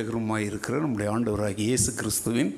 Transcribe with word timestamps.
இரட்சகருமாய் 0.00 0.46
இருக்கிற 0.48 0.74
நம்முடைய 0.78 1.08
ஆண்டவராகிய 1.14 1.66
இயேசு 1.70 1.90
கிறிஸ்துவின் 1.98 2.50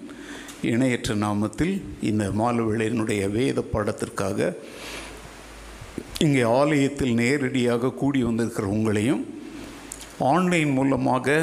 இணையற்ற 0.71 1.13
நாமத்தில் 1.23 1.73
இந்த 2.09 2.25
மாலவேளையினுடைய 2.41 3.23
வேத 3.31 3.65
பாடத்திற்காக 3.73 4.49
இங்கே 6.19 6.45
ஆலயத்தில் 6.59 7.15
நேரடியாக 7.15 7.93
கூடி 7.93 8.21
வந்திருக்கிற 8.23 8.67
உங்களையும் 8.77 9.23
ஆன்லைன் 10.31 10.73
மூலமாக 10.73 11.37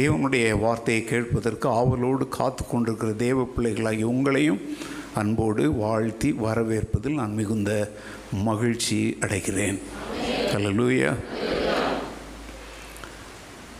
தேவனுடைய 0.00 0.46
வார்த்தையை 0.64 1.02
கேட்பதற்கு 1.04 1.68
ஆவலோடு 1.78 2.26
காத்து 2.38 2.64
கொண்டிருக்கிற 2.64 3.12
தேவ 3.26 3.46
பிள்ளைகளாகிய 3.56 4.08
உங்களையும் 4.14 4.60
அன்போடு 5.20 5.64
வாழ்த்தி 5.82 6.30
வரவேற்பதில் 6.44 7.20
நான் 7.20 7.38
மிகுந்த 7.40 7.72
மகிழ்ச்சி 8.46 9.00
அடைகிறேன். 9.20 9.78
ஹalleluya 10.54 11.63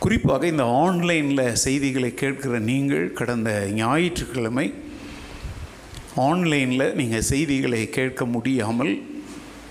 குறிப்பாக 0.05 0.47
இந்த 0.53 0.65
ஆன்லைனில் 0.85 1.47
செய்திகளை 1.65 2.09
கேட்கிற 2.23 2.59
நீங்கள் 2.71 3.05
கடந்த 3.19 3.51
ஞாயிற்றுக்கிழமை 3.79 4.65
ஆன்லைனில் 6.25 6.85
நீங்கள் 6.99 7.25
செய்திகளை 7.29 7.81
கேட்க 7.97 8.25
முடியாமல் 8.35 8.93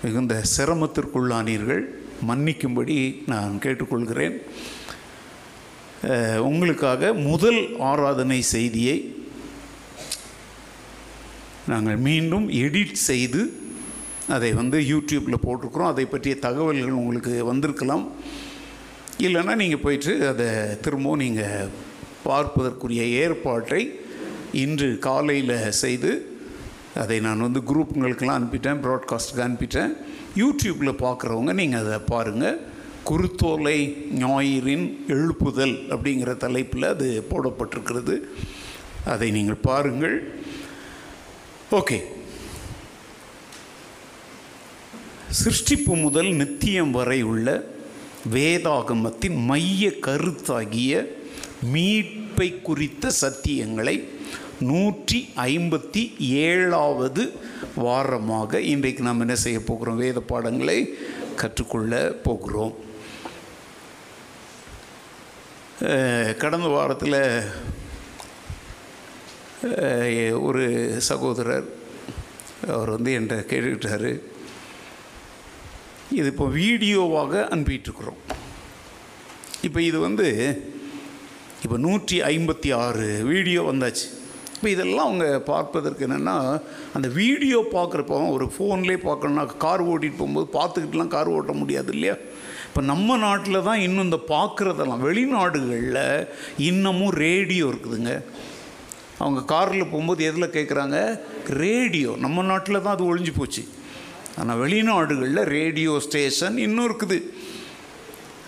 மிகுந்த 0.04 0.36
சிரமத்திற்குள்ளானீர்கள். 0.54 1.84
மன்னிக்கும்படி 2.30 2.96
நான் 3.34 3.54
கேட்டுக்கொள்கிறேன். 3.66 4.36
உங்களுக்காக 6.50 7.12
முதல் 7.30 7.62
ஆராதனை 7.92 8.40
செய்தியை 8.56 8.98
நாங்கள் 11.72 12.02
மீண்டும் 12.08 12.48
எடிட் 12.64 12.98
செய்து 13.10 13.44
அதை 14.38 14.50
வந்து 14.62 14.80
யூடியூப்பில் 14.94 15.44
போட்டிருக்கிறோம். 15.46 15.92
அதை 15.94 16.06
பற்றிய 16.16 16.38
தகவல்கள் 16.48 17.00
உங்களுக்கு 17.02 17.36
வந்திருக்கலாம். 17.52 18.06
இல்லைன்னா 19.24 19.56
நீங்கள் 19.56 19.80
போயிட்டு 19.80 20.28
அதை 20.28 20.80
திரும்பவும் 20.82 21.20
நீங்கள் 21.20 21.70
பார்ப்பதற்குரிய 22.24 23.04
ஏற்பாட்டை 23.04 24.00
இன்று 24.52 24.98
காலையில் 25.00 25.72
செய்து 25.72 26.12
அதை 26.96 27.20
நான் 27.20 27.40
வந்து 27.40 27.60
குரூப்புங்களுக்கெல்லாம் 27.60 28.40
அனுப்பிட்டேன் 28.40 28.82
ப்ராட்காஸ்ட்டுக்கு 28.84 29.46
அனுப்பிட்டேன். 29.48 29.94
யூடியூப்பில் 30.36 31.00
பார்க்குறவங்க 31.00 31.54
நீங்கள் 31.54 31.86
அதை 31.86 32.00
பாருங்கள் 32.00 32.60
குருத்தோலை 33.06 33.78
ஞாயிறின் 34.20 34.86
எழுப்புதல் 35.08 35.76
அப்படிங்கிற 35.90 36.38
தலைப்பில் 36.38 36.84
அது 36.84 37.26
போடப்பட்டிருக்கிறது. 37.30 38.16
அதை 39.06 39.32
நீங்கள் 39.32 39.62
பாருங்கள். 39.62 40.34
ஓகே. 41.72 42.00
சிருஷ்டிப்பு 45.44 46.02
முதல் 46.02 46.32
நித்தியம் 46.34 46.92
வரை 46.92 47.22
உள்ள 47.22 47.73
வேதாகமத்தின் 48.32 49.38
மைய 49.50 49.90
கருத்தாகிய 50.02 50.92
மீட்பை 51.74 52.62
குறித்த 52.62 53.12
சத்தியங்களை 53.22 53.96
நூற்றி 54.60 55.20
ஐம்பத்தி 55.46 56.04
ஏழாவது 56.20 57.24
வாரமாக 57.86 58.62
இன்றைக்கு 58.72 59.04
நாம் 59.04 59.20
என்ன 59.20 59.36
செய்ய 59.36 59.60
போகிறோம்? 59.60 59.98
வேத 59.98 60.20
பாடங்களை 60.32 60.78
கற்றுக்கொள்ள 61.36 61.94
போகிறோம். 62.28 62.74
கடந்த 66.38 66.68
வாரத்தில் 66.68 67.20
ஒரு 70.48 70.66
சகோதரர் 71.10 71.68
அவர் 72.68 72.90
வந்து 72.96 73.12
என்கிட்ட 73.20 73.46
கேட்டுக்கிட்டாரு. 73.52 74.12
இது 76.12 76.28
இப்போ 76.28 76.46
வீடியோவாக 76.46 77.48
அனுப்பிட்டுருக்குறோம் 77.52 78.20
இப்போ 79.62 79.82
இது 79.82 80.00
வந்து 80.00 80.28
இப்போ 81.64 81.78
நூற்றி 81.78 82.22
ஐம்பத்தி 82.22 82.76
ஆறு 82.76 83.24
வீடியோ 83.24 83.72
வந்தாச்சு. 83.72 84.08
இப்போ 84.56 84.70
இதெல்லாம் 84.70 85.08
அவங்க 85.08 85.40
பார்ப்பதற்கு 85.40 86.08
என்னென்னா 86.08 86.62
அந்த 86.94 87.08
வீடியோ 87.08 87.66
பார்க்குறப்போ 87.74 88.32
ஒரு 88.32 88.52
ஃபோன்லேயே 88.56 89.00
பார்க்கணுன்னா 89.10 89.58
கார் 89.58 89.82
ஓட்டிகிட்டு 89.82 90.20
போகும்போது 90.20 90.48
பார்த்துக்கிட்டுலாம் 90.58 91.08
கார் 91.08 91.28
ஓட்ட 91.28 91.52
முடியாது 91.52 91.94
இல்லையா? 91.94 92.16
இப்போ 92.68 92.82
நம்ம 92.82 93.18
நாட்டில் 93.18 93.62
தான் 93.62 93.80
இன்னும் 93.80 94.04
இந்த 94.04 94.20
பார்க்குறதெல்லாம் 94.28 95.06
வெளிநாடுகளில் 95.08 96.28
இன்னமும் 96.58 97.10
ரேடியோ 97.10 97.66
இருக்குதுங்க. 97.72 98.24
அவங்க 99.18 99.46
காரில் 99.46 99.90
போகும்போது 99.92 100.24
எதில் 100.24 100.54
கேட்குறாங்க? 100.58 101.20
ரேடியோ. 101.48 102.16
நம்ம 102.18 102.44
நாட்டில் 102.44 102.82
தான் 102.82 102.96
அது 102.96 103.16
ஒழிஞ்சு 103.16 103.34
போச்சு. 103.38 103.68
ஆனால் 104.42 104.60
வெளிநாடுகளில் 104.64 105.50
ரேடியோ 105.58 105.94
ஸ்டேஷன் 106.06 106.58
இன்னும் 106.66 106.88
இருக்குது. 106.90 107.18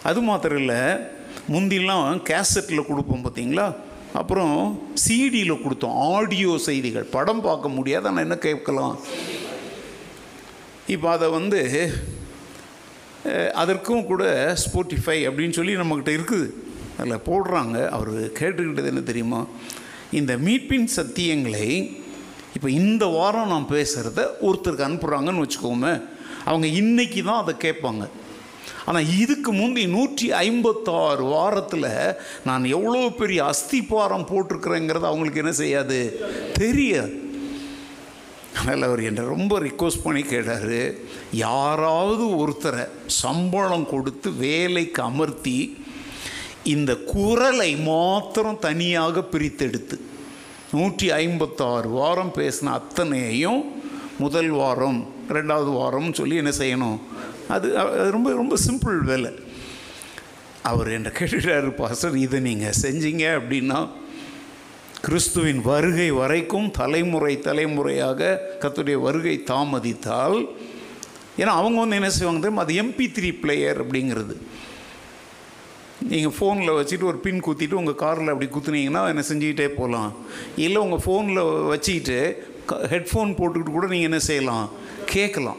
அது 0.10 0.20
மாத்திரம் 0.30 0.62
இல்லை 0.64 0.82
முந்திலாம் 1.54 2.22
கேசட்டில் 2.30 2.88
கொடுப்போம் 2.90 3.26
பார்த்தீங்களா 3.26 3.68
அப்புறம் 4.22 4.56
சிடியில் 5.06 5.62
கொடுத்தோம் 5.64 5.98
ஆடியோ 6.12 6.52
செய்திகள். 6.68 7.08
படம் 7.16 7.46
பார்க்க 7.48 7.76
முடியாது 7.78 8.08
ஆனால் 8.10 8.26
என்ன 8.26 8.38
கேட்கலாம்? 8.48 8.96
இப்போ 10.96 11.08
அதை 11.16 11.28
வந்து 11.38 11.62
அதற்கும் 13.62 14.08
கூட 14.12 14.24
ஸ்போட்டிஃபை 14.64 15.18
அப்படின்னு 15.28 15.58
சொல்லி 15.58 15.76
நம்மக்கிட்ட 15.82 16.12
இருக்குது. 16.18 16.48
அதில் 17.00 17.26
போடுறாங்க 17.28 17.78
அவர் 17.98 18.12
கேட்டுக்கிட்டது 18.40 18.92
என்ன 18.92 19.04
தெரியுமா? 19.12 19.40
இந்த 20.20 20.34
மீட்பின் 20.48 20.90
சத்தியங்களை 20.98 21.68
இப்போ 22.56 22.70
இந்த 22.82 23.06
வாரம் 23.16 23.52
நான் 23.54 23.72
பேசுகிறத 23.76 24.22
ஒருத்தருக்கு 24.48 24.88
அனுப்புகிறாங்கன்னு 24.88 25.44
வச்சுக்கோமே 25.46 25.94
அவங்க 26.50 26.68
இன்னைக்கு 26.82 27.22
தான் 27.24 27.42
அதை 27.44 27.54
கேட்பாங்க. 27.66 28.04
ஆனால் 28.88 29.10
இதுக்கு 29.22 29.52
முந்தி 29.52 29.84
நூற்றி 29.96 30.28
ஐம்பத்தாறு 30.46 31.24
வாரத்தில் 31.34 31.92
நான் 32.48 32.66
எவ்வளோ 32.78 33.02
பெரிய 33.22 33.40
அஸ்திபாரம் 33.52 34.28
போட்டிருக்கிறேங்கிறது 34.32 35.10
அவங்களுக்கு 35.12 35.42
என்ன 35.44 35.54
செய்யாது? 35.62 36.00
தெரியாது. 36.62 37.14
அதனால் 38.58 38.88
அவர் 38.88 39.02
என்னை 39.10 39.24
ரொம்ப 39.36 39.54
ரிக்வஸ்ட் 39.60 40.04
பண்ணி 40.04 40.22
கேட்டார் 40.24 40.76
யாராவது 41.46 42.26
ஒருத்தரை 42.42 42.84
சம்பளம் 43.22 43.88
கொடுத்து 43.94 44.30
வேலைக்கு 44.46 45.02
அமர்த்தி 45.10 45.58
இந்த 46.76 46.92
குரலை 47.14 47.72
மாத்திரம் 47.90 48.62
தனியாக 48.68 49.24
பிரித்தெடுத்து 49.34 49.98
நூற்றி 50.76 51.08
ஐம்பத்தாறு 51.24 51.90
வாரம் 52.00 52.32
பேசின 52.38 52.74
அத்தனையையும் 52.80 53.62
முதல் 54.24 54.52
வாரம் 54.60 55.00
ரெண்டாவது 55.36 55.72
வாரம்னு 55.82 56.16
சொல்லி 56.20 56.36
என்ன 56.42 56.54
செய்யணும்? 56.62 57.00
அது 57.56 57.68
அது 57.82 58.12
ரொம்ப 58.18 58.30
ரொம்ப 58.42 58.56
சிம்பிள் 58.68 59.00
வேலை. 59.12 59.32
அவர் 60.70 60.90
என்ன 60.98 61.10
கேட்டுட்டார் 61.18 61.68
பாஸ்டர் 61.80 62.16
இதை 62.26 62.40
நீங்கள் 62.48 62.78
செஞ்சீங்க 62.84 63.26
அப்படின்னா 63.40 63.80
கிறிஸ்துவின் 65.06 65.60
வருகை 65.72 66.08
வரைக்கும் 66.20 66.70
தலைமுறை 66.78 67.34
தலைமுறையாக 67.48 68.30
கத்துடைய 68.62 68.98
வருகை 69.08 69.36
தாமதித்தால் 69.52 70.38
ஏன்னா 71.42 71.54
அவங்க 71.60 71.78
வந்து 71.84 72.00
என்ன 72.00 72.10
செய்வாங்க 72.16 72.42
தெரியுமா? 72.44 72.64
அது 72.66 72.76
எம்பி 72.84 73.06
த்ரீ 73.18 73.30
பிளேயர் 73.44 73.80
அப்படிங்கிறது. 73.84 74.36
நீங்கள் 76.00 76.36
ஃபோனில் 76.38 76.78
வச்சுட்டு 76.78 77.04
ஒரு 77.04 77.18
பின் 77.18 77.44
குத்திட்டு 77.46 77.74
உங்கள் 77.74 77.96
காரில் 77.96 78.34
அப்படி 78.34 78.50
குத்துனீங்கன்னா 78.52 79.08
என்ன 79.08 79.24
செஞ்சுக்கிட்டே 79.30 79.68
போகலாம் 79.68 80.16
இல்லை 80.56 80.82
உங்கள் 80.82 81.04
ஃபோனில் 81.06 81.68
வச்சுக்கிட்டு 81.68 82.20
ஹெட்ஃபோன் 82.68 83.36
போட்டுக்கிட்டு 83.38 83.72
கூட 83.72 83.88
நீங்கள் 83.88 84.10
என்ன 84.10 84.20
செய்யலாம்? 84.20 84.70
கேட்கலாம். 85.06 85.58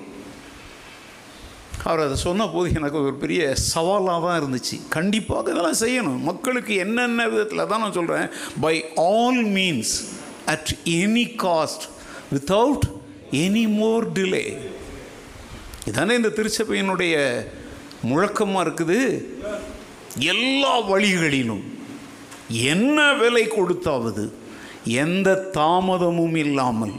அவர் 1.85 2.01
அதை 2.01 2.17
சொன்ன 2.17 2.47
போது 2.47 2.73
எனக்கு 2.73 3.03
ஒரு 3.03 3.15
பெரிய 3.15 3.55
சவாலாக 3.75 4.27
தான் 4.27 4.39
இருந்துச்சு. 4.43 4.89
கண்டிப்பாக 4.89 5.51
இதெல்லாம் 5.51 5.81
செய்யணும். 5.81 6.19
மக்களுக்கு 6.19 6.75
என்னென்ன 6.77 7.29
விதத்தில் 7.29 7.67
தான் 7.67 7.81
நான் 7.81 7.93
சொல்கிறேன் 7.93 8.29
by 8.61 8.85
all 8.95 9.45
means 9.45 9.95
at 10.45 10.73
any 10.85 11.27
cost 11.45 11.87
without 12.33 12.87
any 13.31 13.69
more 13.69 14.13
delay 14.13 14.59
இதானே 15.85 16.15
இந்த 16.15 16.29
திருச்சபையினுடைய 16.29 17.47
முழக்கமாக 18.03 18.65
இருக்குது? 18.67 19.01
எல்லா 20.19 20.79
வழிகளிலும் 20.79 21.65
என்ன 22.49 23.15
விலை 23.15 23.49
கொடுத்தாவது 23.49 24.33
எந்த 24.85 25.51
தாமதமும் 25.53 26.37
இல்லாமல் 26.37 26.93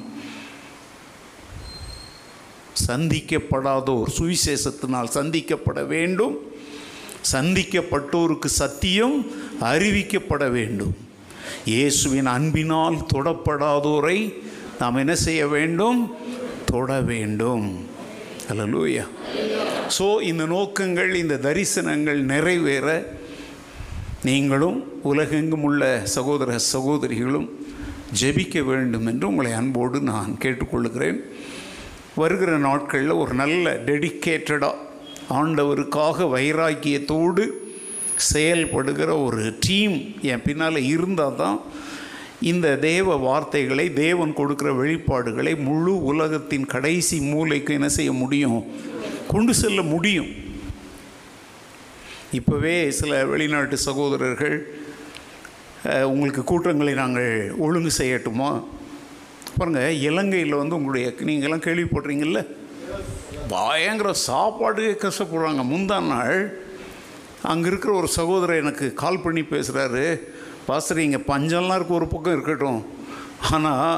சந்திக்கப்படாதோர் 2.87 4.09
சுவிசேஷத்தினால் 4.19 5.13
சந்திக்கப்பட 5.13 5.85
வேண்டும் 5.85 6.55
சந்திக்கப்பட்டோருக்கு 7.31 8.45
சத்தியம் 8.45 9.25
அறிவிக்கப்பட 9.61 10.51
வேண்டும். 10.51 10.97
இயேசுவின் 11.65 12.25
அன்பினால் 12.25 12.95
தொடப்படாதோரை 13.13 14.33
நாம் 14.79 14.95
என்ன 14.95 15.15
செய்ய 15.15 15.47
வேண்டும்? 15.47 16.15
தொட 16.65 17.01
வேண்டும். 17.01 17.85
அல்லூயா 18.49 19.07
ஸோ 19.95 20.05
இந்த 20.21 20.43
நோக்கங்கள் 20.45 21.11
இந்த 21.15 21.35
தரிசனங்கள் 21.37 22.19
நிறைவேற 22.23 22.87
நீங்களும் 24.23 24.77
உலகெங்கும் 25.03 25.61
உள்ள 25.61 25.83
சகோதர 26.13 26.57
சகோதரிகளும் 26.65 27.47
ஜெபிக்க 28.13 28.63
வேண்டும் 28.63 29.07
என்று 29.07 29.27
உங்களை 29.27 29.51
அன்போடு 29.51 30.01
நான் 30.03 30.37
கேட்டுக்கொள்கிறேன் 30.39 31.19
வருகிற 32.15 32.57
நாட்களில் 32.57 33.19
ஒரு 33.19 33.33
நல்ல 33.33 33.73
டெடிக்கேட்டடாக 33.85 34.83
ஆண்டவருக்காக 35.33 36.27
வைராக்கியத்தோடு 36.33 37.43
செயல்படுகிற 38.27 39.09
ஒரு 39.23 39.53
டீம் 39.59 39.97
என் 40.25 40.45
பின்னால் 40.45 40.79
இருந்தால் 40.87 41.35
தான் 41.35 41.57
இந்த 42.41 42.77
தேவ 42.81 43.15
வார்த்தைகளை 43.19 43.93
தேவன் 43.95 44.33
கொடுக்குற 44.33 44.71
வெளிப்பாடுகளை 44.79 45.53
முழு 45.59 45.93
உலகத்தின் 46.03 46.65
கடைசி 46.65 47.17
மூலைக்கு 47.29 47.73
என்ன 47.73 47.89
செய்ய 47.89 48.11
முடியும்? 48.13 48.59
கொண்டு 49.33 49.53
செல்ல 49.61 49.81
முடியும். 49.93 50.29
இப்போவே 52.37 52.75
சில 52.99 53.11
வெளிநாட்டு 53.31 53.77
சகோதரர்கள் 53.87 54.57
உங்களுக்கு 56.11 56.41
கூட்டங்களை 56.51 56.93
நாங்கள் 57.01 57.51
ஒழுங்கு 57.65 57.91
செய்யட்டுமா? 57.99 58.49
பாருங்கள் 59.57 59.99
இலங்கையில் 60.07 60.59
வந்து 60.61 60.77
உங்களுடைய 60.77 61.07
நீங்கள்லாம் 61.29 61.65
கேள்விப்படுறீங்கள 61.67 62.41
பயங்கர 63.53 64.09
சாப்பாடுக்கே 64.27 64.95
கஷ்டப்படுறாங்க. 65.03 65.61
முந்தா 65.73 65.97
நாள் 66.13 66.39
அங்கே 67.51 67.67
இருக்கிற 67.71 67.91
ஒரு 68.01 68.09
சகோதரர் 68.17 68.61
எனக்கு 68.63 68.85
கால் 69.01 69.23
பண்ணி 69.25 69.41
பேசுகிறாரு 69.53 70.05
பாஸ்டர் 70.67 71.05
இங்கே 71.05 71.21
பஞ்சம்லாம் 71.31 71.77
இருக்க 71.79 71.99
ஒரு 71.99 72.07
பக்கம் 72.13 72.35
இருக்கட்டும். 72.37 72.81
ஆனால் 73.55 73.91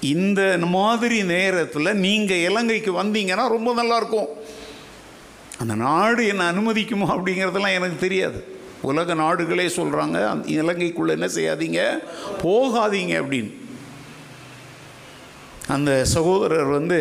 இந்த 0.00 0.58
மாதிரி 0.58 1.22
நேரத்தில் 1.22 1.98
நீங்கள் 2.06 2.44
இலங்கைக்கு 2.48 3.02
வந்தீங்கன்னா 3.02 3.46
ரொம்ப 3.48 3.70
நல்லாயிருக்கும். 3.82 4.28
அந்த 5.58 5.74
நாடு 5.74 6.26
என்னை 6.26 6.46
அனுமதிக்குமா 6.46 7.08
அப்படிங்கிறதெல்லாம் 7.14 7.76
எனக்கு 7.78 7.96
தெரியாது. 7.96 8.56
உலக 8.82 9.14
நாடுகளே 9.14 9.66
சொல்கிறாங்க 9.66 10.18
அந்த 10.28 10.48
இலங்கைக்குள்ளே 10.48 11.08
என்ன 11.08 11.26
செய்யாதீங்க 11.26 11.80
போகாதீங்க 12.42 13.14
அப்படின்னு. 13.22 13.50
அந்த 15.66 16.04
சகோதரர் 16.04 16.64
வந்து 16.64 17.00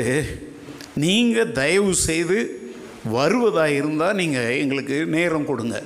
நீங்கள் 0.93 1.51
தயவு 1.51 1.93
செய்து 1.93 2.65
வருவதாக 3.03 3.71
இருந்தால் 3.71 4.15
நீங்கள் 4.15 4.57
எங்களுக்கு 4.57 5.05
நேரம் 5.05 5.45
கொடுங்க. 5.45 5.83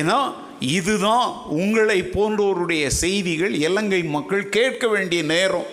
ஏன்னா 0.00 0.18
இதுதான் 0.60 1.32
உங்களை 1.48 2.02
போன்றோருடைய 2.02 2.86
செய்திகள் 2.86 3.54
இலங்கை 3.54 4.02
மக்கள் 4.02 4.48
கேட்க 4.48 4.88
வேண்டிய 4.88 5.22
நேரம். 5.22 5.66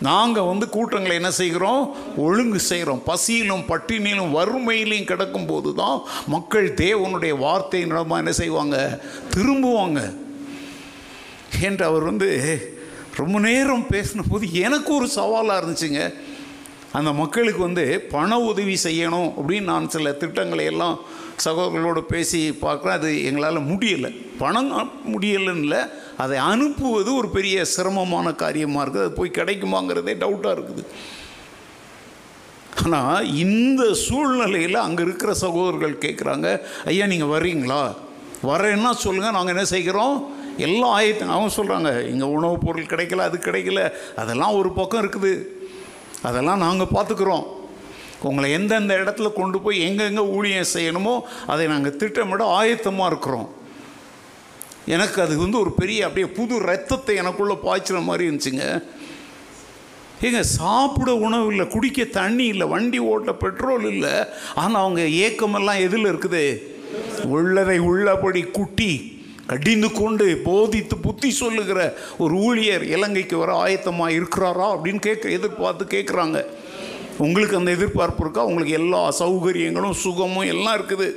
நாங்கள் 0.00 0.42
வந்து 0.42 0.68
கூட்டங்களை 0.68 1.16
என்ன 1.16 1.30
செய்கிறோம்? 1.30 1.96
ஒழுங்கு 2.16 2.58
செய்கிறோம். 2.58 3.02
பசியிலும் 3.04 3.64
பட்டினியிலும் 3.68 4.34
வறுமையிலையும் 4.34 5.04
கிடக்கும் 5.04 5.46
போது 5.46 5.74
தான் 5.74 6.00
மக்கள் 6.26 6.74
தேவனுடைய 6.74 7.38
வார்த்தை 7.38 7.86
மூலமாக 7.86 8.16
என்ன 8.16 8.32
செய்வாங்க? 8.32 9.00
திரும்புவாங்க. 9.36 10.16
என்று 11.60 11.84
அவர் 11.84 12.02
வந்து 12.02 12.28
ரொம்ப 13.14 13.38
நேரம் 13.38 13.86
பேசின 13.90 14.22
போது 14.28 14.52
எனக்கு 14.52 14.94
ஒரு 14.94 15.08
சவாலாக 15.08 15.66
இருந்துச்சுங்க. 15.66 16.14
அந்த 16.92 17.12
மக்களுக்கு 17.12 17.60
வந்து 17.60 18.00
பண 18.00 18.38
உதவி 18.40 18.78
செய்யணும் 18.82 19.32
அப்படின்னு 19.36 19.62
நான் 19.62 19.88
சில 19.88 20.12
திட்டங்களை 20.12 20.64
எல்லாம் 20.64 21.00
சகோதரர்களோடு 21.44 22.00
பேசி 22.00 22.58
பார்க்குறேன். 22.60 22.98
அது 22.98 23.24
எங்களால் 23.24 23.60
முடியலை. 23.60 24.26
பணம் 24.38 24.90
முடியலைன்னு 25.12 25.58
இல்லை. 25.58 25.78
அதை 26.22 26.36
அனுப்புவது 26.50 27.10
ஒரு 27.20 27.28
பெரிய 27.36 27.64
சிரமமான 27.74 28.26
காரியமாக 28.42 28.82
இருக்குது. 28.84 29.04
அது 29.06 29.18
போய் 29.18 29.38
கிடைக்குமாங்கிறதே 29.38 30.14
டவுட்டாக 30.22 30.56
இருக்குது. 30.56 30.84
ஆனால் 32.84 33.28
இந்த 33.44 33.82
சூழ்நிலையில் 34.06 34.84
அங்கே 34.86 35.02
இருக்கிற 35.06 35.30
சகோதரர்கள் 35.44 36.02
கேட்குறாங்க 36.04 36.48
ஐயா 36.90 37.06
நீங்கள் 37.12 37.32
வர்றீங்களா? 37.34 37.82
வரேன்னா 38.50 38.90
சொல்லுங்கள் 39.04 39.36
நாங்கள் 39.36 39.54
என்ன 39.54 39.64
செய்கிறோம்? 39.74 40.16
எல்லாம் 40.66 40.94
ஆயத்தம் 40.98 41.34
அவங்க 41.34 41.50
சொல்கிறாங்க 41.58 41.90
இங்கே 42.10 42.26
உணவுப் 42.36 42.64
பொருள் 42.66 42.90
கிடைக்கல 42.92 43.24
அது 43.28 43.38
கிடைக்கல 43.48 43.80
அதெல்லாம் 44.22 44.56
ஒரு 44.60 44.70
பக்கம் 44.78 45.02
இருக்குது. 45.02 45.32
அதெல்லாம் 46.28 46.62
நாங்கள் 46.66 46.92
பார்த்துக்குறோம் 46.96 47.46
உங்களை 48.28 48.48
எந்தெந்த 48.58 48.94
இடத்துல 49.02 49.28
கொண்டு 49.40 49.58
போய் 49.64 49.84
எங்கெங்கே 49.86 50.24
ஊழியம் 50.36 50.72
செய்யணுமோ 50.74 51.14
அதை 51.52 51.64
நாங்கள் 51.72 51.98
திட்டமிட 52.02 52.44
ஆயத்தமாக 52.58 53.10
இருக்கிறோம். 53.12 53.48
எனக்கு 54.86 55.22
அது 55.22 55.38
வந்து 55.38 55.58
ஒரு 55.58 55.72
பெரிய 55.72 56.06
அப்படியே 56.06 56.32
புது 56.32 56.58
ரத்தத்தை 56.58 57.18
எனக்குள்ளே 57.18 57.56
பாய்ச்சுற 57.64 58.02
மாதிரி 58.02 58.24
இருந்துச்சுங்க. 58.28 58.82
ஏங்க 60.22 60.40
சாப்பிட 60.40 61.14
உணவு 61.14 61.46
இல்லை 61.46 61.66
குடிக்க 61.66 62.04
தண்ணி 62.04 62.44
இல்லை 62.44 62.66
வண்டி 62.66 62.98
ஓட்ட 62.98 63.32
பெட்ரோல் 63.32 63.84
இல்லை 63.90 64.14
ஆனால் 64.54 64.82
அவங்க 64.82 65.02
ஏக்கமெல்லாம் 65.02 65.80
எதில் 65.80 66.06
இருக்குது? 66.12 66.62
உள்ளதை 67.24 67.78
உள்ளபடி 67.78 68.42
குட்டி 68.42 69.14
கடிந்து 69.46 69.92
கொண்டு 69.92 70.36
போதித்து 70.44 70.96
புத்தி 70.96 71.30
சொல்லுகிற 71.30 71.80
ஒரு 72.18 72.34
ஊழியர் 72.36 72.84
இலங்கைக்கு 72.84 73.36
வர 73.38 73.52
ஆயத்தமாக 73.64 74.16
இருக்கிறாரா 74.18 74.68
அப்படின்னு 74.74 75.00
கேட்க 75.00 75.28
எதிர்பார்த்து 75.28 75.84
கேட்குறாங்க. 75.84 76.44
உங்களுக்கு 77.18 77.56
அந்த 77.56 77.70
எதிர்பார்ப்பு 77.70 78.24
இருக்கா? 78.24 78.44
உங்களுக்கு 78.44 78.74
எல்லா 78.74 79.02
சௌகரியங்களும் 79.18 80.00
சுகமும் 80.04 80.50
எல்லாம் 80.54 80.76
இருக்குது. 80.78 81.08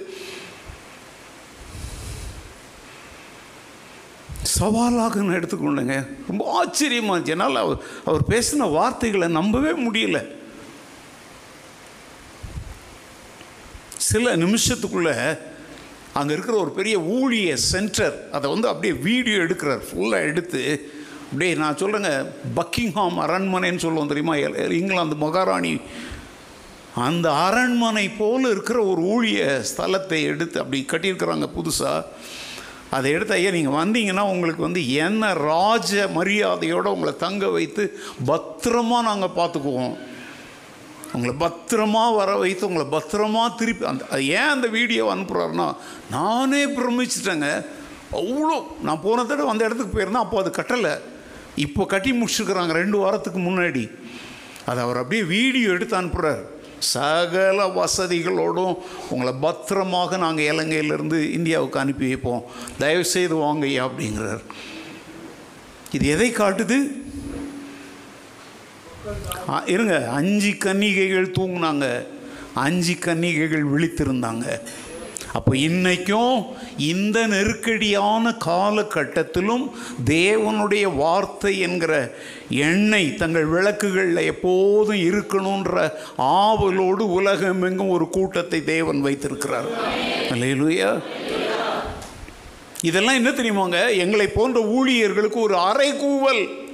சவாலாக 4.56 5.22
நான் 5.22 5.38
எடுத்துக்கொண்டேங்க. 5.40 5.96
ரொம்ப 6.30 6.44
ஆச்சரியமாக 6.60 7.13
இருந்துச்சு. 7.13 7.36
என்னால் 7.36 7.63
அவர் 7.63 7.80
அவர் 8.09 8.23
பேசின 8.33 8.69
வார்த்தைகளை 8.78 9.28
நம்பவே 9.40 9.71
முடியல. 9.85 10.19
சில 14.09 14.35
நிமிஷத்துக்குள்ள 14.44 15.12
அங்கே 16.19 16.33
இருக்கிற 16.35 16.56
ஒரு 16.64 16.71
பெரிய 16.78 16.95
ஊழிய 17.18 17.50
சென்டர் 17.71 18.16
அதை 18.35 18.45
வந்து 18.54 18.68
அப்படியே 18.71 18.94
வீடியோ 19.07 19.38
எடுக்கிறார். 19.45 19.83
ஃபுல்லாக 19.90 20.30
எடுத்து 20.31 20.62
அப்படியே 21.26 21.52
நான் 21.64 21.80
சொல்கிறேங்க 21.81 22.12
பக்கிங்ஹாம் 22.59 23.18
அரண்மனைன்னு 23.26 23.83
சொல்லுவோம் 23.83 24.12
தெரியுமா? 24.12 24.35
இங்கிலாந்து 24.80 25.18
மகாராணி. 25.26 25.73
அந்த 27.07 27.28
அரண்மனை 27.47 28.06
போல் 28.19 28.45
இருக்கிற 28.54 28.78
ஒரு 28.92 29.02
ஊழிய 29.16 29.42
ஸ்தலத்தை 29.71 30.19
எடுத்து 30.31 30.57
அப்படி 30.62 30.80
கட்டியிருக்கிறாங்க 30.92 31.47
புதுசாக 31.57 32.06
அதை 32.96 33.08
எடுத்து 33.16 33.34
ஐயா 33.38 33.50
நீங்கள் 33.56 33.78
வந்தீங்கன்னா 33.80 34.24
உங்களுக்கு 34.34 34.62
வந்து 34.68 34.81
என்ன 35.06 35.34
ராஜ 35.50 36.08
மரியாதையோடு 36.18 36.94
உங்களை 36.96 37.14
தங்க 37.26 37.48
வைத்து 37.58 37.84
பத்திரமா 38.30 39.00
நாங்கள் 39.10 39.36
பார்த்துக்குவோம். 39.40 39.96
உங்களை 41.16 41.34
பத்திரமா 41.44 42.04
வர 42.19 42.31
வைத்து 42.44 42.68
உங்களை 42.69 42.86
பத்திரமா 42.96 43.44
திருப்பி 43.60 43.86
அந்த 43.92 44.04
அது 44.14 44.24
ஏன் 44.40 44.54
அந்த 44.56 44.68
வீடியோ 44.78 45.06
அனுப்புகிறாருன்னா 45.14 45.68
நானே 46.16 46.64
பிரமிச்சிட்டேங்க. 46.78 47.48
அவ்வளோ 48.19 48.58
நான் 48.88 49.04
போன 49.06 49.24
தடவை 49.24 49.50
அந்த 49.54 49.64
இடத்துக்கு 49.68 49.96
போயிருந்தேன் 49.96 50.26
அப்போ 50.26 50.38
அது 50.42 50.52
கட்டலை. 50.60 50.94
இப்போ 51.66 51.86
கட்டி 51.94 52.12
முடிச்சிருக்கிறாங்க 52.19 52.74
ரெண்டு 52.81 52.98
வாரத்துக்கு 53.04 53.40
முன்னாடி. 53.50 53.84
அதை 54.69 54.80
அவர் 54.86 55.02
அப்படியே 55.02 55.24
வீடியோ 55.36 55.68
எடுத்து 55.76 55.96
அனுப்புகிறார் 56.00 56.44
சகல 56.80 57.68
வசதிகளோடும் 57.68 58.78
உங்களை 59.09 59.33
பத்திரமாக 59.33 60.18
நாங்கள் 60.18 60.45
இலங்கையிலேருந்து 60.45 61.31
இந்தியாவுக்கு 61.31 61.80
அனுப்பி 61.80 62.07
வைப்போம். 62.07 62.44
தயவுசெய்து 62.78 63.36
வாங்க 63.36 63.66
ஐயா 63.66 63.88
அப்படிங்கிறார். 63.88 64.40
இது 65.92 66.07
எதை 66.07 66.31
காட்டுது? 66.31 66.80
இருங்க. 69.66 70.09
அஞ்சு 70.09 70.57
கன்னிகைகள் 70.57 71.31
தூங்கினாங்க. 71.31 72.06
அஞ்சு 72.54 72.98
கன்னிகைகள் 73.00 73.66
விழித்திருந்தாங்க. 73.66 74.59
அப்போ 75.33 75.57
இன்றைக்கும் 75.57 76.45
இந்த 76.78 77.28
நெருக்கடியான 77.28 78.30
காலகட்டத்திலும் 78.45 79.71
தேவனுடைய 80.06 80.95
வார்த்தை 80.95 81.59
என்கிற 81.59 82.16
எண்ணெய் 82.50 83.16
தங்கள் 83.16 83.45
விளக்குகளில் 83.45 84.26
எப்போதும் 84.26 84.95
இருக்கணுன்ற 84.95 85.92
ஆவலோடு 86.16 87.12
உலகமெங்கும் 87.12 87.90
ஒரு 87.90 88.09
கூட்டத்தை 88.09 88.64
தேவன் 88.64 89.02
வைத்திருக்கிறார். 89.02 89.69
அல்லேலூயா. 90.30 91.02
இதெல்லாம் 92.81 93.16
என்ன 93.16 93.30
தெரியுமாங்க? 93.30 93.98
எங்களை 93.98 94.28
போன்ற 94.28 94.59
ஊழியர்களுக்கு 94.62 95.40
ஒரு 95.40 95.56
அறைகூவல். 95.56 96.68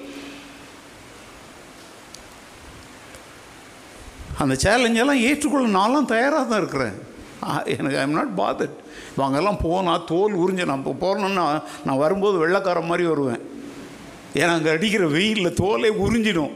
அந்த 4.38 4.56
சேலஞ்செல்லாம் 4.64 5.22
ஏற்றுக்கொள்ள 5.22 5.80
நான்லாம் 5.80 6.06
தயாராக 6.06 6.44
தான் 6.44 6.58
இருக்கிறேன். 6.58 7.14
எனக்கு 7.78 7.98
ஐம் 7.98 8.12
நாட் 8.12 8.34
பாதட் 8.38 8.75
அங்கெல்லாம் 9.18 9.60
போனால் 9.62 10.04
தோல் 10.04 10.34
உறிஞ்சு 10.34 10.66
நான் 10.66 10.84
இப்போ 10.86 10.94
போகிறேன்னா 11.02 11.46
நான் 11.86 11.98
வரும்போது 11.98 12.36
வெள்ளைக்கார 12.38 12.82
மாதிரி 12.82 13.08
வருவேன். 13.08 13.42
ஏன்னா 14.34 14.54
அங்கே 14.58 14.70
அடிக்கிற 14.70 15.08
வெயிலில் 15.08 15.58
தோலே 15.62 15.90
உறிஞ்சிடும். 16.06 16.54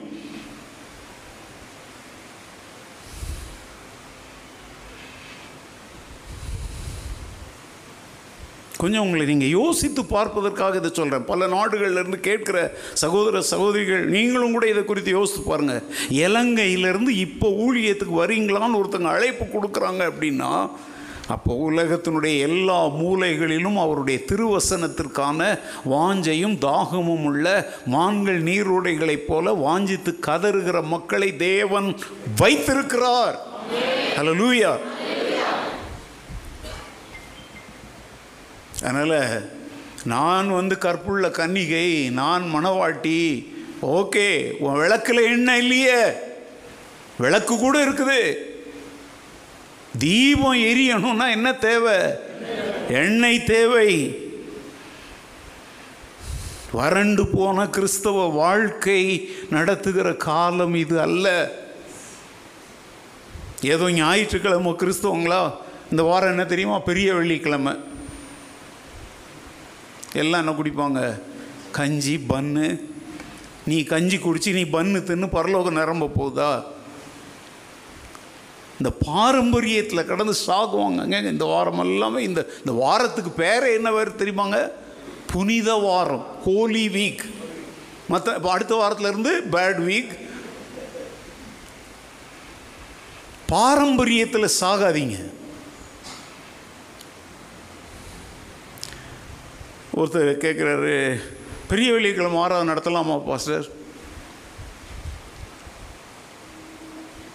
கொஞ்சம் 8.79 9.03
உங்களை 9.05 9.25
நீங்கள் 9.25 9.55
யோசித்து 9.59 10.01
பார்ப்பதற்காக 10.05 10.77
இதை 10.77 10.91
சொல்கிறேன் 10.93 11.25
பல 11.25 11.47
நாடுகள்ல 11.47 12.01
இருந்து 12.01 12.19
கேட்கிற 12.19 12.57
சகோதர 12.93 13.41
சகோதரிகள் 13.41 14.05
நீங்களும் 14.05 14.51
கூட 14.51 14.67
இதை 14.67 14.83
குறித்து 14.83 15.11
யோசித்து 15.11 15.43
பாருங்கள் 15.43 15.81
இலங்கையிலேருந்து 16.25 17.13
இப்போ 17.25 17.49
ஊழியத்துக்கு 17.65 18.15
வரீங்களான்னு 18.23 18.79
ஒருத்தங்க 18.81 19.11
அழைப்பு 19.13 19.45
கொடுக்குறாங்க 19.45 20.03
அப்படின்னா 20.11 20.51
அப்போ 21.27 21.53
உலகத்தினுடைய 21.71 22.35
எல்லா 22.39 22.77
மூலைகளிலும் 23.01 23.75
அவருடைய 23.75 24.19
திருவசனத்திற்கான 24.29 25.49
வாஞ்சையும் 25.89 26.55
தாகமும் 26.57 27.25
உள்ள 27.25 27.47
மான்கள் 27.85 28.39
நீரோடைகளைப் 28.43 29.27
போல 29.27 29.53
வாஞ்சித்து 29.53 30.13
கதறுகிற 30.27 30.81
மக்களை 30.87 31.35
தேவன் 31.35 31.89
வைத்திருக்கிறார். 32.37 33.37
ஹalleluya 34.15 34.71
அதனால் 38.83 39.49
நான் 40.03 40.49
வந்து 40.49 40.77
கற்புள்ள 40.77 41.27
கன்னிகை 41.27 42.11
நான் 42.11 42.51
மணவாட்டி. 42.55 43.47
ஓகே 43.81 44.51
உன் 44.59 44.73
விளக்கில் 44.73 45.17
எண்ணெய் 45.17 45.57
இல்லையே. 45.57 46.05
விளக்கு 47.17 47.57
கூட 47.57 47.85
இருக்குது. 47.85 48.33
தீபம் 49.97 50.57
எரியணும்னா 50.57 51.29
என்ன 51.29 51.53
தேவை? 51.53 51.97
எண்ணெய் 52.89 53.43
தேவை. 53.43 54.19
வறண்டு 56.71 57.27
போன 57.27 57.67
கிறிஸ்தவ 57.67 58.25
வாழ்க்கை 58.25 59.29
நடத்துகிற 59.49 60.13
காலம் 60.13 60.75
இது 60.75 61.01
அல்ல. 61.01 61.51
ஏதோ 63.61 63.91
ஞாயிற்றுக்கிழமை 63.91 64.71
கிறிஸ்தவங்களா? 64.71 65.53
இந்த 65.91 66.03
வாரம் 66.03 66.29
என்ன 66.29 66.45
தெரியுமா? 66.45 66.79
பெரிய 66.79 67.13
வெள்ளிக்கிழமை. 67.13 67.88
எல்லாம் 70.13 70.47
என்ன 70.47 70.61
குடிப்பாங்க? 70.61 71.21
கஞ்சி 71.71 72.19
பன்னு 72.29 72.83
நீ 73.65 73.83
கஞ்சி 73.83 74.17
குடிச்சு 74.17 74.53
நீ 74.53 74.63
பன்னு 74.63 75.01
தின்னு 75.01 75.29
பரலோகம் 75.29 75.73
நிரம்ப 75.73 76.09
போகுதா? 76.19 76.63
இந்த 78.71 78.97
பாரம்பரியத்தில் 79.07 80.05
கடந்து 80.05 80.33
சாகுவாங்கங்க 80.47 81.31
இந்த 81.31 81.45
வாரம் 81.45 81.79
எல்லாமே 81.79 82.23
இந்த 82.23 82.47
இந்த 82.57 82.71
வாரத்துக்கு 82.71 83.43
பேரே 83.43 83.73
என்ன 83.73 83.91
வேறு 83.91 84.15
தெரியுமாங்க? 84.17 84.69
புனித 85.31 85.73
வாரம் 85.73 86.25
ஹோலி 86.43 86.87
வீக். 86.87 87.25
மற்ற 88.07 88.33
இப்போ 88.33 88.51
அடுத்த 88.51 88.75
வாரத்துல 88.75 89.07
இருந்து 89.07 89.43
பேட் 89.51 89.83
வீக். 89.85 90.27
பாரம்பரியத்தில் 93.51 94.49
சாகாதீங்க. 94.59 95.29
ஒருத்தர் 99.99 100.43
கேட்குறாரு 100.45 100.93
பெரிய 101.71 101.91
வெள்ளிக்கிழமை 101.95 102.37
ஆறாவது 102.41 102.69
நடத்தலாமா 102.71 103.15
பாஸ்டர்? 103.25 103.67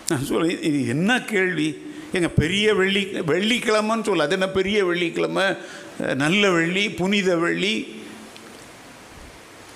நான் 0.09 0.28
சொல்ல 0.30 0.52
இது 0.68 0.78
என்ன 0.94 1.11
கேள்வி? 1.33 1.68
எங்க 2.16 2.28
பெரிய 2.28 2.75
வெள்ளி 2.75 3.02
வெள்ளிக்கிழமைன்னு 3.33 4.09
சொல்ல 4.09 4.26
அது 4.26 4.37
என்ன 4.38 4.49
பெரிய 4.59 4.78
வெள்ளிக்கிழமை? 4.85 5.47
நல்ல 6.23 6.50
வெள்ளி 6.50 6.85
புனித 7.00 7.37
வெள்ளி? 7.37 7.75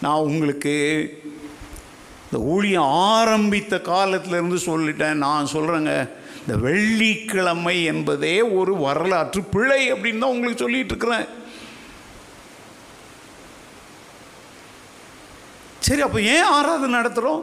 நான் 0.02 0.26
உங்களுக்கு 0.28 0.74
இந்த 2.24 2.38
ஊழியம் 2.52 2.92
ஆரம்பித்த 3.12 3.80
காலத்திலேருந்து 3.84 4.58
சொல்லிட்டேன் 4.70 5.22
நான் 5.26 5.52
சொல்கிறேங்க 5.52 5.94
இந்த 6.40 6.56
வெள்ளிக்கிழமை 6.66 7.76
என்பதே 7.92 8.36
ஒரு 8.58 8.74
வரலாற்று 8.86 9.42
பிழை 9.54 9.80
அப்படின்னு 9.92 10.22
தான் 10.24 10.34
உங்களுக்கு 10.34 10.62
சொல்லிகிட்டு 10.64 10.94
இருக்கிறேன். 10.94 11.26
சரி 15.80 16.02
அப்போ 16.02 16.20
ஏன் 16.32 16.48
ஆராதனை 16.54 16.92
நடத்துகிறோம் 16.94 17.42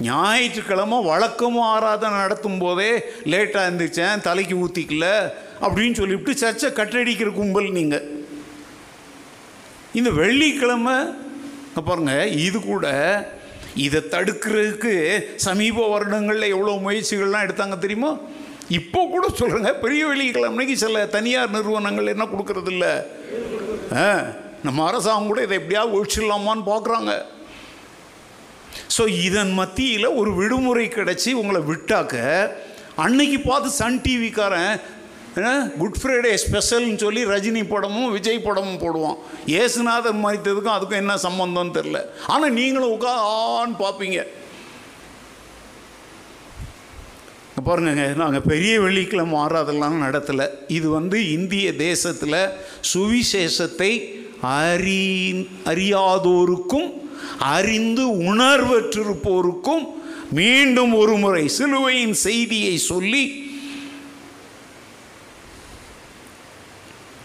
ஞாயிற்றுக்கிழமை 0.00 0.98
வழக்கமும் 1.04 1.68
ஆராதனை 1.72 2.16
நடத்தும் 2.18 2.58
போதே 2.58 2.90
லேட்டாக 3.24 3.66
இருந்துச்சேன் 3.66 4.22
தலைக்கு 4.22 4.54
ஊற்றிக்கல 4.56 5.08
அப்படின்னு 5.60 5.94
சொல்லிவிட்டு 5.94 6.32
சர்ச்சை 6.40 6.70
கட்டடிக்கிற 6.72 7.30
கும்பல் 7.32 7.70
நீங்கள் 7.72 8.06
இந்த 9.94 10.10
வெள்ளிக்கிழமை 10.12 10.96
பாருங்கள் 10.96 11.84
பாருங்க 11.84 12.14
இது 12.42 12.58
கூட 12.62 12.86
இதை 13.84 14.00
தடுக்கிறதுக்கு 14.10 14.92
சமீப 15.36 15.86
வருடங்களில் 15.88 16.52
எவ்வளோ 16.52 16.72
முயற்சிகள்லாம் 16.82 17.44
எடுத்தாங்க 17.46 17.78
தெரியுமா? 17.78 18.10
இப்போ 18.70 19.00
கூட 19.06 19.24
சொல்கிறேங்க 19.32 19.72
பெரிய 19.80 20.02
வெள்ளிக்கிழமைக்கு 20.06 20.76
சில 20.76 21.06
தனியார் 21.06 21.50
நிறுவனங்கள் 21.50 22.12
என்ன 22.12 22.24
கொடுக்கறதில்ல? 22.24 22.86
ஆ. 23.98 24.06
நம்ம 24.66 24.84
அரசாங்கம் 24.88 25.30
கூட 25.30 25.40
இதை 25.46 25.54
எப்படியாவது 25.60 25.96
ஒழிச்சிடலாமான்னு 25.96 26.64
பார்க்குறாங்க. 26.72 27.12
ஸோ 28.96 29.02
இதன் 29.26 29.52
மத்தியில் 29.60 30.14
ஒரு 30.20 30.30
விடுமுறை 30.40 30.86
கிடச்சி 30.88 31.30
உங்களை 31.40 31.60
விட்டாக்க 31.70 32.14
அன்னைக்கு 33.04 33.38
பார்த்து 33.40 33.78
சன் 33.80 34.02
டிவிக்காரன் 34.04 34.74
குட் 35.80 35.98
ஃப்ரைடே 36.00 36.32
ஸ்பெஷல்னு 36.44 37.00
சொல்லி 37.02 37.22
ரஜினி 37.32 37.62
படமும் 37.72 38.12
விஜய் 38.16 38.46
படமும் 38.46 38.80
போடுவான். 38.82 39.18
ஏசுநாதர் 39.60 40.22
மறித்ததுக்கும் 40.24 40.76
அதுக்கும் 40.76 41.02
என்ன 41.02 41.14
சம்மந்தம்னு 41.26 41.76
தெரில 41.78 42.00
ஆனால் 42.34 42.56
நீங்களும் 42.60 42.94
உட்கா 42.96 43.14
ஆன்னு 43.36 43.76
பார்ப்பீங்க 43.84 44.20
பாருங்க 47.68 48.04
நாங்கள் 48.20 48.48
பெரிய 48.52 48.72
வெள்ளிக்கிழமை 48.84 49.36
ஆறாதெல்லாம் 49.42 50.02
நடத்தலை. 50.06 50.46
இது 50.78 50.86
வந்து 50.98 51.18
இந்திய 51.36 51.66
தேசத்தில் 51.86 52.40
சுவிசேஷத்தை 52.92 53.92
அறி 54.44 55.48
அறியாதோருக்கும் 55.64 56.88
அறிந்து 57.38 58.04
உணர்வற்றிருப்போருக்கும் 58.22 59.84
மீண்டும் 60.30 60.94
ஒரு 60.94 61.16
முறை 61.16 61.48
சிலுவையின் 61.48 62.12
செய்தியை 62.12 62.78
சொல்லி 62.78 63.42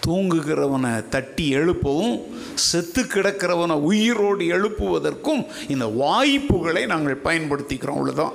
தூங்குகிறவனை 0.07 1.09
தட்டி 1.09 1.55
எழுப்பவும் 1.55 2.13
செத்து 2.53 3.01
கிடக்கிறவனை 3.03 3.75
உயிரோடு 3.89 4.45
எழுப்புவதற்கும் 4.45 5.45
இந்த 5.67 5.85
வாய்ப்புகளை 5.85 6.85
நாங்கள் 6.85 7.21
பயன்படுத்திக்கிறோம். 7.23 7.97
அவ்வளோதான் 7.99 8.33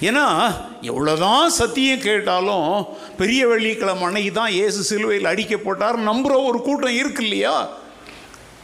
ஏன்னா 0.00 0.54
எவ்வளோதான் 0.82 1.46
சத்தியம் 1.46 2.00
கேட்டாலும் 2.00 2.86
பெரிய 3.16 3.46
வெள்ளிக்கிழமை 3.46 4.02
அன்னைக்கு 4.02 4.32
தான் 4.32 4.52
ஏசு 4.52 4.82
சிலுவையில் 4.82 5.26
அடிக்கப்பட்டார் 5.26 5.96
நம்புகிற 5.96 6.44
ஒரு 6.44 6.62
கூட்டம் 6.62 6.98
இருக்கு 6.98 7.22
இல்லையா? 7.22 7.70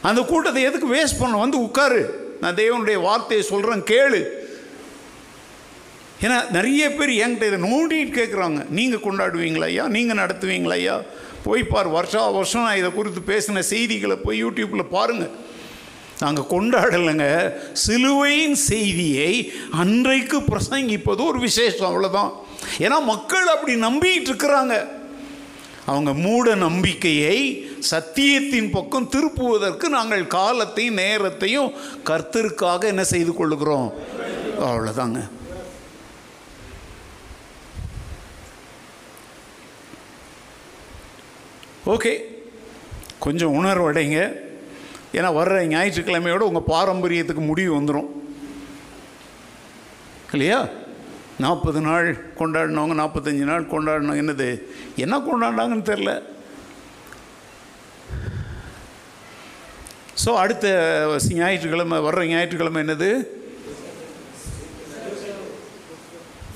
அந்த 0.01 0.21
கூட்டத்தை 0.21 0.63
எதுக்கு 0.63 0.95
வேஸ்ட் 0.95 1.19
பண்ண? 1.19 1.37
வந்து 1.37 1.63
உட்காரு. 1.63 2.31
நான் 2.41 2.55
தேவனுடைய 2.55 3.01
வார்த்தையை 3.01 3.45
சொல்கிறேன் 3.45 3.83
கேளு. 3.83 4.25
ஏன்னா 6.21 6.51
நிறைய 6.51 6.89
பேர் 6.89 7.09
என்கிட்ட 7.09 7.43
இதை 7.43 7.59
நோண்டிட்டு 7.71 8.17
கேட்குறாங்க 8.19 8.69
நீங்கள் 8.69 8.99
கொண்டாடுவீங்களா 8.99 9.63
ஐயா? 9.63 9.87
நீங்கள் 9.87 10.17
நடத்துவீங்களா 10.17 10.69
ஐயா? 10.69 11.01
போய் 11.43 11.63
பார் 11.63 11.87
வருஷா 11.87 12.29
வருஷம் 12.29 12.63
நான் 12.63 12.77
இதை 12.77 12.91
குறித்து 12.91 13.33
பேசின 13.33 13.59
செய்திகளை 13.59 14.15
போய் 14.15 14.45
யூடியூப்பில் 14.45 14.83
பாருங்கள் 14.83 15.31
நாங்கள் 16.21 16.49
கொண்டாடலைங்க. 16.53 17.27
சிலுவையின் 17.73 18.55
செய்தியை 18.55 19.51
அன்றைக்கு 19.71 20.39
பிரசங்கிப்பது 20.39 21.21
ஒரு 21.27 21.39
விசேஷம் 21.39 21.91
அவ்வளோதான் 21.91 22.31
ஏன்னா 22.77 22.97
மக்கள் 23.03 23.47
அப்படி 23.47 23.75
நம்பிக்கிட்டு 23.75 24.29
இருக்கிறாங்க. 24.31 24.75
அவங்க 25.85 26.13
மூட 26.13 26.55
நம்பிக்கையை 26.55 27.37
சத்தியத்தின் 27.91 28.71
பக்கம் 28.71 29.09
திருப்புவதற்கு 29.15 29.87
நாங்கள் 29.89 30.27
காலத்தையும் 30.27 30.93
நேரத்தையும் 30.93 31.71
கர்த்தருக்காக 32.05 32.83
என்ன 32.83 33.03
செய்து 33.03 33.31
கொள்ளுகிறோம்? 33.31 33.89
அவ்வளோதாங்க 34.59 35.21
ஓகே. 41.85 42.13
கொஞ்சம் 43.19 43.53
உணர்வடைங்க. 43.63 44.49
ஏன்னா 45.13 45.29
வர்ற 45.35 45.67
ஞாயிற்றுக்கிழமையோட 45.67 46.39
உங்கள் 46.39 46.67
பாரம்பரியத்துக்கு 46.67 47.41
முடிவு 47.45 47.81
வந்துடும் 47.81 48.09
இல்லையா? 50.31 50.59
நாற்பது 51.37 51.81
நாள் 51.81 52.07
கொண்டாடினவங்க 52.39 52.95
நாற்பத்தஞ்சு 52.95 53.43
நாள் 53.43 53.71
கொண்டாடினவங்க 53.71 54.23
என்னது 54.23 54.47
என்ன 54.95 55.17
கொண்டாடினாங்கன்னு 55.19 55.81
தெரில 55.83 56.11
ஸோ 60.25 60.33
அடுத்த 60.35 60.67
ஞாயிற்றுக்கிழமை 61.33 61.97
வர்ற 61.99 62.27
ஞாயிற்றுக்கிழமை 62.27 62.83
என்னது? 62.83 63.09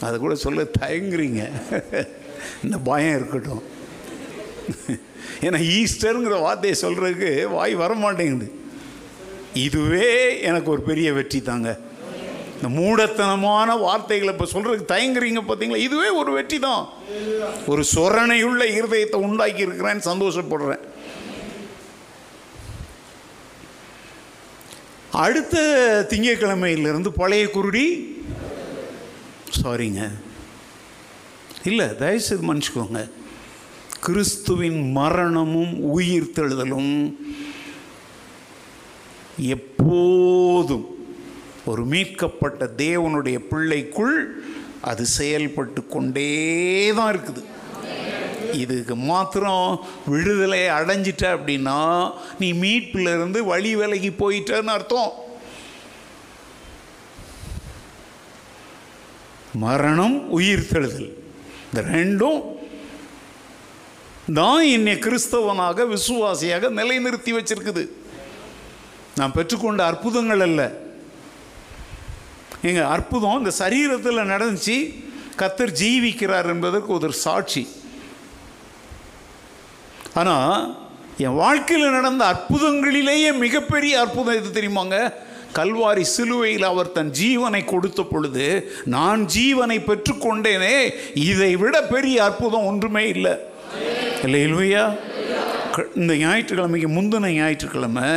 அது 0.02 0.20
கூட 0.20 0.36
சொல்ல 0.36 0.68
தயங்குறீங்க. 0.82 1.42
இந்த 2.64 2.78
பயம் 2.80 3.16
இருக்கட்டும். 3.16 3.64
ஏன்னா 5.46 5.60
ஈஸ்டருங்கிற 5.78 6.36
வார்த்தையை 6.42 6.76
சொல்கிறதுக்கு 6.82 7.50
வாய் 7.50 7.76
வர 7.76 7.94
மாட்டேங்குது 7.94 8.48
இதுவே 9.54 10.40
எனக்கு 10.42 10.70
ஒரு 10.72 10.82
பெரிய 10.82 11.14
வெற்றி 11.14 11.42
தாங்க. 11.42 11.70
இந்த 12.56 12.68
மூடத்தனமான 12.80 13.70
வார்த்தைகளை 13.80 14.32
இப்போ 14.34 14.48
சொல்கிறதுக்கு 14.54 14.92
தயங்குறீங்க 14.94 15.42
பார்த்தீங்களா 15.48 15.86
இதுவே 15.88 16.10
ஒரு 16.10 16.32
வெற்றி 16.32 16.60
தான். 16.60 16.84
ஒரு 17.72 17.84
சொரணையுள்ள 17.94 18.64
இருதயத்தை 18.80 19.16
உண்டாக்கி 19.28 19.66
இருக்கிறேன்னு 19.66 20.10
சந்தோஷப்படுறேன். 20.12 20.84
அடுத்த 25.26 25.58
திங்கட்கிழமையிலிருந்து 26.12 27.12
பழைய 27.22 27.46
குருடி. 27.46 27.86
சாரிங்க 29.60 30.02
இல்லை 31.70 31.86
தயவுசெய்து 32.02 32.48
மன்னிச்சுக்கோங்க. 32.48 33.02
கிறிஸ்துவின் 34.06 34.80
மரணமும் 34.98 35.74
உயிர்த்தெழுதலும் 35.98 36.94
எப்போதும் 39.56 40.86
ஒரு 41.72 41.84
மீட்கப்பட்ட 41.92 42.66
தேவனுடைய 42.84 43.38
பிள்ளைக்குள் 43.52 44.16
அது 44.90 45.04
செயல்பட்டு 45.18 45.82
கொண்டே 45.94 46.30
தான் 46.98 47.12
இருக்குது. 47.14 47.44
இதுக்கு 48.64 48.96
மாத்திரம் 49.12 49.68
விடுதலை 50.14 50.62
அடைஞ்சிட்ட 50.80 51.26
அப்படின்னா 51.36 51.80
நீ 52.40 52.50
மீட்பில் 52.64 53.12
இருந்து 53.16 53.40
வழி 53.52 53.72
விலகி 53.82 54.12
போயிட்டன்னு 54.22 54.74
அர்த்தம். 54.78 55.14
மரணம் 59.66 60.18
உயிர்த்தெழுதல் 60.40 61.10
இந்த 61.68 61.82
ரெண்டும் 61.96 62.40
தான் 64.34 64.64
என்னை 64.76 64.94
கிறிஸ்தவனாக 65.06 65.86
விசுவாசியாக 65.86 66.70
நிலைநிறுத்தி 66.80 67.32
வச்சிருக்குது. 67.38 67.84
நான் 69.16 69.36
பெற்றுக்கொண்ட 69.36 69.82
அற்புதங்கள் 69.86 70.40
அல்ல. 70.40 70.62
எங்கள் 72.62 72.92
அற்புதம் 72.96 73.38
இந்த 73.38 73.52
சரீரத்தில் 73.60 74.32
நடந்துச்சு 74.34 74.78
கத்தர் 75.42 75.78
ஜீவிக்கிறார் 75.82 76.50
என்பதற்கு 76.54 76.94
ஒரு 76.94 77.14
சாட்சி. 77.14 77.68
ஆனால் 80.14 80.78
என் 81.18 81.40
வாழ்க்கையில் 81.44 81.96
நடந்த 81.98 82.24
அற்புதங்களிலேயே 82.34 83.38
மிகப்பெரிய 83.38 84.00
அற்புதம் 84.00 84.38
எது 84.40 84.62
தெரியுமாங்க? 84.62 85.14
கல்வாரி 85.54 86.02
சிலுவையில் 86.02 86.64
அவர் 86.64 86.92
தன் 86.92 87.12
ஜீவனை 87.12 87.66
கொடுத்த 87.66 88.04
பொழுது 88.04 88.48
நான் 88.86 89.26
ஜீவனை 89.26 89.78
பெற்றுக்கொண்டேனே 89.90 90.94
இதை 91.14 91.56
விட 91.56 91.82
பெரிய 91.82 92.24
அற்புதம் 92.24 92.66
ஒன்றுமே 92.66 93.08
இல்லை. 93.08 93.54
இல்லை 94.24 94.42
இல்லையா 94.42 94.86
இந்த 95.96 96.14
ஞாயிற்றுக்கிழமைக்கு 96.16 96.90
முந்தின 96.98 97.32
ஞாயிற்றுக்கிழமை 97.38 98.10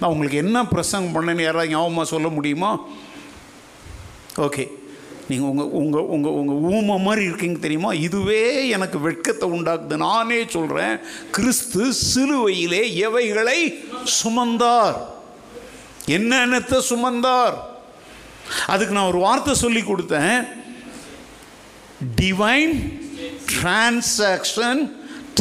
நான் 0.00 0.10
உங்களுக்கு 0.12 0.38
என்ன 0.38 0.66
பிரசங்கம் 0.66 1.14
பண்ணேன்னு 1.14 1.46
யாராவது 1.46 1.72
ஞாபகமாக 1.72 2.08
சொல்ல 2.08 2.28
முடியுமா? 2.28 2.70
ஓகே 4.36 4.64
நீங்கள் 5.28 5.48
உங்கள் 5.48 5.70
உங்கள் 5.80 6.06
உங்கள் 6.14 6.36
உங்கள் 6.40 6.60
ஊமை 6.70 6.98
மாதிரி 7.06 7.22
இருக்கீங்க 7.24 7.58
தெரியுமா? 7.58 7.92
இதுவே 7.92 8.68
எனக்கு 8.68 8.98
வெட்கத்தை 9.00 9.46
உண்டாக்குது. 9.50 9.96
நானே 9.96 10.38
சொல்கிறேன் 10.48 10.94
கிறிஸ்து 11.30 11.84
சிலுவையிலே 12.12 12.82
எவைகளை 13.06 13.58
சுமந்தார்? 14.20 14.96
என்னென்னத்தை 16.06 16.80
சுமந்தார்? 16.92 17.56
அதுக்கு 18.66 18.94
நான் 18.94 19.10
ஒரு 19.12 19.18
வார்த்தை 19.18 19.54
சொல்லி 19.54 19.80
கொடுத்தேன். 19.80 20.40
Divine 22.20 22.74
transaction 23.52 24.82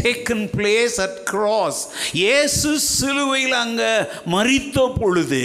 taken 0.01 0.49
place 0.57 1.01
at 1.01 1.23
cross 1.23 1.87
Yesu 2.13 2.79
சிலுவையில் 2.79 3.51
அங்கே 3.51 3.99
மறித்த 4.31 4.95
பொழுது 4.99 5.43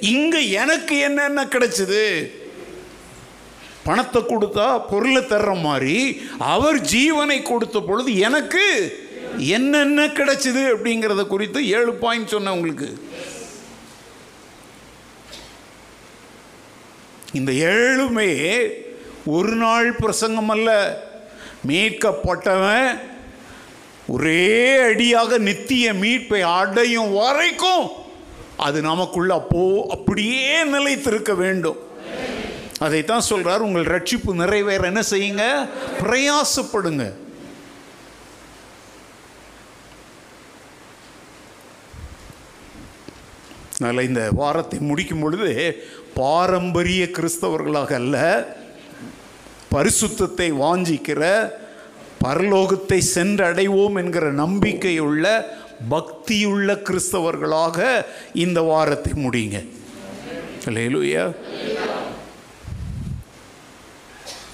இங்கே 0.00 0.50
எனக்கு 0.50 0.98
என்னென்ன 0.98 1.44
கிடைச்சது? 1.44 2.30
பணத்தை 3.84 4.22
கொடுத்தா 4.22 4.86
பொருளை 4.90 5.22
தர்ற 5.22 5.60
மாதிரி 5.60 6.20
அவர் 6.38 6.80
ஜீவனை 6.80 7.42
கொடுத்த 7.42 7.80
பொழுது 7.80 8.16
எனக்கு 8.16 8.66
என்னென்ன 9.38 10.06
கிடைச்சிது 10.06 10.62
அப்படிங்கிறத 10.74 11.26
குறித்து 11.26 11.68
ஏழு 11.68 11.94
பாயிண்ட் 11.94 12.28
சொன்னேன் 12.28 12.54
உங்களுக்கு. 12.54 13.02
இந்த 17.32 17.52
ஏழுமே 17.52 18.30
ஒரு 19.24 19.54
நாள் 19.54 19.96
பிரசங்கம் 19.96 20.48
அல்ல. 20.48 20.70
மீட்கப்பட்டவன் 21.66 22.88
ஒரே 24.06 24.76
அடியாக 24.76 25.38
நித்திய 25.38 25.92
மீட்பை 25.92 26.40
அடையும் 26.40 27.12
வரைக்கும் 27.12 27.88
அது 28.56 28.80
நமக்குள்ள 28.80 29.34
அப்போ 29.34 29.86
அப்படியே 29.88 30.64
நிலைத்திருக்க 30.64 31.34
வேண்டும். 31.34 31.78
அதைத்தான் 32.78 33.28
சொல்றார் 33.28 33.66
உங்கள் 33.66 33.84
ரட்சிப்பு 33.84 34.32
நிறைவேற 34.32 34.86
என்ன 34.86 35.02
செய்யுங்க? 35.10 35.68
பிரயாசப்படுங்க. 36.00 37.12
அதனால் 43.78 44.04
இந்த 44.04 44.28
வாரத்தை 44.30 44.78
முடிக்கும் 44.78 45.20
பொழுது 45.20 45.50
பாரம்பரிய 46.14 47.04
கிறிஸ்தவர்களாக 47.04 47.92
அல்ல 47.92 48.46
பரிசுத்தத்தை 49.72 50.48
வாஞ்சிக்கிற 50.52 51.52
பரலோகத்தை 52.24 52.98
சென்றடைவோம் 53.14 53.96
என்கிற 54.02 54.32
நம்பிக்கையுள்ள 54.32 55.26
பக்தியுள்ள 55.90 56.76
கிறிஸ்தவர்களாக 56.88 57.78
இந்த 58.44 58.60
வாரத்தை 58.72 59.12
முடியுங்க. 59.12 59.58
இல்லையா 60.66 61.30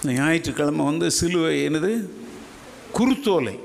ஞாயிற்றுக்கிழமை 0.05 0.85
வந்து 0.85 1.11
சிலுவை 1.11 1.57
என்னது? 1.69 1.93
குருத்தோலை. 2.99 3.57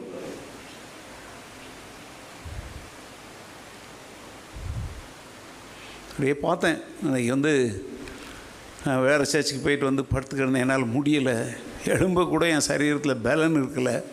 அப்படியே 6.09 6.33
பார்த்தேன். 6.41 6.77
அன்றைக்கி 7.05 7.27
வந்து 7.27 7.53
வேறு 8.83 9.25
சர்ச்சுக்கு 9.25 9.63
போயிட்டு 9.63 9.85
வந்து 9.85 10.05
படுத்துக்கிடந்தேன். 10.13 10.63
என்னால் 10.65 10.91
முடியலை. 10.97 11.37
எலும்பு 11.85 12.27
கூட 12.27 12.47
என் 12.47 12.67
சரீரத்தில் 12.67 13.21
பலன் 13.23 13.55
இருக்கல. 13.55 14.03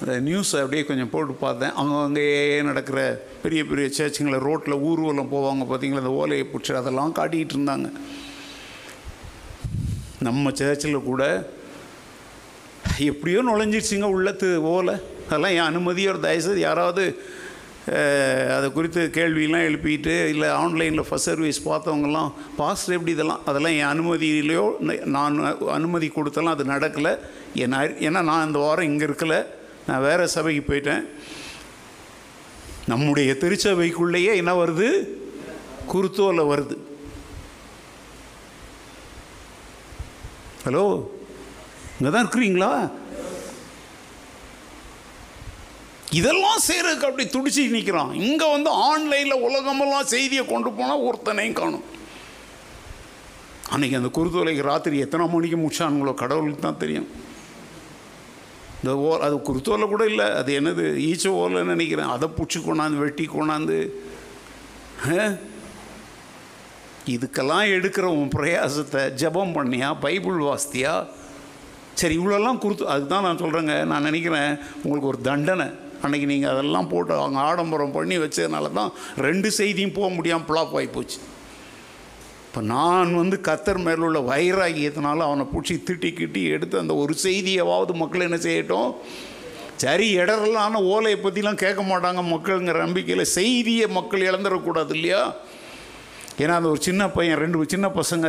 அந்த 0.00 0.20
நியூஸ் 0.20 0.56
அப்படியே 0.56 0.84
கொஞ்சம் 0.84 1.10
போட்டு 1.10 1.32
பார்த்தேன். 1.32 1.70
அங்கங்கேயே 1.70 2.62
நடக்கிற 2.62 3.26
பெரிய 3.42 3.64
பெரிய 3.64 3.88
சர்ச்சுங்களை 3.98 4.38
ரோட்டில் 4.38 4.74
ஊர்வலம் 4.74 5.32
போவாங்க 5.32 5.72
பார்த்தீங்களா? 5.72 5.96
அந்த 5.96 6.10
ஓலையை 6.10 6.46
பிடிச்சி 6.52 6.74
அதெல்லாம் 6.74 7.14
காட்டிக்கிட்டு 7.14 7.56
இருந்தாங்க. 7.56 7.92
நம்ம 10.20 10.50
சர்ச்சில் 10.52 11.02
கூட 11.02 11.50
எப்படியோ 12.98 13.44
நுழைஞ்சிடுச்சிங்க 13.44 14.02
உள்ளத்து 14.02 14.62
ஓலை. 14.62 14.94
அதெல்லாம் 15.30 15.50
என் 15.50 15.76
அனுமதியோட 15.76 16.20
தயவுசெய்து 16.20 16.60
யாராவது 16.60 17.22
அதை 18.56 18.72
குறித்து 18.72 19.10
கேள்வியெலாம் 19.14 19.66
எழுப்பிட்டு 19.68 20.14
இல்லை 20.28 20.48
ஆன்லைனில் 20.48 21.06
ஃபஸ்ட் 21.08 21.28
சர்வீஸ் 21.28 21.68
பார்த்தவங்கலாம் 21.68 22.30
பாஸ்டர் 22.56 22.94
எப்படி 22.94 23.14
இதெல்லாம் 23.16 23.44
அதெல்லாம் 23.44 23.76
என் 23.80 23.92
அனுமதியிலையோ 23.94 24.64
நான் 25.16 25.36
அனுமதி 25.78 26.08
கொடுத்தலாம் 26.14 26.56
அது 26.56 26.64
நடக்கலை. 26.64 27.12
என் 27.54 27.76
ஏன்னா 28.06 28.22
நான் 28.30 28.46
இந்த 28.46 28.58
வாரம் 28.58 28.88
இங்கே 28.90 29.04
இருக்கலை. 29.04 29.40
நான் 29.86 30.04
வேறு 30.08 30.28
சபைக்கு 30.28 30.62
போயிட்டேன். 30.68 31.04
நம்முடைய 32.92 33.36
திருச்சபைக்குள்ளேயே 33.40 34.32
என்ன 34.40 34.52
வருது? 34.64 34.88
குருத்தோலை 35.92 36.44
வருது. 36.52 36.76
ஹலோ? 40.66 40.84
இங்கே 41.98 42.12
தான் 42.12 42.24
இருக்கிறீங்களா? 42.24 42.90
இதெல்லாம் 46.18 46.64
செய்கிறதுக்கு 46.68 47.08
அப்படி 47.08 47.24
துடிச்சு 47.34 47.62
நிற்கிறான் 47.76 48.12
இங்கே 48.26 48.46
வந்து 48.54 48.70
ஆன்லைனில் 48.88 49.44
உலகமெல்லாம் 49.46 50.10
செய்தியை 50.14 50.44
கொண்டு 50.52 50.70
போனால் 50.78 51.04
ஒருத்தனையும் 51.08 51.60
காணும். 51.60 51.86
அன்றைக்கி 53.74 53.96
அந்த 53.98 54.10
குருத்தோலைக்கு 54.16 54.62
ராத்திரி 54.70 54.96
எத்தனை 55.04 55.24
மணிக்கு 55.32 55.56
முடிச்சானுங்களோ 55.62 56.12
கடவுளுக்கு 56.22 56.62
தான் 56.66 56.82
தெரியும். 56.82 57.08
இந்த 58.78 58.92
ஓ 59.04 59.10
அது 59.26 59.36
குருத்தோலை 59.48 59.86
கூட 59.92 60.04
இல்லை 60.12 60.26
அது 60.40 60.50
என்னது 60.60 60.84
ஈச்ச 61.10 61.26
ஓலைன்னு 61.40 61.72
நினைக்கிறேன். 61.74 62.12
அதை 62.16 62.26
பிடிச்சி 62.36 62.58
கொண்டாந்து 62.66 63.02
வெட்டி 63.04 63.24
கொண்டாந்து 63.34 63.78
இதுக்கெல்லாம் 67.14 67.72
எடுக்கிற 67.76 68.06
உன் 68.18 68.34
பிரயாசத்தை 68.36 69.02
ஜபம் 69.22 69.56
பண்ணியா 69.56 69.88
பைபிள் 70.04 70.38
வாஸ்தியா 70.46 70.94
சரி 72.00 72.14
இவ்வளோலாம் 72.20 72.62
கொடுத்து 72.62 72.86
அதுதான் 72.94 73.26
நான் 73.26 73.42
சொல்கிறேங்க 73.42 73.74
நான் 73.90 74.06
நினைக்கிறேன் 74.08 74.50
உங்களுக்கு 74.82 75.10
ஒரு 75.12 75.20
தண்டனை. 75.28 75.68
அன்றைக்கி 76.02 76.26
நீங்கள் 76.32 76.52
அதெல்லாம் 76.54 76.90
போட்டு 76.92 77.14
அவங்க 77.14 77.38
ஆடம்பரம் 77.48 77.96
பண்ணி 77.96 78.18
வச்சதுனால 78.24 78.72
தான் 78.80 78.92
ரெண்டு 79.26 79.50
செய்தியும் 79.60 79.96
போக 79.98 80.08
முடியாமல் 80.16 80.46
ஃப்ளாப் 80.48 80.76
ஆகி 80.80 80.90
போச்சு. 80.96 81.18
இப்போ 82.48 82.60
நான் 82.74 83.10
வந்து 83.20 83.36
கத்தர் 83.48 83.80
மேலுள்ள 83.86 84.18
வைராகியத்தினால 84.32 85.24
அவனை 85.28 85.44
பிடிச்சி 85.54 85.74
திட்டி 85.88 86.10
கிட்டி 86.20 86.42
எடுத்து 86.56 86.76
அந்த 86.82 86.94
ஒரு 87.02 87.14
செய்தியாவது 87.24 87.94
மக்கள் 88.02 88.26
என்ன 88.28 88.38
செய்யட்டும்? 88.46 88.90
சரி 89.82 90.06
இடரலான 90.18 90.80
ஓலையை 90.92 91.18
பற்றிலாம் 91.22 91.62
கேட்க 91.64 91.82
மாட்டாங்க 91.82 92.22
மக்களுங்கிற 92.34 92.78
நம்பிக்கையில் 92.84 93.32
செய்தியை 93.38 93.86
மக்கள் 93.98 94.28
இழந்துடக்கூடாது 94.28 94.94
இல்லையா? 94.98 95.22
ஏன்னா 96.42 96.54
அந்த 96.58 96.68
ஒரு 96.74 96.80
சின்ன 96.88 97.02
பையன் 97.16 97.42
ரெண்டு 97.42 97.66
சின்ன 97.74 97.88
பசங்க 98.00 98.28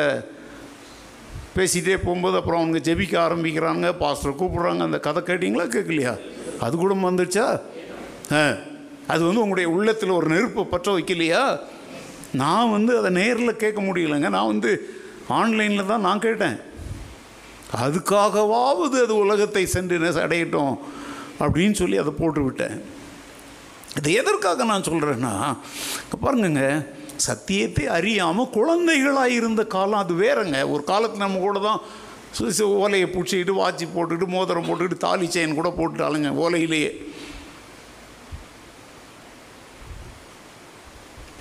பேசிகிட்டே 1.58 1.98
போகும்போது 1.98 2.38
அப்புறம் 2.38 2.62
அவங்க 2.62 2.92
ஜெபிக்க 2.92 3.16
ஆரம்பிக்கிறாங்க 3.28 3.98
பாஸ்டர் 3.98 4.36
கூப்பிட்றாங்க. 4.36 4.80
அந்த 4.80 5.00
கதை 5.00 5.24
கேட்டிங்களா? 5.24 5.64
கேட்கலையா? 5.64 6.20
அது 6.60 6.78
கூட 6.78 6.94
வந்துடுச்சா 6.94 7.62
ஆ. 8.32 8.54
அது 9.08 9.24
வந்து 9.24 9.42
உங்களுடைய 9.42 9.70
உள்ளத்தில் 9.70 10.10
ஒரு 10.10 10.28
நெருப்பை 10.28 10.64
பற்ற 10.64 10.98
வைக்கலையா? 10.98 11.60
நான் 12.34 12.72
வந்து 12.72 12.98
அதை 12.98 13.12
நேரில் 13.12 13.56
கேட்க 13.56 13.82
முடியலைங்க. 13.82 14.30
நான் 14.30 14.48
வந்து 14.48 14.90
ஆன்லைனில் 15.30 15.86
தான் 15.86 16.02
நான் 16.02 16.20
கேட்டேன். 16.20 16.58
அதுக்காகவாவது 17.76 19.04
அது 19.04 19.16
உலகத்தை 19.16 19.66
சென்று 19.66 20.00
அடையட்டும் 20.00 20.78
அப்படின்னு 21.40 21.72
சொல்லி 21.72 21.98
அதை 21.98 22.14
போட்டு 22.20 22.44
விட்டேன் 22.44 22.82
இது 23.98 24.14
எதற்காக 24.14 24.64
நான் 24.64 24.82
சொல்கிறேன்னா 24.82 25.58
பாருங்கங்க 26.24 26.88
சத்தியத்தை 27.18 27.88
அறியாமல் 27.88 28.50
குழந்தைகளாக 28.50 29.30
இருந்த 29.30 29.66
காலம் 29.66 30.00
அது 30.00 30.14
வேறங்க. 30.14 30.72
ஒரு 30.72 30.84
காலத்தில் 30.84 31.20
நம்ம 31.20 31.38
கூட 31.38 31.60
தான் 31.60 31.82
சு- 32.40 32.52
சு- 32.58 32.62
ஓலையை 32.62 33.10
பிடிச்சிக்கிட்டு 33.10 33.54
வாட்சி 33.54 33.88
போட்டுக்கிட்டு 33.96 34.28
மோதிரம் 34.28 34.66
போட்டுக்கிட்டு 34.66 34.98
தாலி 34.98 35.28
செயின் 35.28 35.54
கூட 35.54 35.70
போட்டுட்டாளுங்க 35.70 36.30
ஓலையிலேயே. 36.30 37.12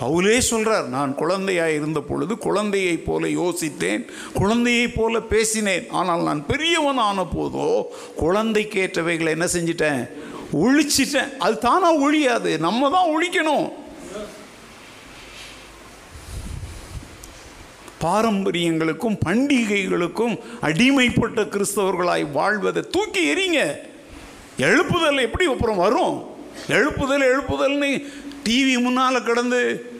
பவுலே 0.00 0.38
சொல்கிறார் 0.38 0.88
நான் 0.88 1.14
குழந்தையாக 1.14 1.72
இருந்த 1.72 2.00
பொழுது 2.00 2.38
குழந்தையைப் 2.38 3.06
போல 3.06 3.26
யோசித்தேன் 3.26 4.08
குழந்தையைப் 4.34 4.94
போல 4.94 5.20
பேசினேன். 5.20 5.90
ஆனால் 5.90 6.22
நான் 6.22 6.46
பெரியவன் 6.46 6.98
ஆன 6.98 7.24
போதோ 7.24 7.82
குழந்தைக்கேற்றவைகளை 8.20 9.28
என்ன 9.28 9.44
செஞ்சிட்டேன்? 9.44 10.10
ஒழிச்சிட்டேன். 10.52 11.36
அது 11.36 11.58
தானா 11.58 11.94
ஒழியாது. 11.94 12.58
நம்ம 12.58 12.90
தான் 12.90 13.06
ஒழிக்கணும். 13.06 13.72
பாரம்பரியங்களுக்கும் 18.04 19.18
பண்டிகைகளுக்கும் 19.26 20.38
அடிமைப்பட்ட 20.62 21.44
கிறிஸ்தவர்களாய் 21.44 22.30
வாழ்வதை 22.30 22.82
தூக்கி 22.90 23.34
எறிங்க. 23.34 23.76
எழுப்புதல் 24.58 25.20
எப்படி 25.20 25.44
அப்புறம் 25.44 25.76
வரும்? 25.76 26.26
எழுப்புதல் 26.68 27.24
எழுப்புதல்னு 27.32 28.12
டிவி 28.44 28.80
முன்னால் 28.80 29.22
கிடந்து 29.22 29.90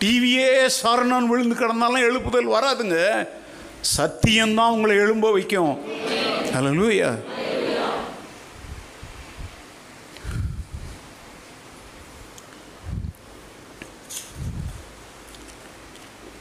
டிவியே 0.00 0.70
சரணன் 0.82 1.26
விழுந்து 1.26 1.54
கிடந்தாலும் 1.54 2.00
எழுப்புதல் 2.00 2.56
வராதுங்க. 2.56 3.26
சத்தியம்தான் 3.96 4.70
உங்களை 4.70 4.96
எழும்ப 4.96 5.32
வைக்கும். 5.32 5.78
அல்லேலூயா 6.52 7.14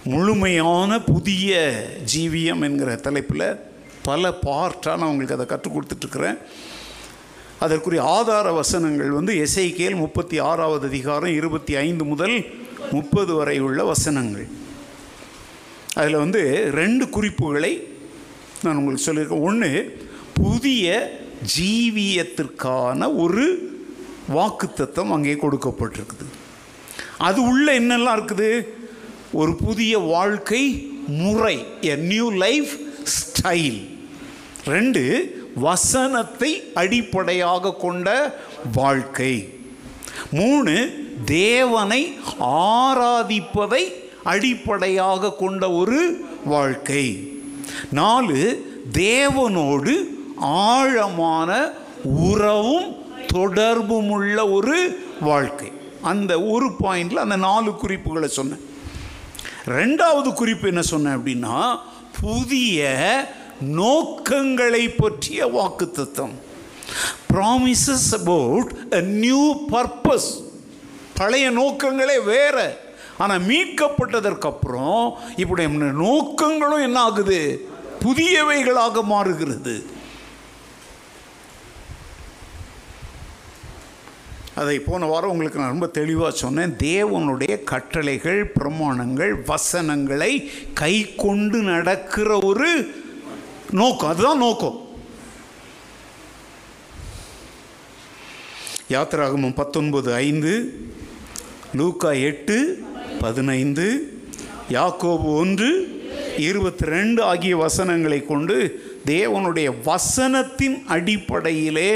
முழுமையான 0.04 1.02
புதிய 1.02 1.52
ஜீவியம் 2.14 2.62
என்கிற 2.62 2.96
தலைப்பில் 2.96 3.60
பல 4.04 4.30
பார்ட்டாக 4.30 4.98
நான் 4.98 5.10
உங்களுக்கு 5.10 5.36
அதை 5.36 5.46
கற்றுக் 5.46 5.76
கொடுத்துட்ருக்குறேன். 5.76 6.38
அதற்குரிய 7.60 8.04
ஆதார 8.04 8.52
வசனங்கள் 8.52 9.10
வந்து 9.10 9.34
எஸ்ஐகேல் 9.34 9.96
முப்பத்தி 9.96 10.40
ஆறாவது 10.40 10.88
அதிகாரம் 10.88 11.34
இருபத்தி 11.34 11.76
ஐந்து 11.76 12.04
முதல் 12.04 12.46
முப்பது 12.92 13.34
வரை 13.34 13.60
உள்ள 13.60 13.84
வசனங்கள். 13.84 14.48
அதில் 15.94 16.22
வந்து 16.24 16.72
ரெண்டு 16.74 17.10
குறிப்புகளை 17.10 17.88
நான் 18.64 18.76
உங்களுக்கு 18.76 19.06
சொல்லியிருக்கேன். 19.08 19.42
ஒன்று 19.42 19.72
புதிய 20.34 21.18
ஜீவியத்திற்கான 21.58 23.16
ஒரு 23.16 23.46
வாக்குத்தத்தம் 24.34 25.12
அங்கே 25.12 25.34
கொடுக்கப்பட்டிருக்குது. 25.34 26.28
அது 27.18 27.42
உள்ள 27.42 27.80
என்னெல்லாம் 27.80 28.18
இருக்குது? 28.20 28.82
ஒரு 29.34 29.56
புதிய 29.56 29.98
வாழ்க்கை 29.98 30.88
முறை 31.08 31.66
எ 31.82 31.96
நியூ 31.96 32.32
லைஃப் 32.32 32.72
ஸ்டைல் 33.14 33.80
ரெண்டு 34.66 35.02
வசனத்தை 35.56 36.64
அடிப்படையாக 36.74 37.74
கொண்ட 37.74 38.10
வாழ்க்கை. 38.76 39.50
மூணு 40.32 40.74
தேவனை 41.26 42.18
ஆராதிப்பதை 42.40 43.84
அடிப்படையாக 44.24 45.34
கொண்ட 45.34 45.72
ஒரு 45.72 46.26
வாழ்க்கை. 46.46 47.32
நாலு 47.92 48.40
தேவனோடு 48.94 49.94
ஆழமான 50.38 51.72
உறவும் 52.04 52.96
தொடர்பும் 53.28 54.10
உள்ள 54.10 54.50
ஒரு 54.50 54.78
வாழ்க்கை. 55.22 55.72
அந்த 56.02 56.42
ஒரு 56.42 56.70
பாயிண்டில் 56.84 57.24
அந்த 57.26 57.36
நாலு 57.36 57.76
குறிப்புகளை 57.76 58.30
சொன்னேன். 58.30 58.72
ரெண்டாவது 59.68 60.34
குறிப்பு 60.34 60.68
என்ன 60.68 60.82
சொன்னேன் 60.82 61.18
அப்படின்னா 61.18 61.80
புதிய 62.22 62.90
நோக்கங்களை 63.62 64.90
பற்றிய 64.90 65.48
வாக்குத்தத்தம். 65.48 66.34
Promises 67.34 68.14
about 68.14 68.94
a 68.94 69.02
new 69.02 69.68
purpose 69.72 70.42
பழைய 71.14 71.52
நோக்கங்களே 71.52 72.24
வேற. 72.24 72.78
ஆனால் 73.18 73.42
மீட்கப்பட்டதற்கப்புறம் 73.42 75.12
இப்படி 75.36 75.68
நோக்கங்களும் 75.68 76.82
என்ன 76.82 77.00
ஆகுது? 77.00 77.68
புதியவைகளாக 78.04 79.04
மாறுகிறது. 79.04 79.86
அதை 84.56 84.80
போன 84.80 85.06
வாரம் 85.06 85.30
உங்களுக்கு 85.30 85.60
நான் 85.60 85.70
ரொம்ப 85.70 85.88
தெளிவாக 85.88 86.36
சொன்னேன். 86.36 86.76
தேவனுடைய 86.84 87.64
கட்டளைகள் 87.64 88.52
பிரமாணங்கள் 88.60 89.34
வசனங்களை 89.46 90.52
கை 90.74 91.16
கொண்டு 91.16 91.58
நடக்கிற 91.58 92.40
ஒரு 92.44 92.90
நோக்கம். 93.72 94.10
அதுதான் 94.10 94.38
நோக்கம். 94.38 94.82
யாத்திராகமம் 98.90 99.56
பத்தொன்பது 99.56 100.14
ஐந்து 100.14 100.74
லூக்கா 101.76 102.12
எட்டு 102.12 102.84
பதினைந்து 103.20 104.18
யாக்கோபு 104.70 105.24
ஒன்று 105.24 105.70
இருபத்தி 106.38 106.86
ரெண்டு 106.86 107.24
ஆகிய 107.24 107.58
வசனங்களை 107.58 108.26
கொண்டு 108.26 108.58
தேவனுடைய 109.06 109.74
வசனத்தின் 109.86 110.84
அடிப்படையிலே 110.86 111.90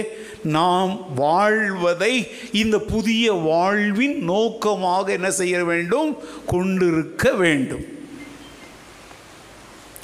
நாம் 0.47 1.13
வாழ்வதை 1.15 2.27
இந்த 2.51 2.79
புதிய 2.79 3.33
வாழ்வின் 3.33 4.17
நோக்கமாக 4.23 5.11
என்ன 5.11 5.31
செய்ய 5.31 5.63
வேண்டும்? 5.63 6.17
கொண்டிருக்க 6.45 7.33
வேண்டும். 7.33 7.85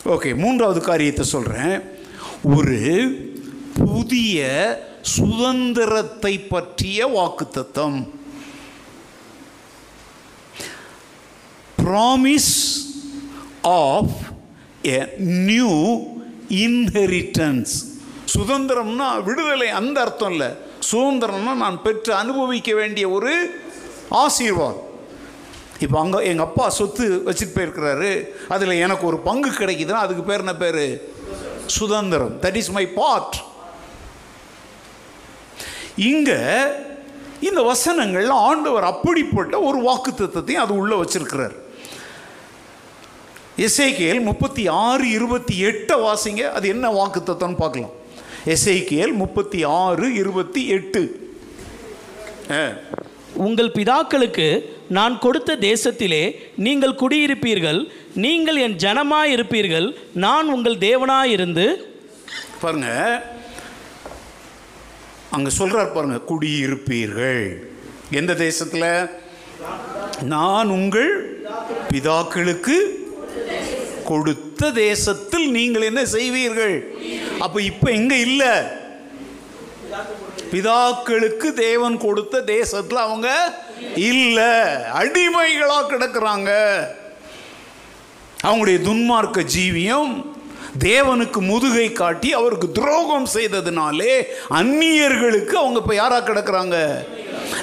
ஓகே 0.05 0.35
மூன்றாவது 0.35 0.81
காரியத்தை 0.81 1.25
சொல்கிறேன் 1.25 1.81
ஒரு 2.43 2.79
புதிய 3.73 4.41
சுதந்திரத்தை 5.01 6.39
பற்றிய 6.39 7.07
வாக்குத்தத்தம். 7.07 7.97
Promise 11.83 12.53
of 13.61 14.15
a 14.83 15.01
new 15.17 15.71
inheritance 16.49 17.73
சுதந்திரம்னா 18.33 19.07
விடுதலை 19.27 19.69
அந்த 19.79 19.97
அர்த்தம் 20.05 20.31
இல்லை. 20.35 20.49
சுதந்திரம்னா 20.91 21.53
நான் 21.63 21.77
பெற்று 21.85 22.11
அனுபவிக்க 22.21 22.71
வேண்டிய 22.81 23.05
ஒரு 23.17 23.33
ஆசீர்வாதம். 24.23 24.81
இப்போ 25.83 25.97
அங்கே 26.01 26.19
எங்கள் 26.31 26.47
அப்பா 26.47 26.65
சொத்து 26.79 27.05
வச்சுட்டு 27.27 27.55
போயிருக்கிறாரு. 27.55 28.11
அதில் 28.55 28.81
எனக்கு 28.85 29.05
ஒரு 29.11 29.17
பங்கு 29.27 29.49
கிடைக்குதுன்னா 29.59 30.03
அதுக்கு 30.05 30.23
பேர் 30.29 30.43
என்ன 30.45 30.55
பேர்? 30.63 30.85
சுதந்திரம். 31.77 32.33
தட் 32.43 32.59
இஸ் 32.61 32.71
மை 32.77 32.85
பார்ட் 32.99 33.37
இங்கே 36.09 36.39
இந்த 37.47 37.61
வசனங்கள்ல 37.71 38.35
ஆண்டவர் 38.49 38.85
அப்படிப்பட்ட 38.91 39.55
ஒரு 39.69 39.79
வாக்குத்தத்தத்தையும் 39.89 40.63
அது 40.65 40.73
உள்ளே 40.81 40.95
வச்சிருக்கிறார். 41.01 41.55
எஸ்ஐகேல் 43.65 44.21
முப்பத்தி 44.29 44.63
ஆறு 44.85 45.05
இருபத்தி 45.17 45.55
எட்டை 45.69 45.97
வாசிங்க 46.05 46.43
அது 46.57 46.67
என்ன 46.75 46.85
வாக்குத்தத்தம்னு 46.99 47.61
பார்க்கலாம். 47.63 47.93
எஸ்ஐகேல் 48.51 49.13
முப்பத்தி 49.21 49.63
ஆறு 49.63 50.05
இருபத்தி 50.13 50.61
எட்டு. 50.67 51.01
உங்கள் 53.45 53.69
பிதாக்களுக்கு 53.75 54.47
நான் 54.97 55.15
கொடுத்த 55.19 55.55
தேசத்திலே 55.55 56.23
நீங்கள் 56.65 56.99
குடியிருப்பீர்கள் 57.01 57.79
நீங்கள் 58.25 58.57
என் 58.65 58.75
ஜனமாய் 58.83 59.31
இருப்பீர்கள் 59.35 59.87
நான் 60.25 60.49
உங்கள் 60.55 60.81
தேவனாய் 60.87 61.31
இருந்து 61.35 61.65
பாருங்க. 62.63 62.89
அங்க 65.35 65.49
சொல்றார் 65.59 65.93
பாருங்க 65.93 66.19
குடியிருப்பீர்கள். 66.31 67.45
எந்த 68.19 68.33
தேசத்தில்? 68.45 68.91
நான் 70.33 70.69
உங்கள் 70.77 71.13
பிதாக்களுக்கு 71.91 72.75
கொடுத்த 74.03 74.71
தேசத்தில் 74.71 75.51
நீங்கள் 75.51 75.81
என்ன 75.81 76.05
செய்வீர்கள்? 76.05 76.95
அப்ப 77.39 77.61
இப்ப 77.61 77.91
எங்க 77.91 78.15
இல்ல. 78.15 78.71
பிதாக்களுக்கு 80.51 81.53
தேவன் 81.53 81.97
கொடுத்த 81.97 82.41
தேசத்தில் 82.41 82.97
அவங்க 82.97 83.57
இல்ல. 83.95 84.39
அடிமைகளா 84.93 85.79
கிடக்குறாங்க. 85.89 86.51
அவங்களுடைய 88.43 88.81
துன்மார்க்க 88.81 89.43
ஜீவியம் 89.57 90.31
தேவனுக்கு 90.79 91.39
முதுகை 91.41 91.91
காட்டி 91.91 92.33
அவருக்கு 92.33 92.71
துரோகம் 92.71 93.27
செய்ததுனாலே 93.33 94.23
அந்நியர்களுக்கு 94.49 95.53
அவங்க 95.53 95.79
இப்போ 95.79 95.95
யாரா 95.95 96.19
கிடக்குறாங்க? 96.19 97.05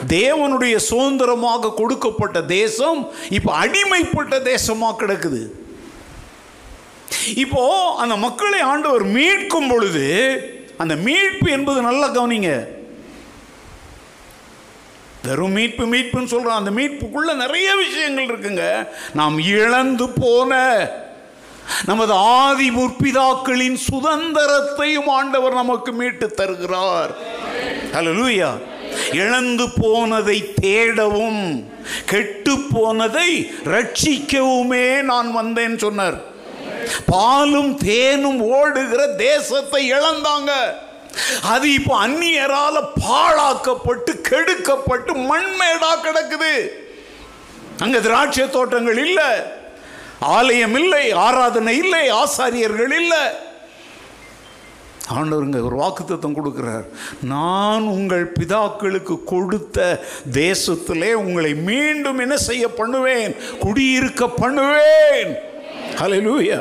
தேவனுடைய 0.08 0.76
சுதந்திரமாக 0.76 1.72
கொடுக்கப்பட்ட 1.72 2.42
தேசம் 2.42 3.08
இப்போ 3.28 3.52
அடிமைப்பட்ட 3.58 4.38
தேசமாக 4.38 4.98
கிடக்குது. 4.98 5.42
இப்போ 7.34 7.94
அந்த 7.96 8.16
மக்களை 8.16 8.60
ஆண்டவர் 8.60 9.06
மீட்கும் 9.06 9.68
பொழுது 9.68 10.06
அந்த 10.78 10.96
மீட்பு 10.96 11.50
என்பது 11.50 11.80
நல்லா 11.80 12.08
கவனிங்க. 12.08 12.66
வெறும் 15.24 15.52
மீட்பு 15.52 15.84
மீட்புன்னு 15.86 16.32
சொல்கிறோம் 16.34 16.56
அந்த 16.56 16.70
மீட்புக்குள்ள 16.70 17.34
நிறைய 17.34 17.74
விஷயங்கள் 17.74 18.26
இருக்குங்க. 18.26 18.88
நாம் 19.12 19.38
இழந்து 19.38 20.08
போன 20.08 20.58
நமது 21.86 22.12
ஆதி 22.12 22.70
முற்பிதாக்களின் 22.70 23.76
சுதந்திரத்தையும் 23.90 25.06
ஆண்டவர் 25.06 25.54
நமக்கு 25.54 25.92
மீட்டு 25.92 26.30
தருகிறார். 26.30 27.12
லூயா 27.92 28.58
இழந்து 29.12 29.68
போனதை 29.80 30.54
தேடவும் 30.62 31.64
கெட்டு 32.06 32.58
போனதை 32.58 33.50
ரட்சிக்கவுமே 33.64 35.02
நான் 35.02 35.32
வந்தேன் 35.32 35.78
சொன்னார். 35.78 36.28
பாலும் 37.06 37.76
தேனும் 37.76 38.40
ஓடுகிற 38.40 39.06
தேசத்தை 39.06 39.92
இழந்தாங்க. 39.92 40.50
அது 41.42 41.72
இப்போ 41.72 42.06
அந்நியரால 42.06 42.76
பாழாக்கப்பட்டு 43.06 44.12
கெடுக்கப்பட்டு 44.28 45.14
மண்மேடா 45.30 45.92
கிடக்குது. 46.02 46.54
அங்க 47.78 48.00
திராட்சை 48.00 48.50
தோட்டங்கள் 48.50 48.98
இல்லை. 49.06 49.30
ஆலயம் 50.20 50.74
இல்லை 50.74 51.12
ஆராதனை 51.12 51.76
இல்லை 51.76 52.10
ஆசாரியர்கள் 52.10 52.92
இல்லை. 52.92 53.22
ஆண்டவருங்க 55.14 55.60
ஒரு 55.64 55.76
வாக்குத்தத்தம் 55.76 56.36
கொடுக்கிறார். 56.36 56.84
நான் 57.20 57.82
உங்கள் 57.82 58.32
பிதாக்களுக்கு 58.32 59.24
கொடுத்த 59.24 60.04
தேசத்திலே 60.32 61.12
உங்களை 61.12 61.54
மீண்டும் 61.54 62.18
என்ன 62.18 62.36
செய்ய 62.36 62.68
பண்ணுவேன்? 62.68 63.36
குடியிருக்க 63.60 64.28
பண்ணுவேன். 64.28 65.48
ஹலலூயா 65.98 66.60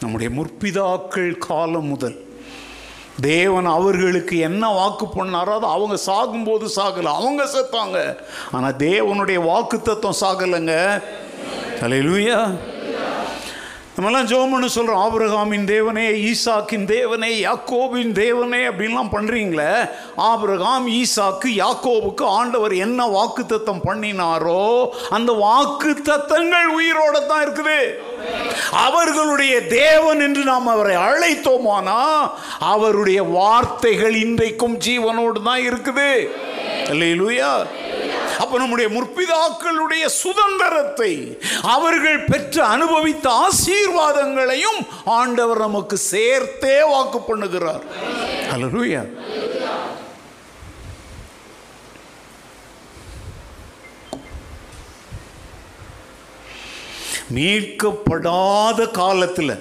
நம்முடைய 0.00 0.28
முற்பிதாக்கள் 0.38 1.38
காலம் 1.38 1.86
முதல் 1.86 2.16
தேவன் 3.20 3.66
அவர்களுக்கு 3.66 4.38
என்ன 4.38 4.68
வாக்கு 4.68 5.06
பண்ணாரோ 5.06 5.54
அது 5.58 5.66
அவங்க 5.66 5.96
சாகும்போது 6.06 6.66
சாகலை. 6.76 7.10
அவங்க 7.20 7.44
செத்தாங்க. 7.54 8.16
ஆனால் 8.52 8.76
தேவனுடைய 8.76 9.34
வாக்கு 9.34 9.82
தத்துவம் 9.82 10.20
சாகலைங்க. 10.20 11.02
அலையிலூயா 11.80 12.38
நம்மெல்லாம் 13.98 14.26
ஜோமன்னு 14.30 14.66
சொல்கிறோம் 14.74 15.00
ஆபிரகாமின் 15.04 15.64
தேவனே 15.70 16.04
ஈசாக்கின் 16.28 16.84
தேவனே 16.92 17.30
யாக்கோபின் 17.46 18.12
தேவனே 18.18 18.60
அப்படின்லாம் 18.68 19.10
பண்ணுறீங்களே 19.14 19.72
ஆபிரகாம் 20.26 20.86
ஈசாக்கு 20.98 21.48
யாக்கோபுக்கு 21.62 22.24
ஆண்டவர் 22.36 22.74
என்ன 22.84 23.06
வாக்கு 23.14 23.44
தத்தம் 23.52 23.82
பண்ணினாரோ 23.88 24.62
அந்த 25.18 25.32
வாக்கு 25.46 25.90
தத்தங்கள் 26.10 26.68
உயிரோட 26.76 27.14
தான் 27.32 27.42
இருக்குது. 27.46 27.80
அவர்களுடைய 28.86 29.56
தேவன் 29.76 30.22
என்று 30.28 30.44
நாம் 30.52 30.72
அவரை 30.76 30.96
அழைத்தோமானா 31.08 32.00
அவருடைய 32.74 33.22
வார்த்தைகள் 33.38 34.16
இன்றைக்கும் 34.26 34.78
ஜீவனோடு 34.88 35.42
தான் 35.50 35.64
இருக்குது. 35.70 36.10
அல்லேலூயா. 36.92 37.52
அப்போ 38.38 38.58
நம்முடைய 38.58 38.88
முற்பிதாக்களுடைய 38.96 40.04
சுதந்திரத்தை 40.22 41.12
அவர்கள் 41.62 42.24
பெற்று 42.24 42.62
அனுபவித்த 42.64 43.26
ஆசீர்வாதங்களையும் 43.46 44.80
ஆண்டவர் 45.04 45.58
நமக்கு 45.58 45.96
சேர்த்தே 46.12 46.76
வாக்கு 46.82 47.20
பண்ணுகிறார். 47.28 47.84
அல்லேலூயா 48.52 49.02
மீட்கப்படாத 57.36 58.90
காலத்தில் 58.90 59.54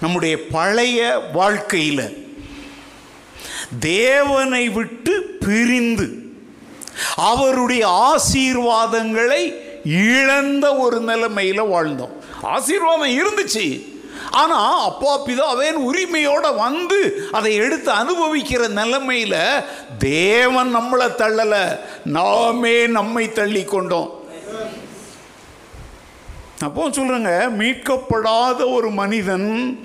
நம்முடைய 0.00 0.34
பழைய 0.46 1.00
வாழ்க்கையில் 1.32 2.06
தேவனை 3.78 4.68
விட்டு 4.68 5.14
பிரிந்து 5.44 6.06
அவருடைய 7.16 8.14
ஆசீர்வாதங்களை 8.14 9.70
இழந்த 9.84 10.76
ஒரு 10.76 11.00
நிலைமையில் 11.00 11.62
வாழ்ந்தோம். 11.62 12.12
ஆசீர்வாதம் 12.42 13.18
இருந்துச்சு. 13.18 13.90
ஆனால் 14.30 14.84
அப்பா 14.84 15.26
பிதாவேன் 15.26 15.90
உரிமையோட 15.92 16.56
வந்து 16.56 17.28
அதை 17.32 17.54
எடுத்து 17.54 17.92
அனுபவிக்கிற 17.92 18.68
நிலைமையில் 18.68 19.62
தேவன் 19.98 20.76
நம்மளை 20.76 21.08
தள்ளலை. 21.18 21.78
நாமே 22.04 22.86
நம்மை 22.86 23.32
தள்ளி 23.32 23.64
கொண்டோம். 23.64 24.20
அப்போ 26.60 26.88
சொல்கிறேங்க 26.88 27.50
மீட்கப்படாத 27.58 28.72
ஒரு 28.72 28.90
மனிதன் 28.90 29.80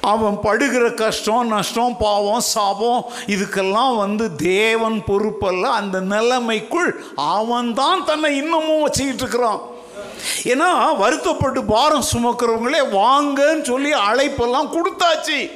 அவன் 0.00 0.40
படுகிற 0.40 0.90
கஷ்டம் 0.90 1.46
நஷ்டம் 1.46 1.96
பாவம் 1.96 2.40
சாபம் 2.40 3.04
இதுக்கெல்லாம் 3.26 3.96
வந்து 3.96 4.36
தேவன் 4.36 5.02
பொறுப்பல்ல. 5.06 5.62
அந்த 5.62 6.00
நிலைமைக்குள் 6.00 6.90
அவன் 7.14 7.74
தான் 7.74 8.04
தன்னை 8.04 8.36
இன்னமும் 8.36 8.82
வச்சுக்கிட்டு 8.82 9.22
இருக்கிறான். 9.22 9.60
ஏன்னா 10.44 10.96
வருத்தப்பட்டு 10.96 11.64
பாரம் 11.64 12.10
சுமக்கிறவங்களே 12.12 12.82
வாங்கன்னு 12.92 13.62
சொல்லி 13.62 13.92
அழைப்பெல்லாம் 13.92 14.72
கொடுத்தாச்சு. 14.76 15.50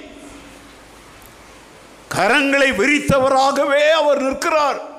கரங்களை 2.14 2.70
விரித்தவராகவே 2.80 3.88
அவர் 3.90 4.22
நிற்கிறார். 4.22 4.93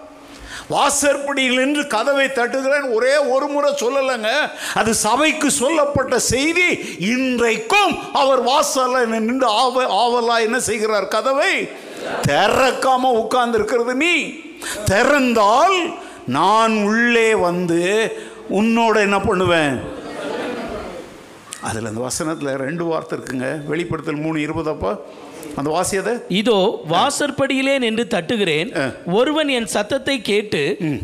வாசற்படியில் 0.68 1.58
நின்று 1.58 1.88
கதவை 1.88 2.28
தட்டுகிறேன். 2.28 2.94
ஒரே 2.94 3.18
ஒரு 3.18 3.48
முறை 3.48 3.74
சொல்லலைங்க. 3.82 4.30
அது 4.74 4.94
சபைக்கு 4.94 5.52
சொல்லப்பட்ட 5.52 6.20
செய்தி. 6.20 6.98
இன்றைக்கும் 7.00 8.14
அவர் 8.14 8.44
வாசல்ல 8.44 9.06
நின்று 9.06 9.48
ஆவ 9.48 9.84
ஆவலா 10.04 10.42
என்ன 10.42 10.60
செய்கிறார்? 10.60 11.08
கதவை 11.08 11.70
திறக்காம 12.28 13.12
உட்கார்ந்து 13.12 13.58
இருக்கிறது 13.58 13.96
நீ. 13.96 14.16
திறந்தால் 14.86 15.94
நான் 16.28 16.84
உள்ளே 16.84 17.36
வந்து 17.36 17.82
உன்னோட 18.50 18.96
என்ன 18.96 19.20
பண்ணுவேன்? 19.20 19.82
அதில் 21.62 21.86
அந்த 21.86 22.00
வசனத்தில் 22.00 22.56
ரெண்டு 22.56 22.84
வார்த்தை 22.86 23.20
இருக்குங்க. 23.20 23.66
வெளிப்படுத்தல் 23.66 24.16
மூணு 24.16 24.38
இருபதப்போ 24.40 25.00
அந்த 25.60 25.70
வாசியதை 25.76 26.14
இதோ 26.40 26.58
வாசற்படியிலே 26.94 27.76
நின்று 27.84 28.04
தட்டுகிறேன். 28.14 28.70
ஒருவன் 29.18 29.50
என் 29.58 29.70
சத்தத்தை 29.76 30.16
கேட்டு 30.30 30.62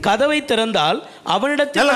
கதவை 0.07 0.39
திறந்தால் 0.51 0.99
அவனிடத்தில் 1.35 1.91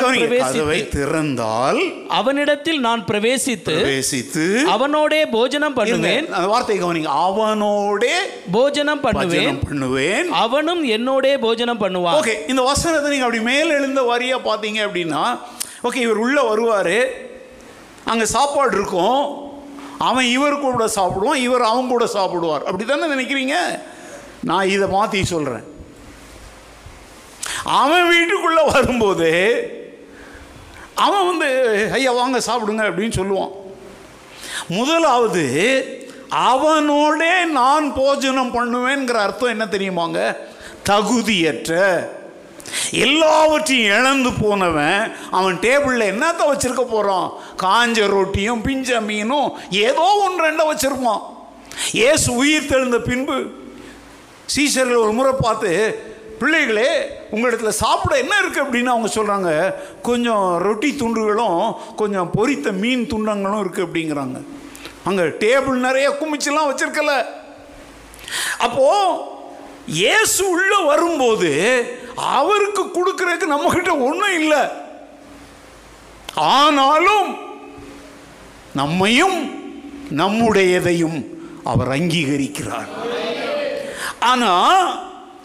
கதவை 0.45 0.79
திறந்தால் 0.95 1.79
அவனிடத்தில் 2.19 2.79
நான் 2.87 3.03
பிரவேசித்து 3.11 3.75
பிரவேசித்து 3.79 4.45
அவனோடே 4.75 5.21
போஜனம் 5.35 5.77
பண்ணுவேன். 5.79 6.25
அந்த 6.37 6.47
வார்த்தையை 6.53 6.79
கவனிங்க. 6.83 7.11
அவனோடே 7.27 8.15
போஜனம் 8.57 9.03
பண்ணுவேன். 9.05 9.59
பண்ணுவேன். 9.69 10.27
அவனும் 10.43 10.83
என்னோடே 10.97 11.33
போஜனம் 11.45 11.81
பண்ணுவான். 11.83 12.17
ஓகே 12.21 12.35
இந்த 12.53 12.61
வசனத்தை 12.71 13.09
நீங்க 13.11 13.27
அப்படி 13.27 13.43
மேல் 13.51 13.75
எழுந்த 13.79 14.01
வரியா 14.11 14.39
பார்த்தீங்க 14.49 14.81
அப்படின்னா 14.87 15.23
ஓகே 15.87 16.01
இவர் 16.07 16.21
உள்ள 16.25 16.37
வருவாரு. 16.51 16.99
அங்க 18.11 18.25
சாப்பாடு 18.35 18.73
இருக்கும். 18.77 19.44
அவன் 19.97 20.25
இவர் 20.25 20.59
கூட 20.59 20.85
சாப்பிடுவான் 20.85 21.35
இவர் 21.35 21.61
அவன் 21.61 21.87
கூட 21.87 22.05
சாப்பிடுவார். 22.05 22.63
அப்படி 22.63 22.85
தானே 22.85 23.05
நினைக்கிறீங்க? 23.05 23.55
நான் 24.43 24.69
இதை 24.69 24.87
மாற்றி 24.87 25.25
சொல்கிறேன் 25.25 25.73
அவன் 27.63 28.07
வீட்டுக்குள்ளே 28.07 28.63
வரும்போது 28.71 29.31
அவன் 30.95 31.25
வந்து 31.25 31.47
ஐயா 31.93 32.11
வாங்க 32.11 32.37
சாப்பிடுங்க 32.37 32.83
அப்படின்னு 32.87 33.17
சொல்லுவான். 33.21 33.51
முதலாவது 34.67 35.45
அவனோடே 36.29 37.43
நான் 37.43 37.93
போஜனம் 37.93 38.53
பண்ணுவேங்கிற 38.53 39.13
அர்த்தம் 39.13 39.49
என்ன 39.49 39.65
தெரியுமாங்க? 39.65 40.35
தகுதியற்ற. 40.89 41.73
எல்லாவற்றையும் 43.05 43.91
இழந்து 43.97 44.31
போனவன் 44.41 45.01
அவன் 45.37 45.55
டேபிளில் 45.65 46.09
என்னத்த 46.13 46.41
வச்சிருக்க 46.49 46.83
போகிறான் 46.93 47.27
காஞ்ச 47.63 48.07
ரொட்டியும் 48.15 48.63
பிஞ்ச 48.67 48.99
மீனும் 49.09 49.49
ஏதோ 49.87 50.07
ஒன்று 50.25 50.45
ரெண்டை 50.47 50.65
வச்சிருப்பான். 50.71 51.21
ஏசு 52.09 52.27
உயிர் 52.41 52.69
தெழுந்த 52.71 52.99
பின்பு 53.09 53.37
சீசர்கள் 54.55 55.03
ஒரு 55.05 55.13
முறை 55.19 55.33
பார்த்து 55.45 55.71
பிள்ளைகளே 56.39 56.89
உங்களிடத்தில் 57.33 57.79
சாப்பிட 57.83 58.13
என்ன 58.23 58.33
இருக்குது 58.41 58.63
அப்படின்னு 58.63 58.93
அவங்க 58.93 59.09
சொல்கிறாங்க 59.17 59.51
கொஞ்சம் 60.07 60.45
ரொட்டி 60.65 60.89
துண்டுகளும் 61.01 61.61
கொஞ்சம் 62.01 62.31
பொரித்த 62.37 62.73
மீன் 62.81 63.05
துண்டங்களும் 63.13 63.61
இருக்குது 63.63 63.85
அப்படிங்கிறாங்க. 63.87 64.39
அங்கே 65.09 65.25
டேபிள் 65.43 65.77
நிறைய 65.87 66.07
குமிச்செல்லாம் 66.19 66.69
வச்சிருக்கல. 66.69 67.13
அப்போது 68.65 69.33
இயேசு 70.01 70.41
உள்ளே 70.53 70.79
வரும்போது 70.91 71.51
அவருக்கு 72.15 72.83
கொடுக்கறதுக்கு 72.83 73.53
நம்மக்கிட்ட 73.53 73.89
ஒன்றும் 73.89 74.39
இல்லை. 74.39 74.59
ஆனாலும் 76.35 77.35
நம்மையும் 78.73 79.63
நம்முடையதையும் 80.09 81.23
அவர் 81.63 81.87
அங்கீகரிக்கிறார். 81.87 82.87
ஆனா 84.19 84.51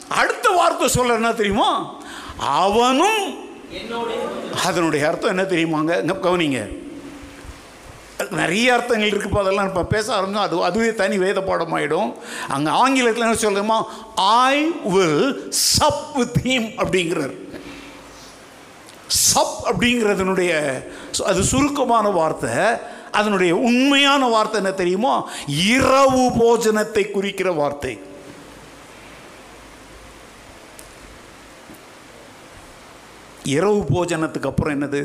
அடுத்த 0.08 0.50
வார்த்தை 0.50 0.88
சொல்ல 0.88 1.14
என்ன 1.14 1.32
தெரியுமா? 1.32 1.94
அவனும் 2.38 3.48
அதனுடைய 4.64 5.08
அர்த்தம் 5.08 5.38
என்ன 5.38 5.42
தெரியுமாங்க? 5.42 6.12
கவனிங்க. 6.22 6.88
அதுக்கு 8.20 8.42
நிறைய 8.44 8.72
அர்த்தங்கள் 8.76 9.10
இருக்குப்போ 9.10 9.40
அதெல்லாம் 9.42 9.68
இப்போ 9.70 9.84
பேச 9.94 10.06
ஆரம்பிச்சோம். 10.16 10.46
அது 10.46 10.64
அதுவே 10.68 10.90
தனி 11.00 11.18
வேத 11.24 11.38
பாடம் 11.48 11.74
ஆகிடும் 11.76 12.10
அங்கே 12.56 12.70
ஆங்கிலத்தில் 12.82 13.26
என்ன 13.26 13.40
சொல்கிறோமா 13.44 13.78
I 14.48 14.56
will 14.94 15.48
sup 15.48 16.04
with 16.18 16.38
him 16.44 16.68
அப்படிங்கிறார். 16.82 17.36
சப் 19.06 19.58
அப்படிங்கிறதுனுடைய 19.70 20.52
அது 21.30 21.42
சுருக்கமான 21.52 22.08
வார்த்தை. 22.20 22.56
அதனுடைய 23.18 23.52
உண்மையான 23.68 24.22
வார்த்தை 24.34 24.58
என்ன 24.62 24.72
தெரியுமோ? 24.80 25.14
இரவு 25.70 26.24
போஜனத்தை 26.40 27.02
குறிக்கிற 27.10 27.48
வார்த்தை. 27.52 27.94
இரவு 33.56 33.80
போஜனத்துக்கு 33.94 34.48
அப்புறம் 34.52 34.74
என்னது? 34.76 35.02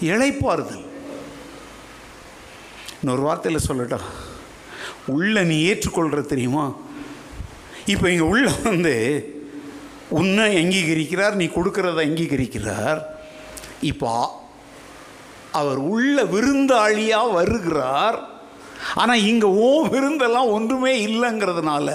இழைப்பாறுதல் 0.00 0.84
இன்னொரு 3.00 3.22
வார்த்தையில் 3.26 3.66
சொல்லட்டா 3.68 3.98
உள்ள 5.06 5.42
நீ 5.42 5.56
ஏற்றுக்கொள்கிற 5.68 6.20
தெரியுமா? 6.26 6.76
இப்போ 7.86 8.10
இங்கே 8.10 8.24
உள்ள 8.24 8.50
வந்து 8.64 8.94
உன்னை 10.08 10.46
அங்கீகரிக்கிறார் 10.62 11.34
நீ 11.34 11.46
கொடுக்கறத 11.46 11.98
அங்கீகரிக்கிறார். 12.08 13.00
இப்போ 13.80 14.12
அவர் 15.52 15.76
உள்ள 15.76 16.24
விருந்தாளியாக 16.24 17.32
வருகிறார். 17.32 18.37
ஆனால் 18.94 19.22
இங்கே 19.22 19.46
ஓ 19.46 19.86
விருந்தெல்லாம் 19.86 20.50
ஒன்றுமே 20.50 21.06
இல்லைங்கிறதுனால 21.06 21.88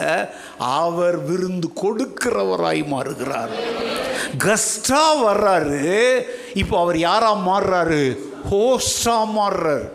அவர் 0.58 1.26
விருந்து 1.26 1.70
கொடுக்கிறவராய் 1.84 2.88
மாறுகிறார். 2.88 3.50
கஸ்டா 4.38 5.04
வர்றாரு. 5.24 6.20
இப்போ 6.54 6.80
அவர் 6.80 6.98
யாராக 6.98 7.44
மாறுறாரு? 7.52 8.20
ஹோஸ்டா 8.52 9.18
மாறுறாரு. 9.38 9.90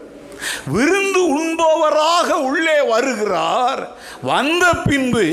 விருந்து 0.67 1.23
உண்பவராக 1.39 2.29
உள்ளே 2.29 2.81
வருகிறார். 2.81 3.97
வந்த 4.23 4.73
பின்பு 4.73 5.25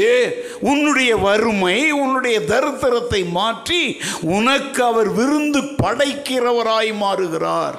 உன்னுடைய 0.59 1.15
வறுமை 1.17 1.91
உன்னுடைய 1.91 2.39
தரித்திரத்தை 2.39 3.29
மாற்றி 3.29 4.01
உனக்கு 4.21 4.83
அவர் 4.83 5.09
விருந்து 5.13 5.61
படைக்கிறவராய் 5.61 6.93
மாறுகிறார். 6.93 7.75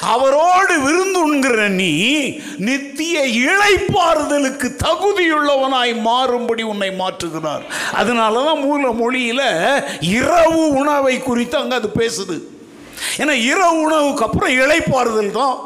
அவரோடு 0.00 0.78
விருந்து 0.80 1.20
உண்கிற 1.20 1.68
நீ 1.68 1.94
நித்திய 2.56 3.26
இழைப்பாறுதலுக்கு 3.26 4.68
தகுதியுள்ளவனாய் 4.86 5.94
மாறும்படி 6.08 6.62
உன்னை 6.62 6.90
மாற்றுகிறார். 6.90 7.64
அதனால 7.92 8.42
தான் 8.42 8.60
மூல 8.60 8.92
மொழியில் 8.92 9.46
இரவு 10.00 10.68
உணவை 10.68 11.22
குறித்து 11.22 11.58
அங்கே 11.58 11.74
அது 11.74 11.90
பேசுது. 11.98 12.38
ஏன்னா 13.18 13.30
இரவு 13.30 13.80
உணவுக்கு 13.80 14.24
அப்புறம் 14.24 14.50
இழைப்பாறுதல் 14.50 15.30
தான். 15.30 15.56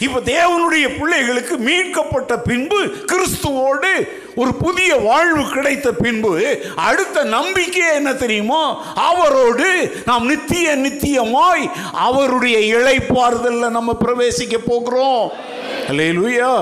இப்போ 0.00 0.20
தேவனுடைய 0.20 0.98
பிள்ளைகளுக்கு 0.98 1.56
மீட்கப்பட்ட 1.58 2.36
பின்பு 2.38 2.80
கிறிஸ்துவோடு 3.12 3.92
ஒரு 4.34 4.54
புதிய 4.54 4.96
வாழ்வு 4.96 5.48
கிடைத்த 5.48 5.92
பின்பு 5.92 6.32
அடுத்த 6.74 7.24
நம்பிக்கை 7.24 7.94
என்ன 7.94 8.14
தெரியுமோ? 8.14 8.62
அவரோடு 8.94 9.68
நாம் 10.04 10.26
நித்திய 10.26 10.76
நித்தியமாய் 10.76 11.70
அவருடைய 11.92 12.58
இழைப்பாறுதலில் 12.76 13.76
நம்ம 13.78 13.96
பிரவேசிக்க 14.04 14.58
போகிறோம். 14.58 15.32
அல்லேலூயா. 15.88 16.52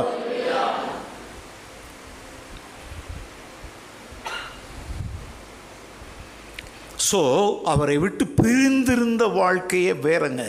ஸோ 7.10 7.20
அவரை 7.64 7.98
விட்டு 7.98 8.26
பிரிந்திருந்த 8.26 9.24
வாழ்க்கையே 9.26 9.92
வேறங்க. 9.92 10.42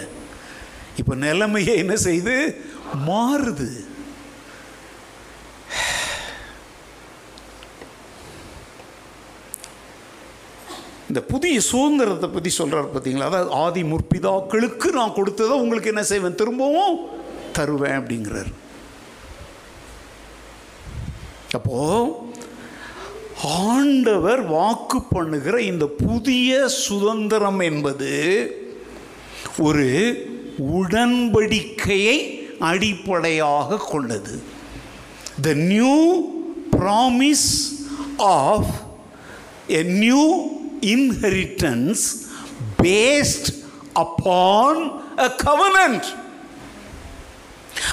இப்போ 0.98 1.16
நிலைமையை 1.16 1.78
என்ன 1.78 1.96
செய்து? 1.96 2.64
மாறுது. 3.08 3.70
இந்த 11.10 11.22
புதிய 11.24 11.62
சுதந்திரத்தை 11.62 12.30
பற்றி 12.30 12.50
சொல்கிறார் 12.50 12.94
பார்த்தீங்களா 12.94 13.30
அதாவது 13.30 13.52
ஆதி 13.52 13.84
முற்பிதாக்களுக்கு 13.84 14.86
நான் 14.86 15.14
கொடுத்ததை 15.14 15.56
உங்களுக்கு 15.60 15.90
என்ன 15.90 16.04
செய்வேன்? 16.04 16.36
திரும்பவும் 16.36 17.00
தருவேன் 17.54 18.00
அப்படிங்கிறார். 18.02 18.52
அப்போ 21.54 21.80
ஆண்டவர் 23.44 24.42
வாக்கு 24.46 25.02
பண்ணுகிற 25.02 25.62
இந்த 25.62 25.86
புதிய 25.86 26.68
சுதந்திரம் 26.68 27.60
என்பது 27.60 28.12
ஒரு 29.58 29.88
உடன்படிக்கையை 30.58 32.48
அடிப்படையாக 32.60 33.78
கொண்டது. 33.78 34.42
The 35.42 35.54
new 35.54 36.24
promise 36.78 37.80
of 38.18 38.68
a 39.68 39.84
new 39.84 40.48
inheritance 40.82 42.04
based 42.84 43.50
upon 43.94 44.92
a 45.18 45.36
covenant 45.44 46.04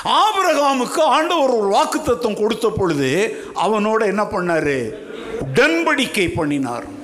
ஆபிரகாமுக்கு 0.04 1.00
ஆண்டவர் 1.00 1.50
ஒரு 1.50 1.66
வாக்கு 1.66 2.02
தத்துவம் 2.02 2.36
கொடுத்த 2.36 2.68
பொழுது 2.68 3.42
அவனோட 3.54 4.06
என்ன 4.06 4.22
பண்ணாரு? 4.22 4.90
உடன்படிக்கை 5.54 6.34
பண்ணினார். 6.34 6.97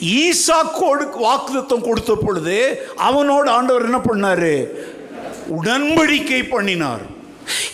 ஈசாக்கோடு 0.00 1.04
வாக்குத்தம் 1.22 1.80
கொடுத்த 1.80 2.14
பொழுது 2.14 2.88
அவனோடு 2.96 3.50
ஆண்டவர் 3.50 3.82
என்ன 3.82 3.98
பண்ணாரு? 3.98 4.68
உடன்படிக்கை 5.62 6.48
பண்ணினார். 6.48 7.00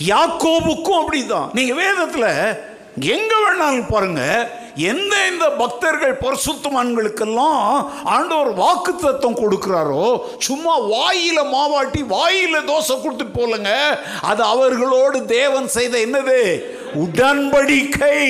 யாக்கோபுக்கும் 0.06 1.00
அப்படிதான். 1.00 1.48
நீங்க 1.52 1.74
வேதத்தில் 1.74 2.68
எங்க 3.00 3.34
வேணாலும் 3.34 3.88
பாருங்க 3.88 4.50
எந்த 4.76 5.16
எந்த 5.26 5.50
பக்தர்கள் 5.50 6.18
பரிசுத்தமான்களுக்கெல்லாம் 6.20 7.88
ஆண்டவர் 8.04 8.52
வாக்கு 8.52 8.96
தத்துவம் 8.96 9.36
கொடுக்கிறாரோ 9.36 10.20
சும்மா 10.38 10.80
வாயில 10.80 11.38
மாவாட்டி 11.52 12.04
வாயில 12.10 12.60
தோசை 12.64 12.96
கொடுத்துட்டு 12.96 13.34
போலங்க. 13.34 13.98
அது 14.20 14.42
அவர்களோடு 14.42 15.24
தேவன் 15.24 15.68
செய்த 15.68 15.98
என்னது? 15.98 16.62
உடன்படிக்கை. 16.94 18.20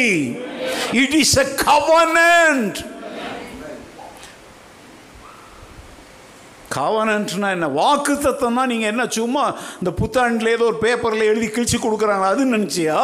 இட் 0.92 1.12
இஸ் 1.12 1.38
அ 1.38 1.44
கவனன்ட் 1.44 2.89
கவனன்ட்னா 6.76 7.48
என்ன? 7.56 7.68
வாக்கு 7.80 8.14
தான் 8.23 8.71
நீங்கள் 8.73 8.90
என்ன 8.92 9.04
சும்மா 9.18 9.44
இந்த 9.81 9.90
புத்தாண்டில் 10.00 10.54
ஏதோ 10.56 10.66
ஒரு 10.71 10.79
பேப்பரில் 10.87 11.31
எழுதி 11.33 11.48
கிழிச்சு 11.56 11.79
கொடுக்குறாங்க 11.85 12.27
அதுன்னு 12.33 12.56
நினச்சியா? 12.58 13.00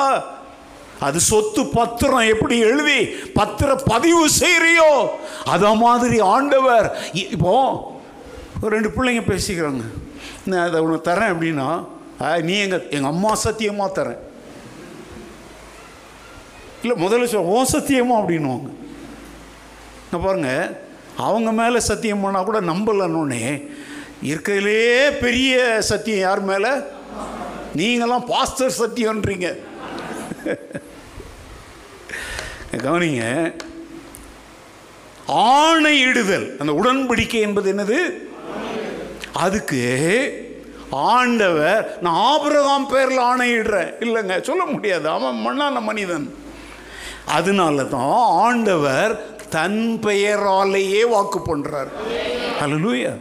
அது 1.07 1.19
சொத்து 1.31 1.63
பத்திரம் 1.79 2.31
எப்படி 2.35 2.57
எழுதி 2.69 3.01
பத்திர 3.39 3.71
பதிவு 3.91 4.23
செய்கிறியோ 4.43 4.91
அத 5.55 5.73
மாதிரி 5.83 6.19
ஆண்டவர் 6.35 6.87
இப்போ 7.25 7.55
ஒரு 8.63 8.71
ரெண்டு 8.77 8.91
பிள்ளைங்க 8.95 9.23
பேசிக்கிறாங்க. 9.33 9.85
நான் 10.51 10.65
அதை 10.69 10.79
உனக்கு 10.85 11.09
தரேன் 11.11 11.33
அப்படின்னா 11.35 11.69
நீ 12.49 12.55
எங்கள் 12.65 12.87
எங்கள் 12.97 13.13
அம்மா 13.15 13.33
சத்தியமாக 13.45 13.97
தரேன் 13.99 14.23
இல்லை 16.83 16.95
முதல்ல 17.05 17.27
சொல் 17.33 17.53
ஓ 17.57 17.61
சத்தியமாக 17.75 18.21
அப்படின்னுவாங்க. 18.23 18.69
நான் 20.11 20.25
பாருங்கள் 20.27 20.67
அவங்க 21.17 21.53
மேலே 21.53 21.81
சத்தியம் 21.81 22.25
பண்ணால் 22.25 22.45
கூட 22.45 22.61
நம்பலன்னொன்னே 22.61 23.69
இருக்கிறதுலே 24.23 25.19
பெரிய 25.21 25.77
சத்தியம் 25.81 26.19
யார் 26.19 26.41
மேலே? 26.41 26.69
நீங்களாம் 27.77 28.27
பாஸ்டர் 28.27 28.79
சத்தியம்ன்றீங்க. 28.79 29.59
கவனிங்க 32.83 33.55
ஆணையிடுதல் 35.29 36.57
அந்த 36.59 36.73
உடன்படிக்கை 36.73 37.41
என்பது 37.41 37.73
என்னது? 37.73 38.27
அதுக்கு 39.33 39.81
ஆண்டவர் 40.91 41.99
நான் 42.01 42.21
ஆபரகாம் 42.27 42.89
பேரில் 42.89 43.19
ஆணையிடுறேன் 43.19 43.95
இல்லைங்க 44.01 44.41
சொல்ல 44.41 44.65
முடியாது 44.65 45.09
அவன் 45.09 45.47
மண்ணான 45.47 45.81
மனிதன். 45.81 46.35
அதனால 47.25 47.85
தான் 47.85 48.13
ஆண்டவர் 48.19 49.36
தன் 49.55 49.81
பெயராலேயே 50.07 51.03
வாக்கு 51.15 51.39
பண்றார். 51.49 51.91
ஹalleluya 52.61 53.13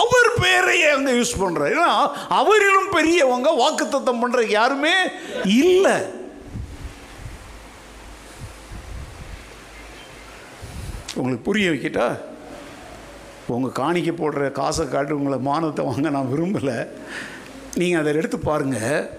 அவர் 0.00 0.28
பெயரையே 0.42 0.88
அங்க 0.96 1.10
யூஸ் 1.12 1.40
பண்றார். 1.40 1.72
ஏன்னா 1.74 1.90
அவரிலும் 2.38 2.92
பெரியவங்க 2.96 3.48
வாக்குத்தத்தம் 3.62 4.20
பண்ற 4.22 4.42
யாருமே 4.58 4.94
இல்லை. 5.62 5.96
உங்களுக்கு 11.16 11.46
புரிய 11.48 11.70
வைக்கிட்டா? 11.70 12.06
உங்கள் 13.54 13.76
காணிக்க 13.80 14.10
போடுற 14.20 14.52
காசை 14.60 14.84
காட்டு 14.88 15.18
உங்களை 15.18 15.38
மானத்தை 15.50 15.82
வாங்க 15.90 16.10
நான் 16.16 16.32
விரும்பலை. 16.32 16.78
நீங்கள் 17.80 18.00
அதை 18.00 18.14
எடுத்து 18.20 18.38
பாருங்கள் 18.38 19.10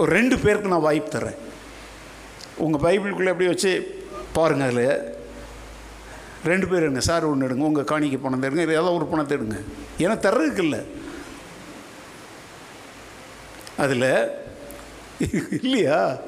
ஒரு 0.00 0.10
ரெண்டு 0.18 0.36
பேருக்கு 0.44 0.72
நான் 0.74 0.86
வாய்ப்பு 0.88 1.10
தரேன் 1.14 1.40
உங்கள் 2.56 2.84
பைபிளுக்குள்ளே 2.84 3.32
அப்படியே 3.32 3.50
வச்சு 3.50 3.72
பாருங்கள் 4.32 4.68
அதில். 4.68 5.20
ரெண்டு 6.50 6.66
பேர் 6.68 6.84
எடுங்க 6.84 6.98
சார் 6.98 7.24
ஒன்று 7.24 7.46
எடுங்க 7.48 7.68
உங்கள் 7.70 7.88
காணிக்கு 7.90 8.18
பணம் 8.22 8.42
தேடுங்க 8.42 8.64
இல்லை 8.64 8.78
ஏதோ 8.80 8.92
ஒரு 8.92 9.06
பணத்தை 9.06 9.36
எடுங்க. 9.38 9.58
ஏன்னா 9.98 10.14
தர்றதுக்கு 10.26 10.64
இல்லை 10.66 10.80
அதில் 13.82 14.10
இல்லையா? 15.60 16.18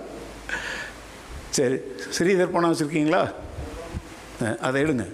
சரி 1.50 1.76
ஸ்ரீதர் 2.16 2.54
பணம் 2.54 2.72
வச்சுருக்கீங்களா? 2.72 3.22
அதை 4.60 4.82
எடுங்க. 4.84 5.06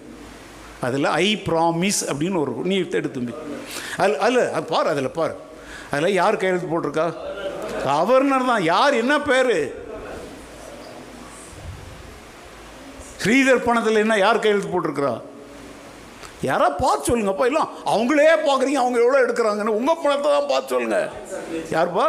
அதில் 0.87 1.05
ஐ 1.05 1.43
ப்ராமிஸ் 1.47 2.01
அப்படின்னு 2.11 2.39
ஒரு 2.41 2.53
நீ 2.71 2.77
எடுத்து 2.79 3.11
தம்பி. 3.11 3.35
அதில் 3.97 4.19
அதில் 4.19 4.53
அது 4.53 4.65
பாரு 4.65 4.89
அதில் 4.89 5.17
பாரு. 5.19 5.35
அதில் 5.91 6.19
யார் 6.21 6.37
கையெழுத்து 6.37 6.71
போட்டிருக்கா? 6.73 7.07
கவர்னர் 7.85 8.51
தான். 8.53 8.63
யார் 8.63 8.95
என்ன 8.95 9.21
பேர்? 9.21 9.55
ஸ்ரீதர் 13.21 13.65
பணத்தில் 13.65 14.03
என்ன 14.03 14.15
யார் 14.19 14.43
கையெழுத்து 14.43 14.71
போட்டிருக்கிறா? 14.71 15.13
யாரா 16.43 16.69
பார்த்து 16.77 17.09
சொல்லுங்கப்பா 17.09 17.47
இல்லை 17.47 17.63
அவங்களே 17.87 18.29
பார்க்குறீங்க. 18.45 18.81
அவங்க 18.83 18.99
எவ்வளோ 19.01 19.19
எடுக்கிறாங்கன்னு 19.25 19.79
உங்கள் 19.79 20.01
பணத்தை 20.03 20.29
தான் 20.31 20.51
பார்த்து 20.51 20.75
சொல்லுங்க. 20.75 20.99
யாருப்பா? 21.71 22.07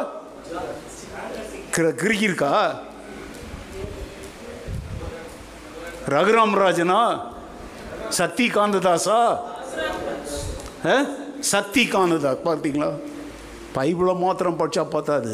கிர 1.76 1.90
கிறுக்கி 2.02 2.30
இருக்கா 2.30 2.54
ரகுராம் 6.08 6.56
ராஜனா 6.58 7.00
சக்தி 8.12 8.46
காந்ததாசா 8.50 9.20
ஆ? 10.86 10.96
சக்தி 11.50 11.84
காந்ததாஸ் 11.86 12.46
பார்த்தீங்களா? 12.46 12.90
பைபிளை 13.76 14.14
மாத்திரம் 14.20 14.60
படிச்சா 14.60 14.84
பார்த்தாது 14.88 15.34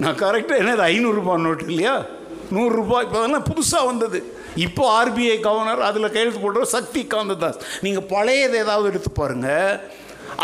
நான் 0.00 0.18
கரெக்டாக 0.18 0.60
என்னது 0.62 0.82
ஐநூறுரூபா 0.88 1.34
நோட்டு 1.44 1.64
இல்லையா? 1.66 1.94
நூறுரூபா 2.56 2.98
இப்போ 3.06 3.18
அதெல்லாம் 3.20 3.48
புதுசாக 3.50 3.88
வந்தது. 3.90 4.20
இப்போ 4.66 4.84
ஆர்பிஐ 4.98 5.36
கவர்னர் 5.46 5.82
அதில் 5.88 6.12
கையெழுத்து 6.14 6.44
போடுற 6.44 6.62
சக்தி 6.76 7.02
காந்ததாஸ். 7.14 7.58
நீங்கள் 7.84 8.08
பழையது 8.12 8.58
ஏதாவது 8.64 8.88
எடுத்து 8.92 9.10
பாருங்கள் 9.10 9.80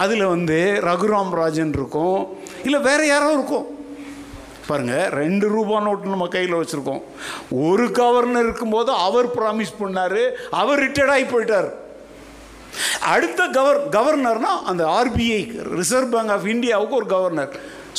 அதில் 0.03 0.27
வந்து 0.35 0.59
ரகுராம் 0.89 1.33
ராஜன் 1.41 1.73
இருக்கும். 1.79 2.21
இல்லை 2.67 2.81
வேறு 2.89 3.07
யாரோ 3.07 3.31
இருக்கும். 3.39 3.67
பாருங்கள் 4.69 5.09
ரெண்டு 5.21 5.47
ரூபா 5.55 5.79
நோட்டு 5.87 6.13
நம்ம 6.13 6.27
கையில் 6.35 6.59
வச்சுருக்கோம். 6.59 7.03
ஒரு 7.69 7.87
கவர்னர் 8.01 8.47
இருக்கும்போது 8.49 8.91
அவர் 9.07 9.29
ப்ராமிஸ் 9.39 9.75
பண்ணார் 9.81 10.23
அவர் 10.61 10.83
ரிட்டையர்ட் 10.85 11.15
ஆகி 11.17 11.27
போயிட்டார். 11.33 11.71
அடுத்த 13.15 13.41
கவர் 13.57 13.81
கவர்னர்னால் 13.97 14.63
அந்த 14.71 14.85
ஆர்பிஐ 14.99 15.43
ரிசர்வ் 15.79 16.13
பேங்க் 16.15 16.33
ஆஃப் 16.37 16.47
இந்தியாவுக்கு 16.55 16.99
ஒரு 17.01 17.07
கவர்னர் 17.13 17.53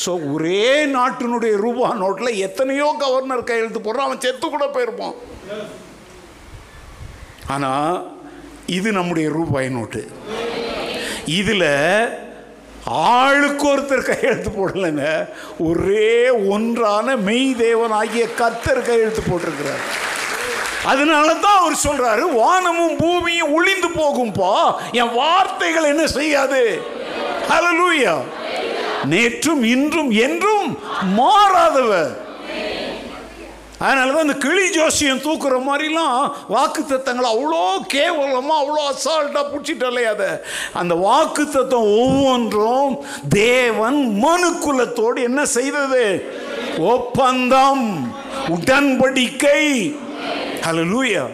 ஸோ 0.04 0.12
ஒரே 0.34 0.66
நாட்டினுடைய 0.96 1.54
ரூபா 1.64 1.88
நோட்டில் 2.02 2.40
எத்தனையோ 2.48 2.88
கவர்னர் 3.04 3.48
கையெழுத்து 3.50 3.80
போடுறான். 3.86 4.08
அவன் 4.08 4.24
செத்து 4.26 4.46
கூட 4.48 4.66
போயிருப்பான். 4.76 5.16
ஆனால் 7.56 7.96
இது 8.78 8.90
நம்முடைய 8.98 9.28
ரூபாய் 9.38 9.70
நோட்டு. 9.78 10.02
இதில் 11.40 11.70
ஆளுக்கு 13.18 13.66
ஒருத்தர் 13.74 14.10
கையெழுத்து 14.10 14.52
போடலைங்க. 14.58 15.06
ஒரே 15.68 16.18
ஒன்றான 16.56 17.16
மெய் 17.28 17.48
தேவன் 17.64 17.96
ஆகிய 18.00 18.26
கத்தர் 18.42 18.88
கையெழுத்து 18.90 19.24
போட்டிருக்கிறார். 19.30 19.86
அதனால 20.92 21.28
தான் 21.46 21.60
அவர் 21.62 21.84
சொல்றாரு 21.86 22.24
வானமும் 22.42 22.98
பூமியும் 23.04 23.54
ஒளிந்து 23.60 23.90
போகும்பா. 24.02 24.54
என் 25.02 25.16
வார்த்தைகள் 25.22 25.92
என்ன 25.94 26.04
செய்யாது? 26.18 26.62
ஹalleluya 27.50 28.14
நேற்றும் 29.14 29.64
இன்றும் 29.76 30.12
என்றும் 30.28 30.70
மாறாதவர். 31.20 32.14
அதனால 33.86 34.12
தான் 34.12 34.26
இந்த 34.26 34.38
கிளி 34.44 34.66
ஜோசியம் 34.76 35.22
தூக்குற 35.26 35.56
மாதிரிலாம் 35.68 36.20
வாக்கு 36.54 36.82
தத்தங்களை 36.82 37.30
அவ்வளோ 37.34 37.64
கேவலமாக 37.94 38.62
அவ்வளோ 38.62 38.84
அசால்ட்டாக 38.92 39.44
பிடிச்சிட்டலே 39.52 40.04
அதை. 40.14 40.30
அந்த 40.82 40.94
வாக்கு 41.08 41.44
தத்தம் 41.50 41.90
ஒவ்வொன்றும் 42.02 42.94
தேவன் 43.30 44.00
மனுக்குலத்தோடு 44.26 45.20
என்ன 45.30 45.42
செய்தது? 45.58 46.06
ஒப்பந்தம் 46.94 47.86
உடன்படிக்கை. 48.56 49.64
லூயா 50.94 51.26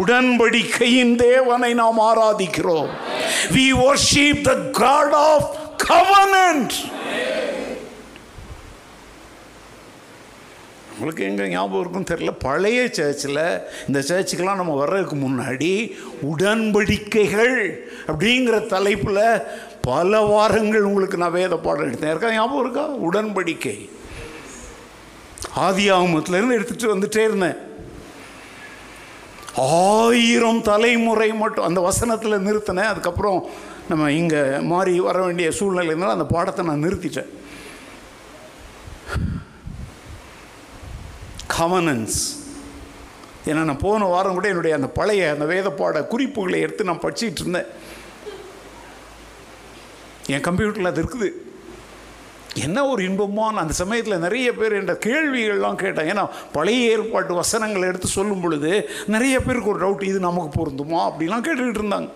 உடன்படிக்கையின் 0.00 1.14
தேவனை 1.16 1.70
நாம் 1.80 2.00
ஆராதிக்கிறோம். 2.10 2.90
We 3.54 3.66
worship 3.84 4.44
the 4.48 4.52
God 4.82 5.14
of 5.30 5.48
covenant. 5.90 6.70
உங்களுக்கு 10.94 11.24
எங்கே 11.24 11.48
ஞாபகம் 11.48 11.80
இருக்கும் 11.80 12.18
தெரியல. 12.18 12.30
பழைய 12.38 12.88
சர்ச்சில் 12.88 13.60
இந்த 13.86 13.98
சேர்ச்சுக்கெல்லாம் 13.98 14.60
நம்ம 14.60 14.74
வர்றதுக்கு 14.74 15.16
முன்னாடி 15.16 15.96
உடன்படிக்கைகள் 16.22 17.76
அப்படிங்கிற 18.06 18.66
தலைப்பில் 18.66 19.40
பல 19.80 20.20
வாரங்கள் 20.20 20.82
உங்களுக்கு 20.82 21.16
நான் 21.16 21.32
வேத 21.32 21.56
பாடம் 21.56 21.92
எடுத்தேன். 21.92 22.10
இருக்கா? 22.10 22.32
ஞாபகம் 22.32 22.60
இருக்கா? 22.60 22.84
உடன்படிக்கை. 23.10 23.90
ஆதி 25.54 25.90
ஆகமத்துலேருந்து 25.90 26.58
எடுத்துகிட்டு 26.58 26.94
வந்துட்டே 26.94 27.18
இருந்தேன். 27.18 27.56
ஆயிரம் 29.56 30.62
தலைமுறை 30.62 31.32
மட்டும் 31.32 31.64
அந்த 31.64 31.80
வசனத்தில் 31.80 32.38
நிறுத்தினேன். 32.38 32.90
அதுக்கப்புறம் 32.92 33.50
நம்ம 33.90 34.10
இங்கே 34.20 34.40
மாறி 34.72 34.92
வர 35.08 35.18
வேண்டிய 35.26 35.50
சூழ்நிலை 35.58 35.86
இருந்தாலும் 35.86 36.16
அந்த 36.18 36.26
பாடத்தை 36.34 36.64
நான் 36.68 36.84
நிறுத்திட்டேன். 36.84 37.30
கவனன்ஸ் 41.58 42.20
ஏன்னா 43.48 43.62
நான் 43.68 43.84
போன 43.84 44.08
வாரம் 44.14 44.36
கூட 44.36 44.48
என்னுடைய 44.52 44.76
அந்த 44.78 44.88
பழைய 44.98 45.30
அந்த 45.34 45.44
வேதப்பாட 45.52 46.02
குறிப்புகளை 46.12 46.58
எடுத்து 46.64 46.88
நான் 46.88 47.04
படிச்சுட்டு 47.04 47.42
இருந்தேன். 47.44 47.70
என் 50.34 50.46
கம்ப்யூட்டரில் 50.48 50.90
அது 50.90 51.02
இருக்குது. 51.04 51.28
என்ன 52.66 52.78
ஒரு 52.92 53.00
இன்பமான 53.08 53.60
அந்த 53.60 53.74
சமயத்தில் 53.80 54.22
நிறைய 54.26 54.48
பேர் 54.60 54.78
என்ற 54.78 54.94
கேள்விகள்லாம் 55.06 55.82
கேட்டேன். 55.82 56.08
ஏன்னா 56.12 56.24
பழைய 56.52 56.90
ஏற்பாட்டு 56.94 57.34
வசனங்களை 57.34 57.88
எடுத்து 57.88 58.08
சொல்லும் 58.16 58.40
பொழுது 58.40 58.72
நிறைய 59.14 59.36
பேருக்கு 59.46 59.72
ஒரு 59.74 59.82
டவுட் 59.84 60.10
இது 60.12 60.18
நமக்கு 60.28 60.50
பொருந்துமா? 60.60 61.00
அப்படிலாம் 61.10 61.46
கேட்டுக்கிட்டு 61.46 61.82
இருந்தாங்க. 61.82 62.10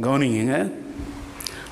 கவனிங்க 0.00 0.72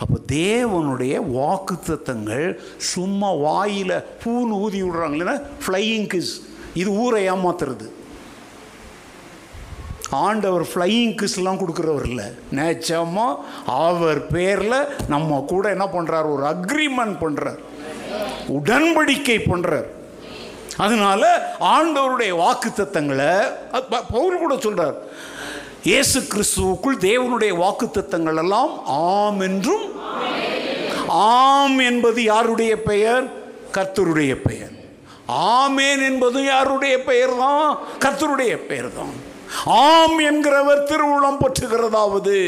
அப்போ 0.00 0.16
தேவனுடைய 0.32 1.14
வாக்குத்தத்தங்கள் 1.38 2.58
சும்மா 2.76 3.32
வாயில் 3.32 4.04
பூன்னு 4.24 4.54
ஊதி 4.64 4.82
விடுறாங்களேன்னா 4.82 5.42
ஃப்ளையிங் 5.64 6.08
கிஸ் 6.14 6.32
இது 6.74 6.90
ஊரை 6.92 7.30
ஏமாத்துறது. 7.30 7.86
ஆண்டவர் 10.10 10.62
ஃப்ளையிங் 10.62 11.14
கிஸ்லாம் 11.20 11.60
கொடுக்குறவர் 11.60 12.06
இல்லை. 12.08 12.24
நேச்சமாக 12.52 13.38
அவர் 13.64 14.26
பேரில் 14.26 14.88
நம்ம 15.08 15.44
கூட 15.48 15.70
என்ன 15.70 15.84
பண்ணுறார் 15.84 16.32
ஒரு 16.34 16.44
அக்ரிமெண்ட் 16.44 17.16
பண்ணுறார் 17.20 17.60
உடன்படிக்கை 18.48 19.38
பண்ணுறார் 19.52 19.88
அதனால 20.76 21.22
ஆண்டவருடைய 21.60 22.32
வாக்குத்தத்தங்களை 22.42 23.32
தத்தங்களை 23.34 24.00
பவுல் 24.10 24.38
கூட 24.38 24.56
சொல்கிறார் 24.56 24.96
இயேசு 25.84 26.18
கிறிஸ்துவுக்குள் 26.20 26.96
தேவனுடைய 27.08 27.52
வாக்குத்தத்தங்கள் 27.62 28.38
எல்லாம் 28.42 28.70
ஆம் 28.86 29.40
என்றும் 29.40 29.82
ஆம் 31.08 31.78
என்பது 31.78 32.22
யாருடைய 32.22 32.82
பெயர்? 32.82 33.24
கர்த்தருடைய 33.76 34.32
பெயர். 34.46 34.72
ஆமேன் 35.28 36.02
என்பது 36.10 36.44
யாருடைய 36.44 37.02
பெயர் 37.02 37.36
தான் 37.36 37.78
கர்த்தருடைய 38.04 38.54
பெயர் 38.56 38.90
தான் 38.94 39.14
ஆம் 39.66 40.18
என்கிறவர் 40.18 40.86
திருவுளம் 40.90 41.40
பற்றுகிறதாவது. 41.42 42.38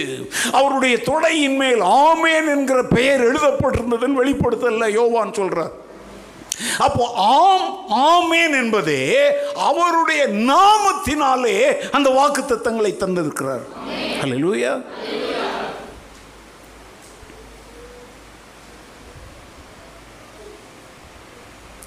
அவருடைய 0.52 0.96
தொடையின் 0.96 1.56
மேல் 1.56 1.80
ஆமேன் 1.80 2.48
என்கிற 2.56 2.82
பெயர் 2.82 3.24
எழுதப்பட்டிருந்ததுன்னு 3.28 4.20
வெளிப்படுத்தல 4.22 4.92
யோவான் 4.92 5.38
சொல்றார். 5.40 5.74
அப்போ 6.78 7.04
ஆம் 7.34 7.66
ஆமேன் 8.08 8.54
என்பதே 8.56 9.02
அவருடைய 9.64 10.22
நாமத்தினாலே 10.50 11.56
அந்த 11.92 12.08
வாக்கு 12.10 12.42
தத்தங்களை 12.44 12.92
தந்திருக்கிறார் 12.96 13.64
அல்லேலூயா 14.20 14.72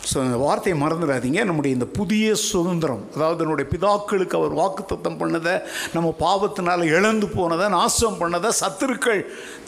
ஸோ 0.09 0.15
அந்த 0.23 0.37
வார்த்தையை 0.43 0.75
மறந்துடாதீங்க. 0.81 1.41
நம்முடைய 1.47 1.75
இந்த 1.77 1.87
புதிய 1.97 2.27
சுதந்திரம் 2.49 3.03
அதாவது 3.15 3.43
நம்முடைய 3.43 3.67
பிதாக்களுக்கு 3.73 4.35
அவர் 4.39 4.53
வாக்குத்தத்தம் 4.59 5.19
பண்ணதை 5.21 5.55
நம்ம 5.95 6.13
பாவத்தினால் 6.23 6.83
இழந்து 6.95 7.27
போனதை 7.35 7.67
நாசம் 7.77 8.19
பண்ணதை 8.21 8.49
சத்துருக்கள் 8.61 9.21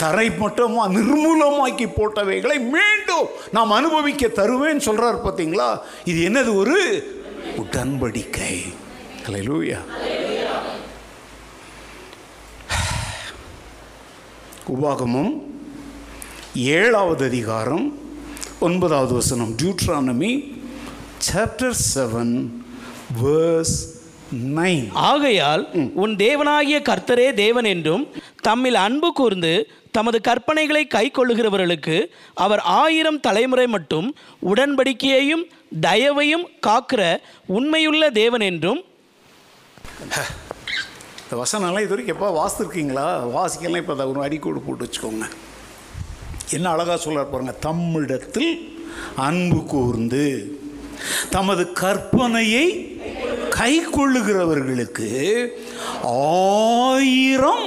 தரை 0.03 0.27
மட்டமாக 0.41 0.93
நிர்மூலமாக்கி 0.97 1.87
போட்டவைகளை 1.97 2.57
மீண்டும் 2.75 3.27
நாம் 3.57 3.77
அனுபவிக்க 3.79 4.31
தருவேன்னு 4.41 4.87
சொல்கிறார் 4.89 5.25
பார்த்தீங்களா 5.25 5.69
இது 6.11 6.19
என்னது 6.29 6.53
ஒரு 6.61 6.77
உடன்படிக்கை. 7.63 8.53
அல்லேலூயா 9.25 9.79
உபாகமும் 14.73 15.33
ஏழாவது 16.77 17.23
அதிகாரம் 17.25 17.85
ஒன்பதாவது 18.65 19.13
வசனம் 19.19 19.51
Deuteronomy 19.59 20.31
chapter 21.27 21.77
seven 21.93 22.33
verse 23.21 23.77
nine 24.57 24.85
ஆகையால் 25.09 25.63
உன் 26.03 26.13
தேவனாகிய 26.23 26.77
கர்த்தரே 26.89 27.27
தேவன் 27.41 27.67
என்றும் 27.73 28.03
தம்மில் 28.47 28.79
அன்பு 28.85 29.09
கூர்ந்து 29.19 29.53
தமது 29.97 30.17
கற்பனைகளை 30.27 30.83
கை 30.87 31.05
கொள்ளுகிறவர்களுக்கு 31.09 31.97
அவர் 32.43 32.61
ஆயிரம் 32.81 33.19
தலைமுறை 33.27 33.67
மட்டும் 33.75 34.07
உடன்படிக்கையையும் 34.51 35.43
தயவையும் 35.87 36.45
காக்கிற 36.67 37.01
உண்மையுள்ள 37.57 38.03
தேவன் 38.21 38.45
என்றும். 38.51 38.79
இந்த 41.23 41.35
வசனம்லாம் 41.43 41.85
இது 41.85 41.93
வரைக்கும் 41.93 42.15
எப்போ 42.15 42.29
வாசித்துருக்கீங்களா 42.39 43.07
வாசிக்கலாம் 43.37 43.81
இப்போ 43.83 43.95
அதை 43.97 44.05
ஒரு 44.13 44.21
அடிக்கோடு 44.27 44.61
போட்டு 44.65 44.85
வச்சுக்கோங்க. 44.85 45.25
என்ன 46.51 46.67
அழகாக 46.71 46.97
சொல்கிறார் 46.97 47.31
பாருங்கள் 47.31 47.63
தம்மிடத்தில் 47.65 48.51
அன்பு 49.21 49.59
கூர்ந்து 49.65 50.25
தமது 51.31 51.63
கற்பனையை 51.81 52.65
கை 53.49 53.73
கொள்ளுகிறவர்களுக்கு 53.89 55.09
ஆயிரம் 56.87 57.65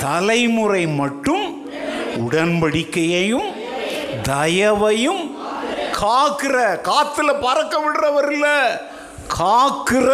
தலைமுறை 0.00 0.82
மட்டும் 1.00 1.46
உடன்படிக்கையையும் 2.24 3.48
தயவையும் 4.22 5.22
காக்கிற 5.98 6.56
காத்துல 6.88 7.30
பறக்க 7.40 7.74
விடுறவர் 7.78 8.30
இல்லை 8.32 8.56
காக்கிற 9.36 10.08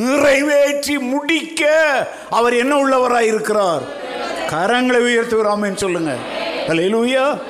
நிறைவேற்றி 0.00 0.96
முடிக்க 1.04 1.62
அவர் 2.30 2.54
என்ன 2.54 2.74
உள்ளவராக 2.76 3.30
இருக்கிறார் 3.30 3.84
கரங்களை 4.50 5.00
உயர்த்துகிறாமேன்னு 5.02 5.82
சொல்லுங்கள் 5.82 6.22
அல்லேலூயா 6.68 7.40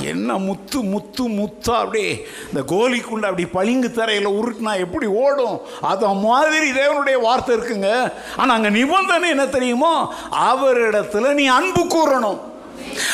என்ன 0.00 0.38
முத்து 0.38 0.82
முத்து 0.82 1.28
முத்தா 1.28 1.70
அப்படியே 1.70 2.26
இந்த 2.48 2.62
கோலி 2.66 3.00
அப்படி 3.00 3.46
பளிங்கு 3.46 3.92
தரையில் 3.92 4.28
உருட்டினா 4.28 4.78
எப்படி 4.78 5.06
ஓடும்? 5.06 5.60
அது 5.80 6.06
மாதிரி 6.08 6.70
தேவனுடைய 6.70 7.20
வார்த்தை 7.20 7.56
இருக்குங்க. 7.56 8.12
ஆனால் 8.36 8.56
அங்கே 8.56 8.68
நிபந்தனை 8.68 9.28
என்ன 9.28 9.46
தெரியுமோ? 9.46 10.14
அவரிடத்துல 10.50 11.32
நீ 11.32 11.46
அன்பு 11.46 11.82
கூறணும். 11.84 12.38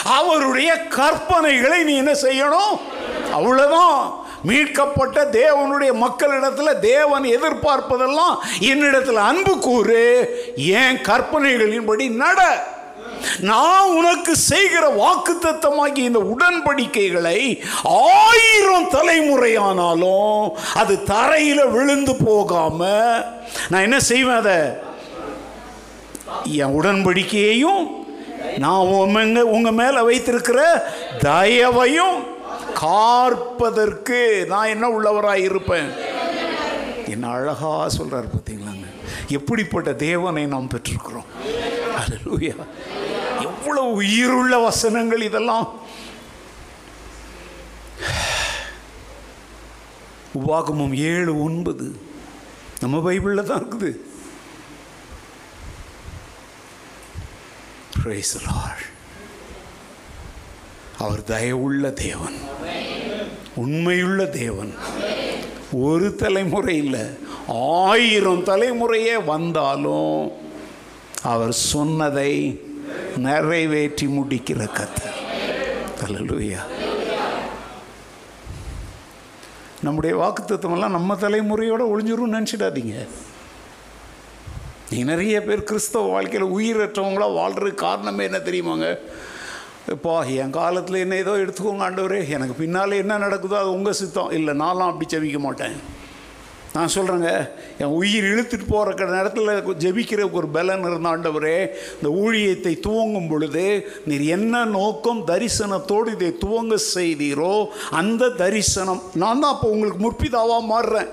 அவருடைய 0.05 0.75
கற்பனைகளை 0.75 1.83
நீ 1.83 1.97
என்ன 1.97 2.13
செய்யணும்? 2.13 2.75
அவ்வளோதான் 3.33 4.13
மீட்கப்பட்ட 4.45 5.25
தேவனுடைய 5.25 5.93
மக்களிடத்தில் 5.93 6.81
தேவன் 6.81 7.23
எதிர்பார்ப்பதெல்லாம் 7.23 8.37
என்னிடத்தில் 8.59 9.17
அன்பு 9.17 9.59
கூறு. 9.59 10.05
என் 10.57 10.97
கற்பனைகளின்படி 10.97 12.11
நட. 12.11 12.67
நான் 13.41 13.91
உனக்கு 13.91 14.37
செய்கிற 14.37 14.85
வாக்குத்தத்தமாகி 15.03 15.99
இந்த 15.99 16.19
உடன்படிக்கைகளை 16.19 17.63
ஆயிரம் 17.83 18.91
தலைமுறையானாலும் 18.91 20.51
அது 20.75 21.03
தரையில் 21.03 21.69
விழுந்து 21.69 22.17
போகாம 22.17 22.81
நான் 23.69 23.83
என்ன 23.83 24.01
செய்வேன் 24.01 24.37
அதை? 24.37 24.59
என் 26.45 26.81
உடன்படிக்கையையும் 26.81 27.83
நான் 28.59 28.87
உங்க 28.87 29.45
உங்க 29.45 29.73
மேல 29.73 30.03
வைத்திருக்கிற 30.03 30.61
தயவையும் 31.19 32.17
காற்பதற்கு 32.75 34.45
நான் 34.49 34.67
என்ன 34.67 34.89
உள்ளவராக 34.89 35.37
இருப்பேன்? 35.37 35.91
என்ன 37.07 37.29
அழகா 37.29 37.87
சொல்றாரு 37.87 38.29
பார்த்தீங்களாங்க. 38.35 38.87
எப்படிப்பட்ட 39.29 39.93
தேவனை 39.93 40.47
நாம் 40.47 40.69
பெற்றிருக்கிறோம். 40.69 41.29
அல்லேலூயா 42.01 42.55
எவ்வளவு 43.43 43.93
உயிருள்ள 43.93 44.59
வசனங்கள் 44.59 45.23
இதெல்லாம்? 45.23 45.81
உபாகமம் 50.49 50.95
ஏழு 50.95 51.43
ஒன்பது. 51.43 52.01
நம்ம 52.81 53.13
பைபிளில் 53.13 53.43
தான் 53.43 53.65
இருக்குது. 53.65 53.97
அவர் 60.99 61.21
தயவுள்ள 61.21 61.93
தேவன். 61.93 62.41
உண்மையுள்ள 63.55 64.25
தேவன். 64.25 64.75
ஒரு 65.73 66.15
தலைமுறை 66.15 66.77
இல்லை. 66.77 67.01
ஆயிரம் 67.49 68.45
தலைமுறையே 68.45 69.25
வந்தாலும் 69.25 70.33
அவர் 71.23 71.53
சொன்னதை 71.53 72.61
நிறைவேற்றி 73.27 74.07
முடிக்கிற 74.19 74.69
கத்தர். 74.79 75.19
அல்லேலூயா 76.05 76.63
நம்முடைய 79.87 80.15
வாக்குத்தத்தமெல்லாம் 80.23 80.97
நம்ம 80.97 81.15
தலைமுறையோட 81.23 81.83
ஒளிஞ்சிரும் 81.93 82.35
நினச்சிடாதீங்க. 82.37 82.97
நீ 84.91 84.99
நிறைய 85.11 85.37
பேர் 85.43 85.69
கிறிஸ்தவ 85.69 86.11
வாழ்க்கையில் 86.15 86.53
உயிரற்றவங்களாக 86.57 87.37
வாழ்கிறதுக்கு 87.39 87.85
காரணமே 87.87 88.23
என்ன 88.29 88.39
தெரியுமாங்க? 88.49 88.89
இப்போ 89.95 90.13
என் 90.43 90.55
காலத்தில் 90.59 91.03
என்ன 91.05 91.15
ஏதோ 91.23 91.33
எடுத்துக்கோங்க 91.43 91.87
ஆண்டவரே. 91.87 92.21
எனக்கு 92.37 92.55
பின்னால் 92.61 93.01
என்ன 93.03 93.19
நடக்குதோ 93.19 93.57
அது 93.63 93.77
உங்கள் 93.79 93.99
சித்தம். 94.01 94.31
இல்லை 94.39 94.55
நான்லாம் 94.63 94.91
அப்படி 94.93 95.07
செவிக்க 95.15 95.39
மாட்டேன். 95.47 95.77
நான் 96.75 96.93
சொல்கிறேங்க 96.95 97.31
என் 97.83 97.95
உயிர் 97.99 98.27
இழுத்துட்டு 98.31 98.67
போகிற 98.69 99.07
நேரத்தில் 99.17 99.51
ஜெபிக்கிறதுக்கு 99.83 100.39
ஒரு 100.41 100.49
பலன் 100.57 100.87
இருந்த 100.89 101.09
ஆண்டவரே 101.11 101.57
இந்த 101.97 102.09
ஊழியத்தை 102.23 102.73
துவங்கும் 102.87 103.29
பொழுது 103.33 103.65
நீர் 104.09 104.25
என்ன 104.37 104.65
நோக்கம் 104.77 105.21
தரிசனத்தோடு 105.31 106.15
இதை 106.17 106.31
துவங்க 106.45 106.77
செய்தீரோ 106.95 107.55
அந்த 108.01 108.31
தரிசனம் 108.43 109.03
நான் 109.23 109.43
தான் 109.43 109.53
அப்போ 109.55 109.69
உங்களுக்கு 109.75 110.01
முற்பிதாவாக 110.07 110.71
மாறுறேன். 110.73 111.11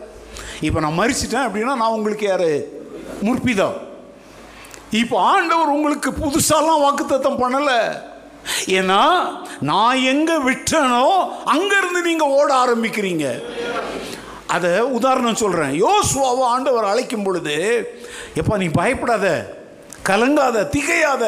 இப்போ 0.68 0.80
நான் 0.86 1.00
மறிச்சிட்டேன் 1.02 1.46
அப்படின்னா 1.48 1.76
நான் 1.82 1.96
உங்களுக்கு 1.98 2.26
யார்? 2.30 2.52
முற்பிதா. 3.28 3.70
இப்போ 5.02 5.18
ஆண்டவர் 5.34 5.76
உங்களுக்கு 5.78 6.12
புதுசாலாம் 6.22 6.84
வாக்குத்தத்தம் 6.86 7.42
பண்ணலை. 7.44 7.80
ஏன்னா 8.78 9.02
நான் 9.70 10.04
எங்கே 10.14 10.38
விட்டனோ 10.50 11.06
அங்கேருந்து 11.56 12.02
நீங்கள் 12.10 12.34
ஓட 12.38 12.50
ஆரம்பிக்கிறீங்க. 12.64 13.28
அதை 14.50 14.70
உதாரணம் 14.98 15.42
சொல்கிறேன் 15.44 15.74
யோசுவாவை 15.84 16.44
ஆண்டவர் 16.54 16.92
அழைக்கும் 16.92 17.24
பொழுது 17.24 17.58
எப்பா 18.36 18.58
நீ 18.58 18.66
பயப்படாத. 18.66 19.58
கலங்காத 20.10 20.58
திகையாத. 20.74 21.26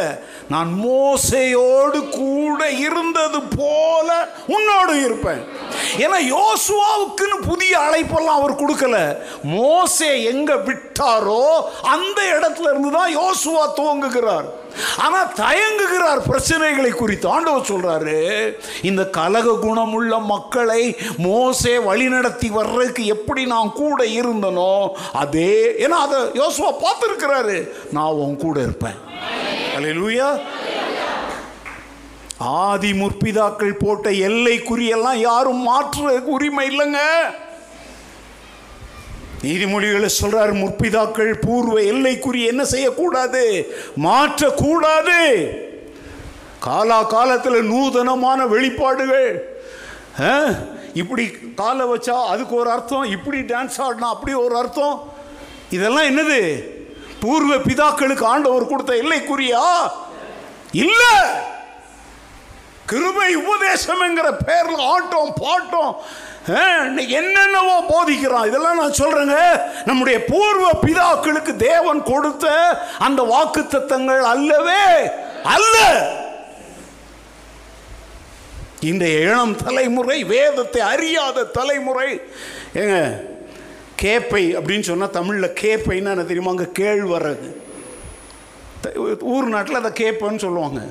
நான் 0.50 0.70
மோசையோடு 0.84 2.00
கூட 2.10 2.70
இருந்தது 2.70 3.40
போல 3.58 4.10
உன்னோடு 4.48 4.94
இருப்பேன். 5.04 5.42
ஏன்னா 5.98 6.20
யோசுவாவுக்குன்னு 6.34 7.38
புதிய 7.48 7.74
அழைப்பெல்லாம் 7.78 8.38
அவர் 8.40 8.60
கொடுக்கல. 8.62 9.18
மோசே 9.44 10.24
எங்க 10.24 10.54
விட்டாரோ 10.54 11.46
அந்த 11.82 12.22
இடத்துல 12.34 12.70
இருந்து 12.74 12.92
தான் 12.92 13.18
யோசுவா 13.18 13.66
துவங்குகிறார். 13.76 14.48
ஆனா 14.98 15.20
தயங்குகிறார் 15.36 16.22
பிரச்சனைகளை 16.30 16.92
குறித்து. 16.92 17.28
ஆண்டவர் 17.30 17.70
சொல்றாரு 17.72 18.18
இந்த 18.82 19.04
கலக 19.18 19.56
குணமுள்ள 19.62 20.20
மக்களை 20.34 20.84
மோசே 21.18 21.76
வழிநடத்தி 21.78 22.50
வர்றதுக்கு 22.50 23.06
எப்படி 23.16 23.46
நான் 23.46 23.72
கூட 23.74 24.06
இருந்தனோ 24.06 24.74
அதே 25.24 25.54
ஏன்னா 25.86 26.00
அதை 26.08 26.20
யோசுவா 26.42 26.72
பார்த்துருக்கிறாரு 26.86 27.58
நான் 27.92 28.20
உன் 28.24 28.36
கூட 28.46 28.60
இருப்பேன். 28.62 29.00
அல்லேலூயா 29.76 30.30
ஆதி 32.38 32.92
முற்பிதாக்கள் 32.92 33.80
போட்ட 33.80 34.10
எல்லை 34.28 34.54
குறியெல்லாம் 34.60 35.20
யாரும் 35.30 35.62
மாற்றுறதுக்கு 35.68 36.36
உரிமை 36.38 36.64
இல்லைங்க. 36.72 37.02
நீதிமொழிகளை 39.44 40.10
சொல்றார் 40.22 40.54
முற்பிதாக்கள் 40.54 41.34
பூர்வ 41.42 41.80
எல்லைக்குறி 41.80 42.46
என்ன 42.46 42.66
செய்யக்கூடாது? 42.66 43.74
மாற்றக்கூடாது. 44.04 45.50
காலா 46.60 47.04
காலத்தில் 47.04 47.64
நூதனமான 47.64 48.46
வெளிப்பாடுகள். 48.46 49.60
ஆ? 50.22 50.40
இப்படி 50.94 51.32
காலை 51.56 51.86
வச்சா 51.86 52.10
அதுக்கு 52.10 52.56
ஒரு 52.56 52.70
அர்த்தம் 52.70 53.04
இப்படி 53.04 53.40
டான்ஸ் 53.40 53.78
ஆடினா 53.78 54.10
அப்படி 54.10 54.34
ஒரு 54.34 54.58
அர்த்தம். 54.58 55.14
இதெல்லாம் 55.70 56.04
என்னது? 56.04 56.64
பூர்வ 57.20 57.56
பிதாக்களுக்கு 57.56 58.24
ஆண்டவர் 58.24 58.68
கொடுத்த 58.68 58.94
எல்லைக்குறியா? 58.94 59.92
இல்லை! 60.72 61.16
கிருபை 62.86 63.38
உபதேசம்ங்கிற 63.38 64.38
பேரில் 64.46 64.80
ஆட்டம் 64.80 65.34
பாட்டம் 65.42 65.96
என்னென்னவோ 67.08 67.82
போதிக்கிறான் 67.82 68.48
இதெல்லாம் 68.48 68.80
நான் 68.80 68.92
சொல்கிறேங்க 68.92 69.62
நம்முடைய 69.86 70.24
பூர்வ 70.24 70.72
பிதாக்களுக்கு 70.82 71.56
தேவன் 71.56 72.04
கொடுத்த 72.04 72.78
அந்த 73.00 73.22
வாக்கு 73.22 73.62
தத்தங்கள் 73.62 74.22
அல்லவே 74.22 75.10
அல்ல. 75.44 76.10
இந்த 78.80 79.08
இளம் 79.08 79.56
தலைமுறை 79.56 80.24
வேதத்தை 80.24 80.82
அறியாத 80.82 81.44
தலைமுறை. 81.44 82.22
ஏங்க 82.74 83.22
கேப்பை 84.02 84.58
அப்படின்னு 84.58 84.82
சொன்னால் 84.82 85.10
தமிழில் 85.10 85.54
கேப்பைன்னா 85.62 85.96
என்ன 85.96 86.16
தெரியுமா? 86.16 86.50
அங்கே 86.50 86.64
கேழ்வரகு. 86.64 87.56
த- 88.82 89.18
ஊர் 89.20 89.48
நாட்டில் 89.48 89.76
அதை 89.76 89.92
கேப்பைன்னு 89.92 90.40
சொல்லுவாங்க. 90.40 90.82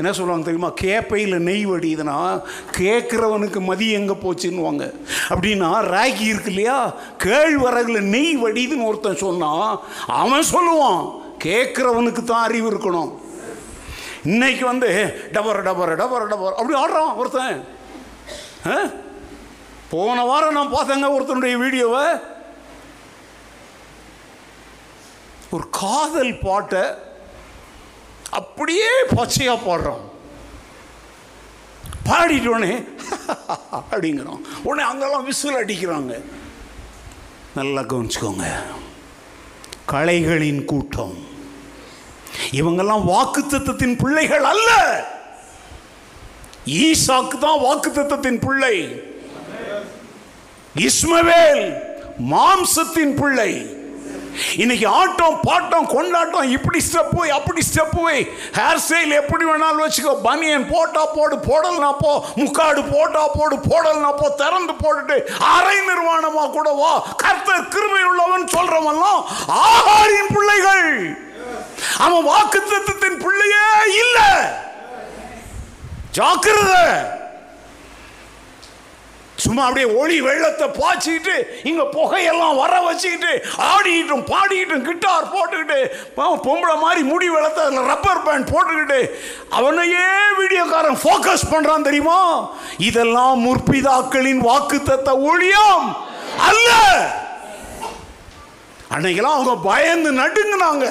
என்ன 0.00 0.12
சொல்லுவாங்க 0.12 0.44
தெரியுமா? 0.44 0.72
கேப்பையில் 0.80 1.38
நெய் 1.38 1.66
வடியுதுன்னா 1.66 2.42
கேட்குறவனுக்கு 2.78 3.60
மதி 3.60 3.90
எங்கே 3.90 4.12
போச்சுன்னுவாங்க. 4.12 4.84
அப்படின்னா 5.28 5.70
ராகி 5.94 6.20
இருக்கு 6.20 6.48
இல்லையா? 6.48 6.94
கேழ்வரகுல 7.18 8.00
நெய் 8.00 8.36
வடியுதுன்னு 8.44 8.84
ஒருத்தன் 8.84 9.16
சொன்னான் 9.16 9.80
அவன் 10.06 10.44
சொல்லுவான் 10.52 11.02
கேட்குறவனுக்கு 11.44 12.24
தான் 12.24 12.42
அறிவு 12.42 12.70
இருக்கணும். 12.72 13.12
இன்னைக்கு 14.24 14.64
வந்து 14.64 15.14
டபர் 15.32 15.62
டபர் 15.62 15.96
டபர் 15.96 16.28
டபர் 16.28 16.54
அப்படி 16.54 16.78
ஆடுறான் 16.78 17.16
ஒருத்தன். 17.16 17.64
ஆ? 18.66 18.78
போன 19.90 20.24
வாரம் 20.24 20.52
நான் 20.52 20.74
பார்த்தேங்க 20.74 21.14
ஒருத்தனுடைய 21.18 21.56
வீடியோவை. 21.56 22.04
ஒரு 25.50 25.64
காதல் 25.70 26.38
பாட்டை 26.38 26.82
அப்படியே 28.30 28.88
பச்சையா 29.16 29.58
பாடுறோம். 29.66 30.00
பாடிட்டோன்னே 32.04 32.88
அப்படிங்கிறோம். 33.90 34.40
உடனே 34.62 34.88
அங்கெல்லாம் 34.88 35.24
விசில் 35.24 35.54
அடிக்கிறாங்க. 35.54 36.22
நல்லா 37.54 37.80
கவனிச்சுக்கோங்க. 37.80 38.62
கலைகளின் 39.86 40.64
கூட்டம். 40.64 41.26
இவங்கெல்லாம் 42.50 43.08
வாக்குத்தத்தத்தின் 43.08 43.98
பிள்ளைகள் 43.98 44.44
அல்ல. 44.44 45.04
ஈசாக்கு 46.66 47.38
தான் 47.38 47.58
வாக்குத்தத்தத்தின் 47.58 48.46
பிள்ளை. 48.46 49.02
இஸ்மவேல் 50.76 51.78
மாம்சத்தின் 52.30 53.16
பிள்ளை. 53.16 53.79
இன்னைக்கு 54.56 54.86
ஆட்டம் 54.88 55.40
பாட்டம் 55.46 55.86
கொண்டாட்டம் 55.86 56.50
இப்படி 56.50 56.84
ஸ்டெப் 56.92 57.16
போய் 57.16 57.30
அப்படி 57.30 57.62
ஸ்டெப் 57.74 57.96
போய் 57.96 58.28
ஹேர் 58.52 58.80
ஸ்டைல் 58.88 59.12
எப்படி 59.12 59.44
வேணாலும் 59.44 59.88
வச்சுக்கோ. 59.88 60.20
பனியன் 60.22 60.68
போட்டா 60.68 61.06
போடு 61.06 61.36
போடலனா 61.36 61.92
போ. 61.98 62.24
முக்காடு 62.36 62.84
போட்டா 62.90 63.26
போடு 63.26 63.56
போடலனா 63.56 64.12
போ. 64.16 64.28
திறந்து 64.36 64.72
போட்டுட்டு 64.72 65.20
அரை 65.38 65.76
நிர்வாணமா 65.78 66.50
கூட 66.50 66.70
வா. 66.70 67.06
கர்த்தர் 67.16 67.68
கிருமை 67.68 68.02
உள்ளவன் 68.02 68.44
சொல்றவெல்லாம் 68.44 69.24
ஆகாரின் 69.48 70.34
பிள்ளைகள். 70.34 71.18
அவன் 71.98 72.26
வாக்குத்தத்தத்தின் 72.26 73.18
பிள்ளையே 73.18 73.66
இல்லை. 73.98 74.48
ஜாக்கிரதை. 76.10 76.84
சும்மா 79.44 79.62
அப்படியே 79.66 79.88
ஒளி 80.00 80.16
வெள்ளத்தை 80.26 80.66
பாய்ச்சிக்கிட்டு 80.80 81.36
இங்கே 81.70 81.84
புகையெல்லாம் 81.96 82.58
வர 82.62 82.74
வச்சுக்கிட்டு 82.86 83.32
ஆடிக்கிட்டும் 83.70 84.24
பாடிக்கிட்டும் 84.32 84.86
கிட்டார் 84.88 85.30
போட்டுக்கிட்டு 85.34 85.78
பொம்பளை 86.46 86.74
மாதிரி 86.84 87.02
முடி 87.12 87.28
வெள்ளத்தை 87.34 87.62
அதில் 87.64 87.88
ரப்பர் 87.92 88.22
பேண்ட் 88.26 88.50
போட்டுக்கிட்டு 88.52 89.00
அவனையே 89.58 90.04
வீடியோக்காரன் 90.40 91.00
ஃபோக்கஸ் 91.02 91.48
பண்ணுறான் 91.52 91.86
தெரியுமா? 91.88 92.18
இதெல்லாம் 92.88 93.38
முற்பிதாக்களின் 93.46 94.42
வாக்குத்தத்த 94.48 95.10
ஊழியம் 95.30 95.86
அல்ல. 96.48 96.70
அன்னைக்கெல்லாம் 98.94 99.38
அவங்க 99.38 99.56
பயந்து 99.70 100.12
நடுங்கினாங்க. 100.22 100.86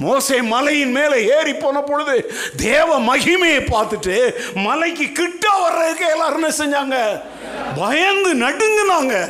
மோசை 0.00 0.42
மலையின் 0.42 0.90
மேலே 0.90 1.36
ஏறி 1.38 1.54
போன 1.54 1.80
பொழுது 1.80 2.30
தேவ 2.56 3.00
மகிமையை 3.00 3.64
பார்த்துட்டு 3.66 4.32
மலைக்கு 4.54 5.12
கிட்ட 5.12 5.48
வர்றதுக்கு 5.60 6.10
எல்லாரும் 6.10 6.42
என்ன 6.42 6.56
செஞ்சாங்க? 6.58 7.20
பயந்து 7.78 8.34
நடுங்குனாங்க. 8.34 9.28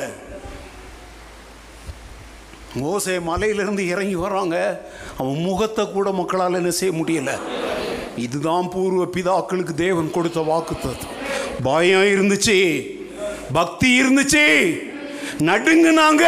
மோசை 2.82 3.20
மலையிலிருந்து 3.20 3.88
இறங்கி 3.88 4.16
வர்றாங்க. 4.16 4.78
அவன் 5.18 5.40
முகத்தை 5.40 5.92
கூட 5.92 6.10
மக்களால் 6.10 6.54
என்ன 6.54 6.70
செய்ய 6.70 6.94
முடியல. 6.94 7.38
இதுதான் 8.16 8.68
பூர்வ 8.68 9.04
பிதாக்களுக்கு 9.04 9.74
தேவன் 9.74 10.10
கொடுத்த 10.10 10.40
வாக்குத்தத்தம். 10.40 11.16
பயம் 11.62 12.02
இருந்துச்சு. 12.02 12.86
பக்தி 13.52 14.02
இருந்துச்சு. 14.02 14.76
நடுங்குனாங்க. 15.38 16.24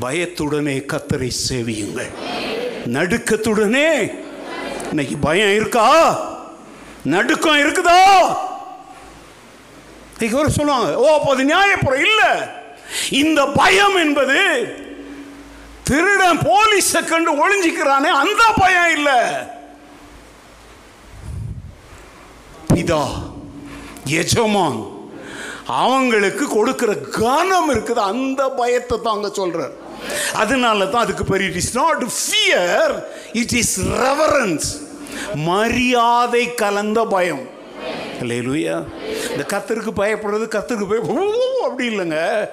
பயத்துடனே 0.00 0.76
கத்தரை 0.92 1.30
சேவியுங்கள். 1.48 2.10
நடுக்கத்துடனே. 2.86 4.12
இன்னைக்கு 4.88 5.16
பயம் 5.16 5.54
இருக்கா? 5.54 5.86
நடுக்கம் 7.04 7.58
இருக்குதா? 7.58 8.00
இன்னைக்கு 10.12 10.38
ஒரு 10.38 10.50
சொல்லுவாங்க 10.50 10.96
ஓ 10.96 11.14
அப்போ 11.14 11.32
அது 11.32 11.44
நியாயப்புறம் 11.44 12.00
இல்லை. 12.00 12.30
இந்த 13.10 13.46
பயம் 13.46 13.96
என்பது 13.96 14.38
திருடன் 15.82 16.38
போலீஸை 16.38 17.04
கண்டு 17.04 17.32
ஒளிஞ்சிக்கிறானே 17.32 18.10
அந்த 18.22 18.42
பயம் 18.56 18.90
இல்லை. 18.90 19.18
பிதா 22.74 23.02
எஜமான் 24.04 24.98
அவங்களுக்கு 25.66 26.48
கொடுக்கிற 26.48 26.94
கனம் 26.94 27.70
இருக்குது 27.74 28.06
அந்த 28.12 28.48
பயத்தை 28.48 28.98
தாங்க 29.02 29.28
சொல்கிறார் 29.28 29.88
அதனால 30.32 30.86
தான் 30.86 31.02
அதுக்கு 31.02 31.24
பேர் 31.24 31.44
it 31.48 31.60
is 31.62 31.74
not 31.74 32.02
fear 32.18 32.94
it 33.32 33.52
is 33.52 33.80
reverence 33.80 34.68
மரியாதை 35.34 36.54
கலந்த 36.54 37.04
பயம். 37.04 37.44
இல்லையா 38.20 38.82
இந்த 39.30 39.44
கத்தருக்கு 39.52 39.92
பயப்படுறது 40.02 40.46
கத்தருக்கு 40.56 40.88
பய 40.90 41.00
அப்படி 41.66 41.84
இல்லைங்க. 41.92 42.48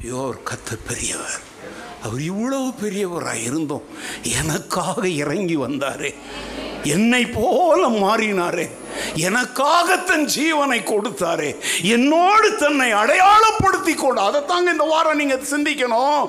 ஐயோ 0.00 0.18
அவர் 0.24 0.38
கத்தர் 0.50 0.86
பெரியவர். 0.88 1.38
அவர் 2.04 2.20
இவ்வளவு 2.20 2.68
பெரியவராக 2.82 3.44
இருந்தோம். 3.48 3.82
எனக்காக 4.40 5.08
இறங்கி 5.08 5.56
வந்தாரே. 5.56 6.14
என்னை 6.82 7.26
போல 7.26 7.80
மாறினாரே. 7.88 8.66
எனக்காக 9.14 9.96
தன் 9.96 10.28
ஜீவனை 10.36 10.78
கொடுத்தாரே. 10.82 11.50
என்னோடு 11.82 12.56
தன்னை 12.56 12.94
அடையாளப்படுத்தி 12.94 13.94
கொண்டு 13.94 14.20
அதைத்தாங்க 14.28 14.68
இந்த 14.76 14.86
வாரம் 14.92 15.16
நீங்கள் 15.16 15.46
சிந்திக்கணும். 15.50 16.22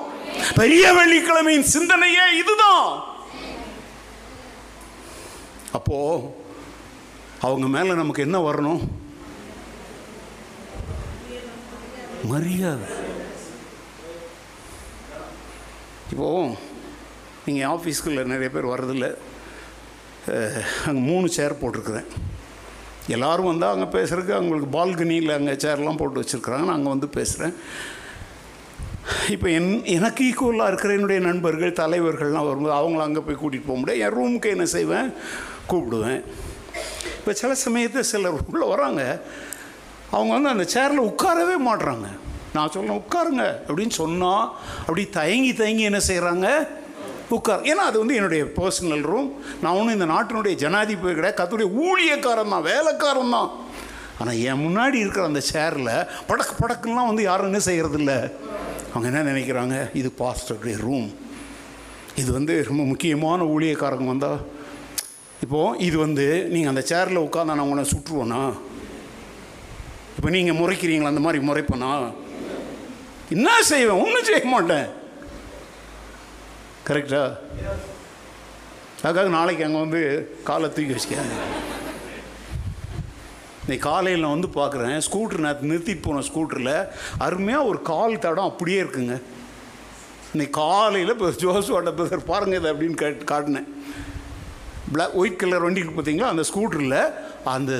பெரிய 0.60 0.84
வெள்ளிக்கிழமையின் 0.98 1.70
சிந்தனையே 1.74 2.26
இதுதான். 2.40 2.88
அப்போ 5.78 5.98
அவங்க 7.46 7.66
மேல 7.76 7.94
நமக்கு 8.00 8.24
என்ன 8.26 8.38
வரணும்? 8.48 8.82
மரியாதை. 12.32 12.88
இப்போ 16.12 16.28
நீங்கள் 17.46 17.70
ஆஃபீஸ்க்குள்ளே 17.74 18.24
நிறைய 18.32 18.48
பேர் 18.54 18.72
வர்றதில்ல. 18.72 19.06
அங்கே 20.88 21.02
மூணு 21.08 21.26
சேர் 21.36 21.60
போட்டிருக்குறேன். 21.60 22.10
எல்லாரும் 23.14 23.50
வந்தால் 23.50 23.74
அங்கே 23.74 23.88
பேசுகிறதுக்கு 23.96 24.38
அவங்களுக்கு 24.38 24.68
பால்கனியில் 24.76 25.36
அங்கே 25.38 25.54
சேர்லாம் 25.64 26.00
போட்டு 26.00 26.22
வச்சுருக்குறாங்க. 26.22 26.66
நான் 26.68 26.78
அங்கே 26.78 26.94
வந்து 26.94 27.08
பேசுகிறேன் 27.18 27.54
இப்போ 29.30 29.50
என் 29.50 29.84
எனக்கு 29.84 30.24
ஈக்குவலாக 30.24 30.66
இருக்கிற 30.66 30.92
என்னுடைய 30.92 31.20
நண்பர்கள் 31.26 31.72
தலைவர்கள்லாம் 31.72 32.48
வரும்போது 32.48 32.74
அவங்கள 32.80 32.98
அங்கே 32.98 33.20
போய் 33.20 33.40
கூட்டிகிட்டு 33.42 33.68
போக 33.68 33.78
முடியாது. 33.78 34.02
என் 34.04 34.14
ரூமுக்கு 34.18 34.48
என்ன 34.50 34.64
செய்வேன்? 34.64 35.08
கூப்பிடுவேன். 35.70 36.20
இப்போ 37.18 37.32
சில 37.32 37.54
சமயத்தில் 37.54 38.02
சிலர் 38.02 38.38
உள்ளே 38.52 38.66
வராங்க. 38.66 39.22
அவங்க 40.10 40.32
வந்து 40.34 40.48
அந்த 40.48 40.64
சேரில் 40.74 41.08
உட்காரவே 41.10 41.56
மாட்றாங்க. 41.68 42.06
நான் 42.52 42.70
சொல்ல 42.70 43.00
உட்காருங்க. 43.02 43.44
அப்படின்னு 43.68 43.94
சொன்னால் 44.02 44.46
அப்படி 44.78 45.08
தயங்கி 45.08 45.52
தயங்கி 45.54 45.82
என்ன 45.82 46.00
செய்கிறாங்க 46.10 46.46
உட்கார். 47.30 47.62
ஏன்னா 47.62 47.82
அது 47.90 47.98
வந்து 47.98 48.14
என்னுடைய 48.14 48.44
பர்சனல் 48.44 49.04
ரூம் 49.10 49.28
நான் 49.60 49.72
ஒன்றும் 49.72 49.96
இந்த 49.98 50.06
நாட்டினுடைய 50.14 50.54
ஜனாதிபதி 50.54 51.14
கிடையாது. 51.14 51.38
கத்துடைய 51.40 51.68
ஊழியக்காரன் 51.84 52.54
தான் 52.54 52.68
வேலைக்காரன் 52.72 53.30
தான். 53.30 53.50
ஆனால் 54.18 54.40
என் 54.48 54.64
முன்னாடி 54.66 54.94
இருக்கிற 54.94 55.24
அந்த 55.24 55.42
சேரில் 55.52 56.06
படக்கு 56.28 56.54
படக்குலாம் 56.60 57.10
வந்து 57.10 57.22
யாரும் 57.22 57.48
என்ன 57.52 57.60
செய்கிறதில்ல 57.64 58.32
அவங்க 58.92 59.06
என்ன 59.10 59.20
நினைக்கிறாங்க? 59.32 59.76
இது 60.00 60.08
பாஸ்டருடைய 60.18 60.76
ரூம் 60.86 61.10
இது 62.20 62.30
வந்து 62.32 62.54
ரொம்ப 62.68 62.82
முக்கியமான 62.84 63.44
ஊழியக்காரங்க 63.52 64.08
வந்தால் 64.12 64.40
இப்போது 65.44 65.78
இது 65.86 65.96
வந்து 65.98 66.26
நீங்கள் 66.54 66.72
அந்த 66.72 66.82
சேரில் 66.90 67.24
உட்காந்தா 67.26 67.54
நான் 67.58 67.64
உங்களை 67.66 67.84
சுற்றுவேனா? 67.92 68.40
இப்போ 70.16 70.30
நீங்கள் 70.36 70.58
முறைக்கிறீங்களா? 70.60 71.12
அந்த 71.12 71.22
மாதிரி 71.26 71.40
முறைப்பனா? 71.46 71.92
என்ன 73.36 73.48
செய்வேன்? 73.70 74.02
ஒன்றும் 74.02 74.28
செய்ய 74.28 74.44
மாட்டேன். 74.54 74.88
கரெக்டா 76.88 77.22
அதுக்காக 79.04 79.28
நாளைக்கு 79.38 79.64
அங்கே 79.66 79.80
வந்து 79.84 80.02
காலை 80.48 80.68
தூக்கி 80.74 80.94
வச்சுக்க 80.94 81.24
இன்னைக்கு 83.64 83.84
காலையில் 83.88 84.22
நான் 84.24 84.36
வந்து 84.36 84.48
பார்க்குறேன் 84.60 85.02
ஸ்கூட்ரு 85.06 85.44
நேற்று 85.44 85.68
நிறுத்திட்டு 85.70 86.02
போன 86.06 86.22
ஸ்கூட்டரில் 86.28 86.74
அருமையாக 87.26 87.68
ஒரு 87.70 87.82
கால் 87.90 88.22
தடம் 88.24 88.48
அப்படியே 88.50 88.78
இருக்குங்க. 88.82 89.16
இன்னைக்கு 90.32 90.54
காலையில் 90.60 91.12
இப்போ 91.14 91.28
ஜோசுவாட்ட 91.42 91.90
பிரதர் 91.98 92.30
பாருங்க 92.30 92.56
இதை 92.60 92.68
அப்படின்னு 92.72 92.98
கேட்டு 93.02 93.30
காட்டினேன். 93.32 93.68
பிளாக் 94.94 95.14
ஒயிட் 95.20 95.38
கலர் 95.42 95.64
வண்டி 95.66 95.82
பார்த்தீங்களா 95.82 96.32
அந்த 96.32 96.44
ஸ்கூட்டரில் 96.50 96.98
அந்த 97.54 97.72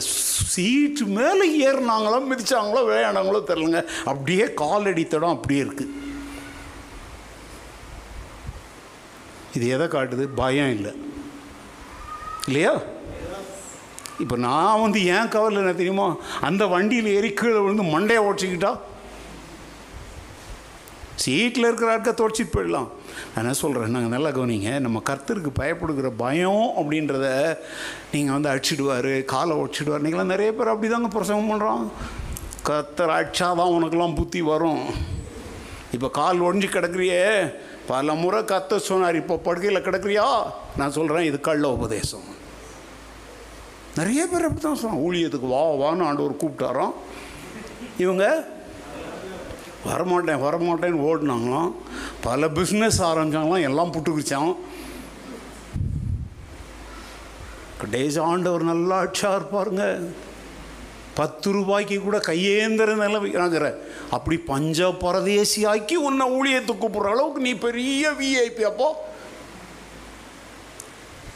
சீட்டு 0.52 1.04
மேலே 1.18 1.44
ஏறினாங்களோ 1.66 2.20
மிதிச்சாங்களோ 2.30 2.80
விளையாடாங்களோ 2.88 3.42
தெரிலங்க 3.50 3.82
அப்படியே 4.12 4.46
காலடி 4.62 5.04
தடம் 5.06 5.36
அப்படியே 5.36 5.62
இருக்குது 5.66 6.00
இது 9.56 9.66
எதை 9.76 9.86
காட்டுது? 9.86 10.24
பயம் 10.40 10.72
இல்லை. 10.76 10.92
இல்லையா? 12.46 12.72
இப்போ 14.22 14.36
நான் 14.46 14.82
வந்து 14.84 14.98
ஏன் 15.16 15.30
கவலை 15.34 15.60
என்ன 15.62 15.74
தெரியுமா? 15.82 16.08
அந்த 16.48 16.62
வண்டியில் 16.72 17.14
ஏறி 17.18 17.30
கீழே 17.40 17.60
விழுந்து 17.64 17.92
மண்டையை 17.94 18.22
உடச்சிக்கிட்டா 18.28 18.72
சீட்டில் 21.22 21.66
இருக்கிற 21.68 21.88
ஆட்க 21.94 22.10
துடைச்சிட்டு 22.18 22.54
போயிடலாம். 22.54 22.86
நான் 23.32 23.42
என்ன 23.42 23.52
சொல்கிறேன் 23.60 23.94
நாங்கள் 23.94 24.14
நல்லா 24.14 24.30
கவனிங்க. 24.36 24.70
நம்ம 24.84 25.02
கர்த்தருக்கு 25.08 25.50
பயப்படுகிற 25.60 26.08
பயம் 26.22 26.64
அப்படின்றத 26.80 27.26
நீங்கள் 28.12 28.34
வந்து 28.36 28.50
அடிச்சிடுவார் 28.52 29.10
காலை 29.32 29.56
உடச்சிடுவார். 29.62 30.04
நீங்களாம் 30.04 30.32
நிறைய 30.34 30.50
பேர் 30.58 30.72
அப்படி 30.72 30.90
தாங்க 30.92 31.10
பிரசங்கம் 31.16 31.50
பண்ணுறோம் 31.52 31.84
கர்த்தர் 32.68 33.14
அடிச்சாதான் 33.18 33.74
உனக்கெல்லாம் 33.76 34.18
புத்தி 34.20 34.42
வரும். 34.52 34.84
இப்போ 35.96 36.10
கால் 36.20 36.44
ஒடிஞ்சு 36.46 36.68
கிடக்குறியே. 36.76 37.22
பல 37.92 38.14
முறை 38.22 38.40
கத்த 38.52 38.76
சொன்னார் 38.90 39.20
இப்போ 39.22 39.36
படுக்கையில் 39.46 39.86
கிடக்குறியா? 39.88 40.26
நான் 40.80 40.96
சொல்கிறேன் 40.98 41.28
இது 41.30 41.40
கள்ள 41.48 41.64
உபதேசம். 41.78 42.28
நிறைய 43.98 44.26
பேர் 44.26 44.46
அப்படி 44.46 44.62
தான் 44.62 44.80
சொன்னாங்க 44.80 45.06
ஊழியத்துக்கு 45.06 45.48
வா 45.54 45.62
வான்னு 45.82 46.06
ஆண்டவர் 46.08 46.40
கூப்பிட்டாராம். 46.42 46.94
இவங்க 47.98 48.24
வரமாட்டேன் 49.88 50.42
வரமாட்டேன்னு 50.46 51.06
ஓடினாங்களாம். 51.08 51.72
பல 52.26 52.48
பிஸ்னஸ் 52.58 53.00
ஆரம்பிச்சாங்களாம் 53.10 53.68
எல்லாம் 53.70 53.92
புட்டுக்குச்சான் 53.94 54.52
கடைசி 57.80 58.18
ஆண்டவர் 58.30 58.70
நல்லா 58.72 58.96
அடிச்சா 59.02 59.30
இருப்பாருங்க 59.38 59.84
பத்து 61.14 61.48
ரூபாய்க்கு 61.52 61.96
கூட 62.02 62.18
கையேந்திர 62.26 62.92
நிலவிக்கிறாங்கிற 63.00 63.66
அப்படி 64.16 64.36
பஞ்ச 64.50 64.90
பரதேசி 65.02 65.60
ஆக்கி 65.72 65.96
உன்னை 66.08 66.26
ஊழியத்துக்கு 66.36 66.82
கூப்பிட்ற 66.84 67.10
அளவுக்கு 67.14 67.46
நீ 67.46 67.52
பெரிய 67.66 68.12
விஐபி 68.20 68.64
அப்போ. 68.70 68.88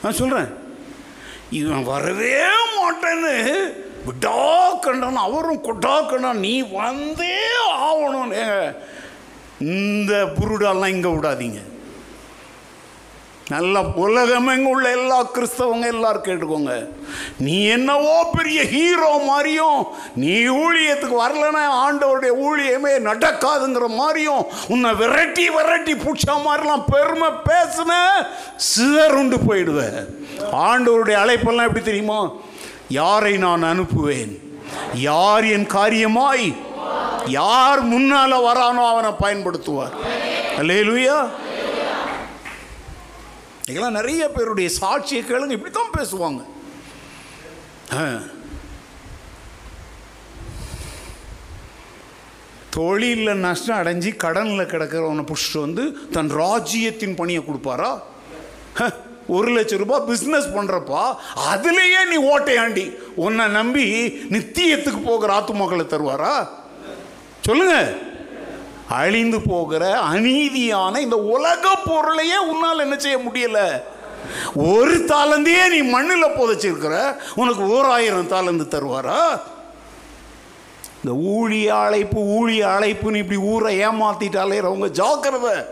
நான் 0.02 0.18
சொல்கிறேன் 0.20 0.48
இவன் 1.50 1.82
வரவே 1.82 2.32
மாட்டேன்னு. 2.76 3.34
விடா 4.06 4.40
கண்டான் 4.80 5.16
அவரும் 5.16 5.60
கொட்டா 5.60 5.94
கண்டான் 6.00 6.38
நீ 6.38 6.62
வந்தே 6.62 7.36
ஆகணும் 7.86 8.34
இந்த 9.60 10.12
புருடாலாம் 10.38 10.94
இங்கே 10.96 11.08
விடாதீங்க. 11.08 11.60
நல்ல 13.48 13.80
உலகமெங்க 13.82 14.68
உள்ள 14.68 14.90
எல்லா 14.90 15.24
கிறிஸ்தவங்க 15.24 15.86
எல்லாரும் 15.86 16.24
கேட்டுக்கோங்க. 16.24 16.88
நீ 17.38 17.64
என்னவோ 17.64 18.24
பெரிய 18.32 18.62
ஹீரோ 18.62 19.20
மாதிரியும் 19.26 19.86
நீ 20.14 20.34
ஊழியத்துக்கு 20.46 21.16
வரலன்னா 21.24 21.62
ஆண்டவருடைய 21.84 22.32
ஊழியமே 22.46 22.92
நடக்காதுங்கிற 23.08 23.86
மாதிரியும் 23.86 24.42
உன்னை 24.68 24.94
விரட்டி 24.94 25.50
விரட்டி 25.50 25.92
பிடிச்ச 25.92 26.28
மாதிரிலாம் 26.28 26.84
பெருமை 26.90 27.28
பேசுன 27.50 27.92
சிதறுண்டு 28.56 29.36
போயிடுவேன். 29.36 30.00
ஆண்டவருடைய 30.52 31.16
அழைப்பெல்லாம் 31.22 31.68
எப்படி 31.68 31.84
தெரியுமா? 31.84 32.32
யாரை 32.88 33.36
நான் 33.36 33.62
அனுப்புவேன்? 33.62 34.36
யார் 34.94 35.44
என் 35.44 35.66
காரியமாய்? 35.66 36.56
யார் 37.26 37.88
முன்னால 37.88 38.32
வரானோ 38.48 38.82
அவனை 38.92 39.10
பயன்படுத்துவார். 39.20 39.96
அல்லேலூயா. 40.58 41.26
இதெல்லாம் 43.66 43.92
நிறைய 43.92 44.30
பேருடைய 44.30 44.70
சாட்சியை 44.80 45.22
கேளுங்க 45.24 45.50
இப்படி 45.50 45.70
தான் 45.70 45.94
பேசுவாங்க. 45.96 46.40
ஆ. 47.92 48.22
தொழிலில் 52.70 53.40
நஷ்டம் 53.40 53.76
அடைஞ்சு 53.76 54.16
கடனில் 54.16 54.66
கிடக்கிறவனை 54.66 55.24
பிடிச்சிட்டு 55.24 55.60
வந்து 55.60 56.08
தன் 56.12 56.28
ராஜ்யத்தின் 56.28 57.14
பணியை 57.14 57.42
கொடுப்பாரா? 57.42 58.00
ஹ, 58.74 58.88
ஒரு 59.26 59.60
லட்ச 59.60 59.76
ரூபாய் 59.76 60.00
பிஸ்னஸ் 60.00 60.54
பண்ணுறப்பா 60.54 61.16
அதுலேயே 61.52 62.04
நீ 62.08 62.36
ஓட்டையாண்டி. 62.36 62.96
உன்னை 63.14 63.46
நம்பி 63.48 63.86
நித்தியத்துக்கு 64.30 65.04
போகிற 65.04 65.40
ஆத்துமாக்களை 65.40 65.86
தருவாரா? 65.86 66.48
சொல்லுங்கள் 67.40 68.05
அழிந்து 68.88 69.40
போகிற 69.40 70.00
அநீதியான 70.00 70.98
இந்த 70.98 71.16
உலக 71.16 71.78
பொருளையே 71.84 72.38
உன்னால் 72.38 72.78
என்ன 72.78 72.96
செய்ய 72.96 73.18
முடியல? 73.18 73.82
ஒரு 74.54 74.96
தாளந்தையே 74.96 75.68
நீ 75.68 75.90
மண்ணில் 75.90 76.36
புதைச்சிருக்கிற 76.36 77.16
உனக்கு 77.34 77.62
ஓராயிரம் 77.66 78.28
தாளந்து 78.28 78.68
தருவாரா? 78.68 79.40
இந்த 81.04 81.18
ஊழிய 81.30 81.66
அழைப்பு 81.66 82.20
ஊழிய 82.20 82.66
அழைப்புன்னு 82.66 83.14
இப்படி 83.14 83.40
ஊரை 83.40 83.78
ஏமாத்திட்டாலே 83.78 84.58
அவங்க 84.62 85.04
ஜாக்கிரத. 85.04 85.66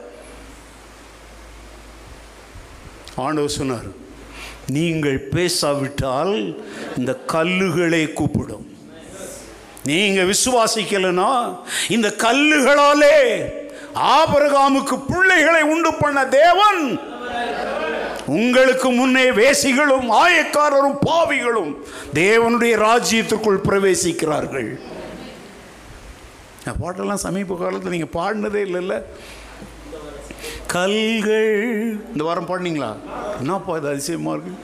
ஆண்டவர் 3.16 3.50
சொன்னார் 3.50 4.02
நீங்கள் 4.66 5.18
பேசாவிட்டால் 5.18 6.64
இந்த 6.96 7.20
கல்லுகளை 7.26 8.12
கூப்பிடும். 8.12 8.73
நீங்கள் 9.90 10.30
விசுவாசிக்கலைன்னா 10.30 11.30
இந்த 11.94 12.08
கல்லுகளாலே 12.24 13.18
ஆபரகாமுக்கு 14.18 14.96
பிள்ளைகளை 15.10 15.62
உண்டு 15.72 15.90
பண்ண 15.94 16.20
தேவன். 16.40 16.82
உங்களுக்கு 18.38 18.88
முன்னே 18.98 19.24
வேசிகளும் 19.40 20.08
ஆயக்காரரும் 20.22 20.98
பாவிகளும் 21.08 21.72
தேவனுடைய 22.20 22.74
ராஜ்யத்துக்குள் 22.86 23.64
பிரவேசிக்கிறார்கள். 23.68 24.70
பாட்டெல்லாம் 26.82 27.24
சமீப 27.26 27.56
காலத்தில் 27.56 27.94
நீங்கள் 27.96 28.14
பாடினதே 28.18 28.60
இல்லைல்ல. 28.68 28.96
கல்கள் 30.74 31.52
இந்த 32.12 32.22
வாரம் 32.28 32.48
பாடினீங்களா? 32.48 32.92
என்னப்பா 33.40 33.76
இது 33.76 33.88
அதிசயமாக 33.88 34.36
இருக்கு? 34.36 34.54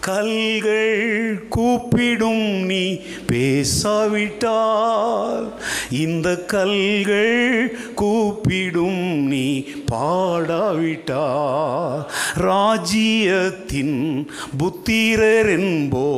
கல்கள் 0.00 1.38
கூப்பிடும் 1.48 2.66
நீ 2.66 3.00
பேசாவிட்டால் 3.30 5.46
இந்த 5.96 6.46
கல்கள் 6.46 7.70
கூப்பிடும் 7.94 9.28
நீ 9.28 9.76
பாடாவிட்டால் 9.90 12.04
ராஜ்யத்தின் 12.44 14.26
புத்திரர் 14.58 15.56
என்போ 15.56 16.08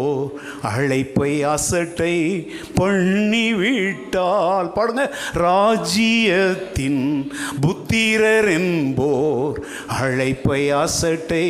அழைப்பை 0.72 1.46
அசட்டை 1.46 2.46
பண்ணிவிட்டால் 2.80 4.72
பாடுங்க 4.76 5.10
ராஜ்யத்தின் 5.42 7.30
புத்திரர் 7.60 8.52
என்போர் 8.52 9.60
அழைப்பை 10.00 10.76
அசட்டை 10.76 11.48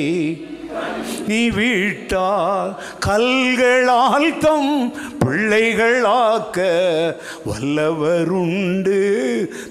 நீ 1.28 1.50
வீட்டால் 1.50 2.76
கல்களால் 3.00 4.38
தம் 4.38 4.92
பிள்ளைகளாக்க 5.24 6.58
வல்லவருண்டு 7.44 9.00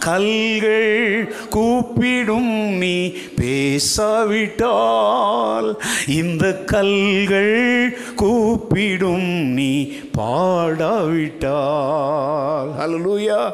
கல்கள் 0.00 1.34
கூப்பிடும் 1.50 2.52
நீ 2.52 3.12
பேசாவிட்டால் 3.36 5.76
இந்த 6.06 6.62
கல்கள் 6.66 7.98
கூப்பிடும் 8.16 9.30
நீ 9.30 9.92
பாடாவிட்டால். 10.18 12.68
ஹalleluya. 12.80 13.52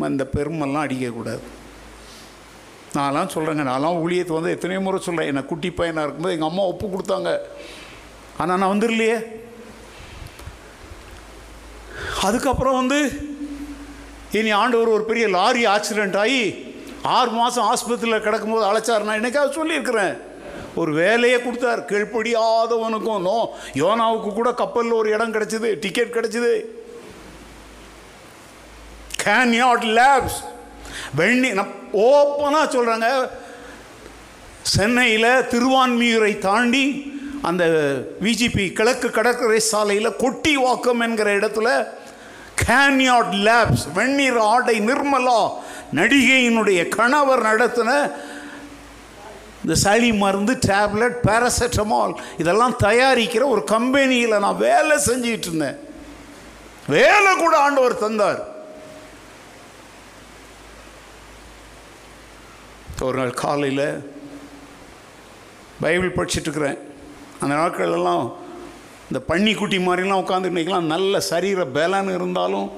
அந்த 0.00 0.24
பெருமெல்லாம் 0.24 0.86
அடிக்கக்கூடாது. 0.86 1.55
நான்லாம் 2.98 3.32
சொல்கிறேங்க 3.34 3.64
நான்லாம் 3.70 4.00
ஊழியத்தை 4.04 4.34
வந்து 4.38 4.54
எத்தனையோ 4.56 4.80
முறை 4.84 4.98
சொல்கிறேன் 5.06 5.30
என்னை 5.32 5.42
குட்டி 5.50 5.70
பையனாக 5.78 6.04
இருக்கும்போது 6.06 6.36
எங்கள் 6.36 6.50
அம்மா 6.50 6.64
ஒப்பு 6.72 6.86
கொடுத்தாங்க. 6.94 7.30
ஆனால் 8.40 8.60
நான் 8.60 8.72
வந்துடலையே. 8.74 9.18
அதுக்கப்புறம் 12.26 12.78
வந்து 12.80 13.00
இனி 14.38 14.50
ஆண்டவர் 14.60 14.94
ஒரு 14.94 15.04
பெரிய 15.10 15.26
லாரி 15.34 15.62
ஆக்சிடெண்ட் 15.74 16.16
ஆகி 16.22 16.40
ஆறு 17.16 17.30
மாதம் 17.38 17.68
ஆஸ்பத்திரியில் 17.72 18.24
கிடக்கும்போது 18.24 18.64
அழைச்சார். 18.70 19.06
நான் 19.06 19.18
என்னைக்காவது 19.20 19.58
சொல்லியிருக்கிறேன். 19.58 20.16
ஒரு 20.80 20.92
வேலையை 21.02 21.38
கொடுத்தார். 21.42 21.80
கீழ்ப்படியாதவனுக்கும் 21.90 23.22
நோ 23.28 23.36
யோனாவுக்கு 23.82 24.30
கூட 24.38 24.50
கப்பலில் 24.60 24.98
ஒரு 25.00 25.08
இடம் 25.16 25.34
கிடச்சிது 25.36 25.68
டிக்கெட் 25.84 26.16
கிடச்சிது. 26.16 26.52
கேன் 29.24 29.54
யாட் 29.62 29.86
லேப்ஸ் 30.00 30.38
வெண்ணி 31.14 31.50
ஓப்பனாக 31.92 32.72
சொல்கிறாங்க 32.76 33.28
சென்னையில் 34.62 35.44
திருவான்மியூரை 35.52 36.38
தாண்டி 36.38 37.14
அந்த 37.42 37.64
விஜிபி 38.22 38.72
கிழக்கு 38.72 39.10
கடற்கரை 39.10 39.60
சாலையில் 39.60 40.16
கொட்டி 40.16 40.56
வாக்கம் 40.56 41.00
என்கிற 41.00 41.36
இடத்துல 41.36 41.86
கேன்யாட் 42.66 43.34
லேப்ஸ் 43.48 43.84
வெந்நீர் 43.94 44.36
ஆடை 44.36 44.80
நிர்மலா 44.80 45.50
நடிகையினுடைய 45.94 46.88
கணவர் 46.88 47.42
நடத்தின 47.42 48.10
இந்த 49.62 49.74
சளி 49.74 50.12
மருந்து 50.12 50.58
டேப்லெட் 50.66 51.16
பேராசெட்டமால் 51.28 52.14
இதெல்லாம் 52.38 52.76
தயாரிக்கிற 52.82 53.44
ஒரு 53.44 53.64
கம்பெனியில் 53.64 54.38
நான் 54.38 54.56
வேலை 54.56 54.96
செஞ்சுக்கிட்டு 55.06 55.48
இருந்தேன். 55.50 55.78
வேலை 56.86 57.36
கூட 57.36 57.56
ஆண்டவர் 57.56 57.98
தந்தார். 57.98 58.55
ஒரு 63.04 63.16
நாள் 63.18 63.30
காலையில் 63.30 64.02
பைபிள் 65.80 66.16
படிச்சுட்டு 66.16 66.76
அந்த 67.40 67.54
நாட்களெல்லாம் 67.54 68.32
இந்த 69.08 69.18
பன்னிக்குட்டி 69.28 69.78
மாதிரிலாம் 69.86 70.22
உட்காந்து 70.22 70.50
இன்றைக்கெலாம் 70.50 70.92
நல்ல 70.92 71.20
சரீர 71.20 71.64
பலன் 71.64 72.14
இருந்தாலும் 72.14 72.70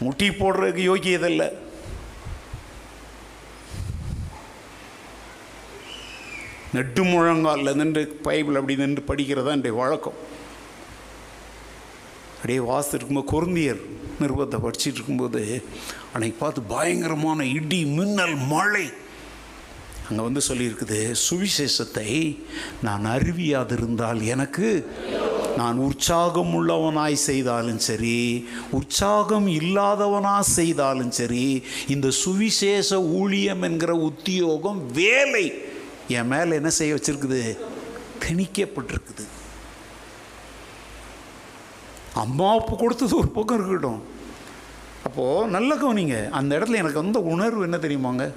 முட்டி 0.00 0.28
போடுறதுக்கு 0.28 0.82
யோக்கியதில்லை. 0.88 1.48
நெட்டு 6.74 7.02
முழங்காலில் 7.02 7.74
நின்று 7.74 8.18
பைபிள் 8.22 8.54
அப்படி 8.54 8.76
நின்று 8.76 9.04
படிக்கிறதா 9.08 9.54
என்னுடைய 9.56 9.76
வழக்கம். 9.78 10.18
அப்படியே 12.34 12.58
வாசித்து 12.58 12.96
இருக்கும்போது 12.98 13.32
குருந்தியர் 13.32 13.82
நிருபத்தை 14.20 14.58
படிச்சுட்டு 14.64 14.98
இருக்கும்போது 14.98 15.64
அன்னைக்கு 16.12 16.38
பார்த்து 16.38 16.62
பயங்கரமான 16.62 17.44
இடி 17.44 17.84
மின்னல் 17.84 18.34
மழை. 18.34 18.86
அங்கே 20.12 20.24
வந்து 20.28 20.40
சொல்லியிருக்குது 20.48 20.98
சுவிசேஷத்தை 21.26 22.10
நான் 22.82 23.04
அறிவியாதிருந்தால் 23.04 24.20
எனக்கு 24.22 24.68
நான் 25.56 25.78
உற்சாகம் 25.78 26.52
உள்ளவனாய் 26.58 27.18
செய்தாலும் 27.28 27.78
சரி 27.78 28.48
உற்சாகம் 28.70 29.48
இல்லாதவனாக 29.48 30.44
செய்தாலும் 30.58 31.10
சரி 31.10 31.44
இந்த 31.88 32.10
சுவிசேஷ 32.10 33.00
ஊழியம் 33.02 33.62
என்கிற 33.62 33.94
உத்தியோகம் 33.94 34.80
வேலை. 34.92 35.44
என் 36.08 36.26
மேலே 36.26 36.54
என்ன 36.60 36.70
செய்ய 36.70 36.94
வச்சிருக்குது? 36.94 37.42
திணிக்கப்பட்டிருக்குது. 38.24 39.26
அம்மா 42.14 42.54
அப்பா 42.54 42.74
கொடுத்தது 42.76 43.16
ஒரு 43.16 43.28
பக்கம் 43.28 43.58
இருக்கட்டும். 43.58 44.00
அப்போது 45.04 45.50
நல்ல 45.50 45.74
கவனிங்க 45.74 46.30
அந்த 46.30 46.58
இடத்துல 46.58 46.80
எனக்கு 46.82 47.02
வந்த 47.04 47.20
உணர்வு 47.34 47.62
என்ன 47.62 47.76
தெரியுமாங்க? 47.76 48.32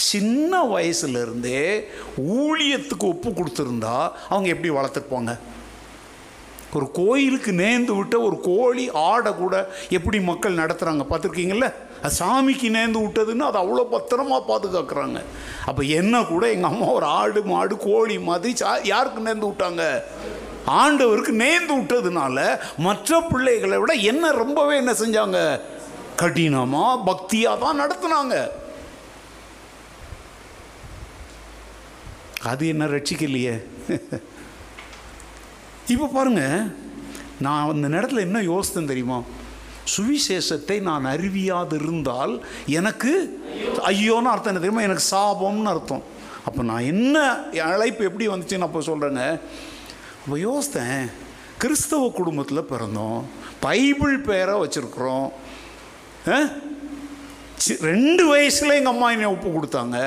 சின்ன 0.00 0.62
வயசுலேருந்தே 0.64 1.62
ஊழியத்துக்கு 2.34 3.04
ஒப்பு 3.04 3.30
கொடுத்துருந்தா 3.30 3.94
அவங்க 4.28 4.48
எப்படி 4.48 4.70
வளர்த்துருப்பாங்க 4.70 5.32
ஒரு 6.72 6.90
கோயிலுக்கு 6.90 7.52
நேர்ந்து 7.52 7.96
விட்ட 7.96 8.20
ஒரு 8.20 8.40
கோழி 8.40 8.90
ஆடை 8.92 9.34
கூட 9.34 9.54
எப்படி 9.90 10.20
மக்கள் 10.20 10.54
நடத்துகிறாங்க 10.54 11.04
பார்த்துருக்கீங்கள 11.10 11.72
அது 12.02 12.14
சாமிக்கு 12.18 12.68
நேர்ந்து 12.70 13.00
விட்டதுன்னு 13.02 13.38
அதை 13.38 13.62
அவ்வளோ 13.62 13.86
பத்திரமா 13.92 14.42
பாதுகாக்கிறாங்க. 14.48 15.18
அப்போ 15.66 15.82
என்ன 15.82 16.22
கூட 16.24 16.50
எங்கள் 16.50 16.70
அம்மா 16.70 16.86
ஒரு 16.86 17.06
ஆடு 17.06 17.42
மாடு 17.42 17.76
கோழி 17.76 18.18
மாதிரி 18.18 18.64
சா- 18.64 18.86
யாருக்கு 18.86 19.26
நேர்ந்து 19.26 19.50
விட்டாங்க? 19.50 19.82
ஆண்டவருக்கு 20.66 21.32
நேர்ந்து 21.42 21.74
விட்டதுனால 21.76 22.38
மற்ற 22.78 23.20
பிள்ளைகளை 23.20 23.78
விட 23.78 23.92
என்ன 23.92 24.30
ரொம்பவே 24.30 24.76
என்ன 24.76 24.92
செஞ்சாங்க? 24.92 25.60
கடினமாக 26.16 27.02
பக்தியாக 27.06 27.58
தான் 27.58 27.80
நடத்துனாங்க. 27.80 28.34
அது 32.48 32.64
என்ன 32.72 32.84
ரட்சிக்கலையே? 32.94 33.54
இப்போ 35.92 36.06
பாருங்க 36.14 36.42
நான் 37.46 37.68
அந்த 37.72 37.88
நேரத்தில் 37.94 38.26
என்ன 38.26 38.38
யோசித்தேன் 38.52 38.90
தெரியுமா? 38.92 39.18
சுவிசேஷத்தை 39.94 40.76
நான் 40.88 41.10
அறிவியாது 41.12 41.76
இருந்தால் 41.80 42.32
எனக்கு 42.78 43.12
ஐயோன்னு 43.90 44.32
அர்த்தம் 44.32 44.52
என்ன 44.52 44.62
தெரியுமா? 44.62 44.86
எனக்கு 44.88 45.04
சாபம்னு 45.10 45.72
அர்த்தம். 45.72 46.04
அப்போ 46.48 46.62
நான் 46.70 46.88
என்ன 46.92 47.16
அழைப்பு 47.72 48.02
எப்படி 48.08 48.28
வந்துச்சுன்னு 48.32 48.68
அப்போ 48.68 48.80
சொல்கிறேங்க 48.90 49.24
அப்போ 50.22 50.36
யோசித்தேன் 50.48 51.02
கிறிஸ்தவ 51.62 52.10
குடும்பத்தில் 52.18 52.68
பிறந்தோம் 52.72 53.20
பைபிள் 53.66 54.16
பேரை 54.28 54.54
வச்சுருக்குறோம். 54.62 55.28
ரெண்டு 57.90 58.22
வயசில் 58.32 58.76
எங்கள் 58.76 58.94
அம்மா 58.94 59.08
என்னை 59.14 59.26
ஒப்பு 59.34 59.48
கொடுத்தாங்க. 59.48 59.98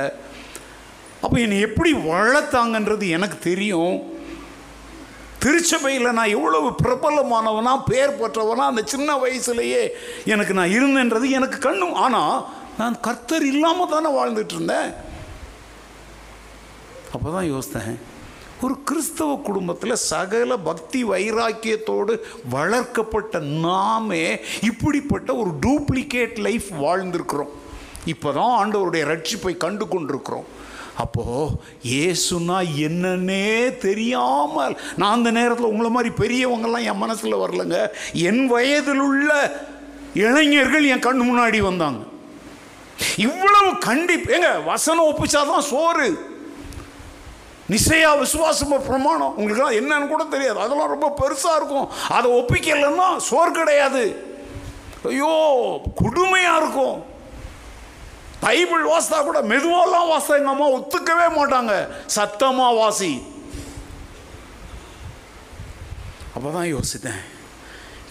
அப்போ 1.23 1.35
என்னை 1.43 1.59
எப்படி 1.67 1.91
வளர்த்தாங்கன்றது 2.11 3.05
எனக்கு 3.17 3.37
தெரியும். 3.49 3.95
திருச்சபையில் 5.43 6.15
நான் 6.17 6.33
எவ்வளவு 6.37 6.67
பிரபலமானவனா 6.83 7.71
பேர் 7.89 8.17
பெற்றவனா 8.19 8.65
அந்த 8.71 8.81
சின்ன 8.93 9.15
வயசுலேயே 9.23 9.81
எனக்கு 10.33 10.53
நான் 10.59 10.75
இருந்தேன்றது 10.77 11.27
எனக்கு 11.39 11.57
கண்ணும் 11.67 11.97
ஆனால் 12.05 12.35
நான் 12.79 12.95
கர்த்தர் 13.07 13.45
இல்லாமல் 13.53 13.91
தானே 13.93 14.09
வாழ்ந்துட்டு 14.19 14.55
இருந்தேன். 14.57 14.89
அப்போ 17.15 17.27
தான் 17.35 17.49
யோசித்தேன் 17.53 17.99
ஒரு 18.65 18.75
கிறிஸ்தவ 18.89 19.31
குடும்பத்தில் 19.47 20.01
சகல 20.11 20.57
பக்தி 20.67 20.99
வைராக்கியத்தோடு 21.11 22.13
வளர்க்கப்பட்ட 22.55 23.39
நாமே 23.65 24.23
இப்படிப்பட்ட 24.69 25.29
ஒரு 25.41 25.51
டூப்ளிகேட் 25.65 26.37
லைஃப் 26.47 26.69
வாழ்ந்திருக்கிறோம். 26.83 27.53
இப்போ 28.13 28.29
தான் 28.39 28.53
ஆண்டவருடைய 28.59 29.03
ரட்சிப்பை 29.13 29.53
கண்டு 29.65 29.87
கொண்டிருக்கிறோம் 29.93 30.47
அப்போது 30.97 31.51
ஏசுனா 31.83 32.57
என்னன்னே 32.77 33.77
தெரியாமல் 33.77 34.79
நான் 34.95 35.13
அந்த 35.13 35.31
நேரத்தில் 35.31 35.65
உங்களை 35.65 35.89
மாதிரி 35.89 36.13
பெரியவங்கள்லாம் 36.17 36.83
என் 36.83 36.97
மனசில் 36.97 37.35
வரலங்க. 37.35 37.87
என் 38.13 38.47
வயதில் 38.47 38.99
உள்ள 38.99 39.51
இளைஞர்கள் 40.13 40.85
என் 40.85 40.99
கண் 40.99 41.21
முன்னாடி 41.21 41.57
வந்தாங்க. 41.57 41.99
இவ்வளவு 43.17 43.77
கண்டிப்பு 43.77 44.33
ஏங்க 44.33 44.63
வசனம் 44.65 45.09
ஒப்பிச்சாதான் 45.09 45.59
சோறு. 45.59 46.31
நிச்சயா 47.69 48.19
விசுவாசம் 48.19 48.85
பிரமாணம். 48.87 49.35
உங்களுக்கு 49.37 49.79
என்னன்னு 49.81 50.07
கூட 50.07 50.23
தெரியாது. 50.23 50.59
அதெல்லாம் 50.59 50.87
ரொம்ப 50.87 51.13
பெருசாக 51.21 51.55
இருக்கும். 51.55 51.89
அதை 52.09 52.31
ஒப்பிக்கலைன்னா 52.31 53.17
சோறு 53.17 53.51
கிடையாது. 53.51 54.31
ஐயோ 55.05 55.33
கொடுமையாக 56.03 56.61
இருக்கும். 56.61 57.11
பைபிள் 58.45 58.83
வாசித்தா 58.91 59.19
கூட 59.27 59.41
மெதுவாலாம் 59.51 60.09
வாசித்தா 60.11 60.39
எங்கள் 60.39 60.55
அம்மா 60.55 60.69
ஒத்துக்கவே 60.77 61.27
மாட்டாங்க. 61.39 61.73
சத்தமா 62.17 62.67
வாசி. 62.81 63.11
அப்போ 66.35 66.47
தான் 66.57 66.71
யோசித்தேன் 66.75 67.21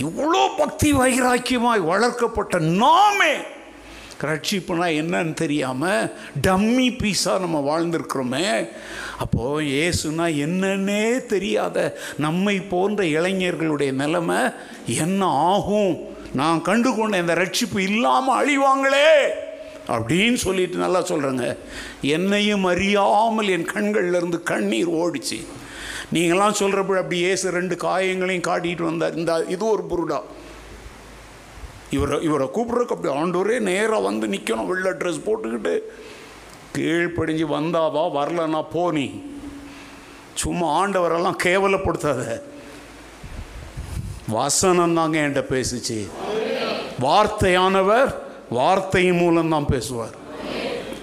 இவ்வளோ 0.06 0.42
பக்தி 0.60 0.88
வைராக்கியமாய் 1.00 1.88
வளர்க்கப்பட்ட 1.92 2.58
நாமே 2.84 3.34
ரட்சிப்புனா 4.30 4.86
என்னன்னு 5.02 5.32
தெரியாமல் 5.40 6.10
டம்மி 6.46 6.86
பீஸாக 7.00 7.42
நம்ம 7.44 7.58
வாழ்ந்திருக்கிறோமே. 7.68 8.44
அப்போது 9.22 9.64
ஏசுனா 9.84 10.26
என்னன்னே 10.44 11.04
தெரியாத 11.32 11.76
நம்மை 12.24 12.56
போன்ற 12.72 13.02
இளைஞர்களுடைய 13.18 13.92
நிலைமை 14.02 14.40
என்ன 15.04 15.30
ஆகும்? 15.54 15.94
நான் 16.40 16.62
கண்டு 16.68 16.90
கொண்ட 16.98 17.24
இந்த 17.24 17.34
ரட்சிப்பு 17.42 17.80
இல்லாமல் 17.90 18.38
அழிவாங்களே. 18.40 19.10
அப்படின்னு 19.94 20.38
சொல்லிட்டு 20.44 20.84
நல்லா 20.84 21.00
சொல்கிறேங்க 21.10 21.46
என்னையும் 22.16 22.64
அறியாமல் 22.64 23.52
என் 23.56 23.68
கண்கள்லேருந்து 23.74 24.38
கண்ணீர் 24.50 24.90
ஓடிச்சு. 25.02 25.38
நீங்களாம் 26.14 26.60
சொல்கிறப்ப 26.60 27.00
அப்படி 27.00 27.18
ஏசு 27.32 27.56
ரெண்டு 27.58 27.74
காயங்களையும் 27.82 28.48
காட்டிட்டு 28.48 28.82
வந்தார். 28.82 29.18
இந்த 29.20 29.34
இது 29.54 29.64
ஒரு 29.74 29.84
புருடா. 29.90 30.20
இவரை 31.96 32.16
இவரை 32.28 32.46
கூப்பிட்றதுக்கு 32.54 32.96
அப்படி 32.96 33.14
ஆண்டோரே 33.20 33.56
நேராக 33.68 34.06
வந்து 34.08 34.26
நிற்கணும் 34.34 34.70
வெள்ளை 34.70 34.92
ட்ரெஸ் 34.92 35.24
போட்டுக்கிட்டு 35.26 35.74
கீழ்ப்படிஞ்சு 36.76 37.46
வந்தாவா 37.56 38.04
வரலன்னா 38.18 38.60
போனி 38.72 39.06
சும்மா 40.42 40.68
ஆண்டவரெல்லாம் 40.78 41.40
கேவலப்படுத்தாத. 41.44 42.22
வசனம் 44.28 44.94
தாங்க 44.94 45.18
என்கிட்ட 45.22 45.42
பேசுச்சு. 45.54 45.98
வார்த்தையானவர் 47.04 48.10
வார்த்தையின் 48.52 49.16
மூலம் 49.16 49.48
தான் 49.48 49.66
பேசுவார். 49.66 50.14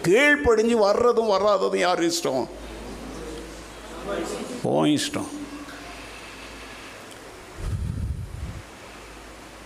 கீழ்ப்படிஞ்சு 0.03 0.77
வர்றதும் 0.77 1.29
வராததும் 1.29 1.77
யார் 1.77 2.03
இஷ்டம்? 2.03 2.47
ஓ 4.63 4.83
இஷ்டம். 4.83 5.27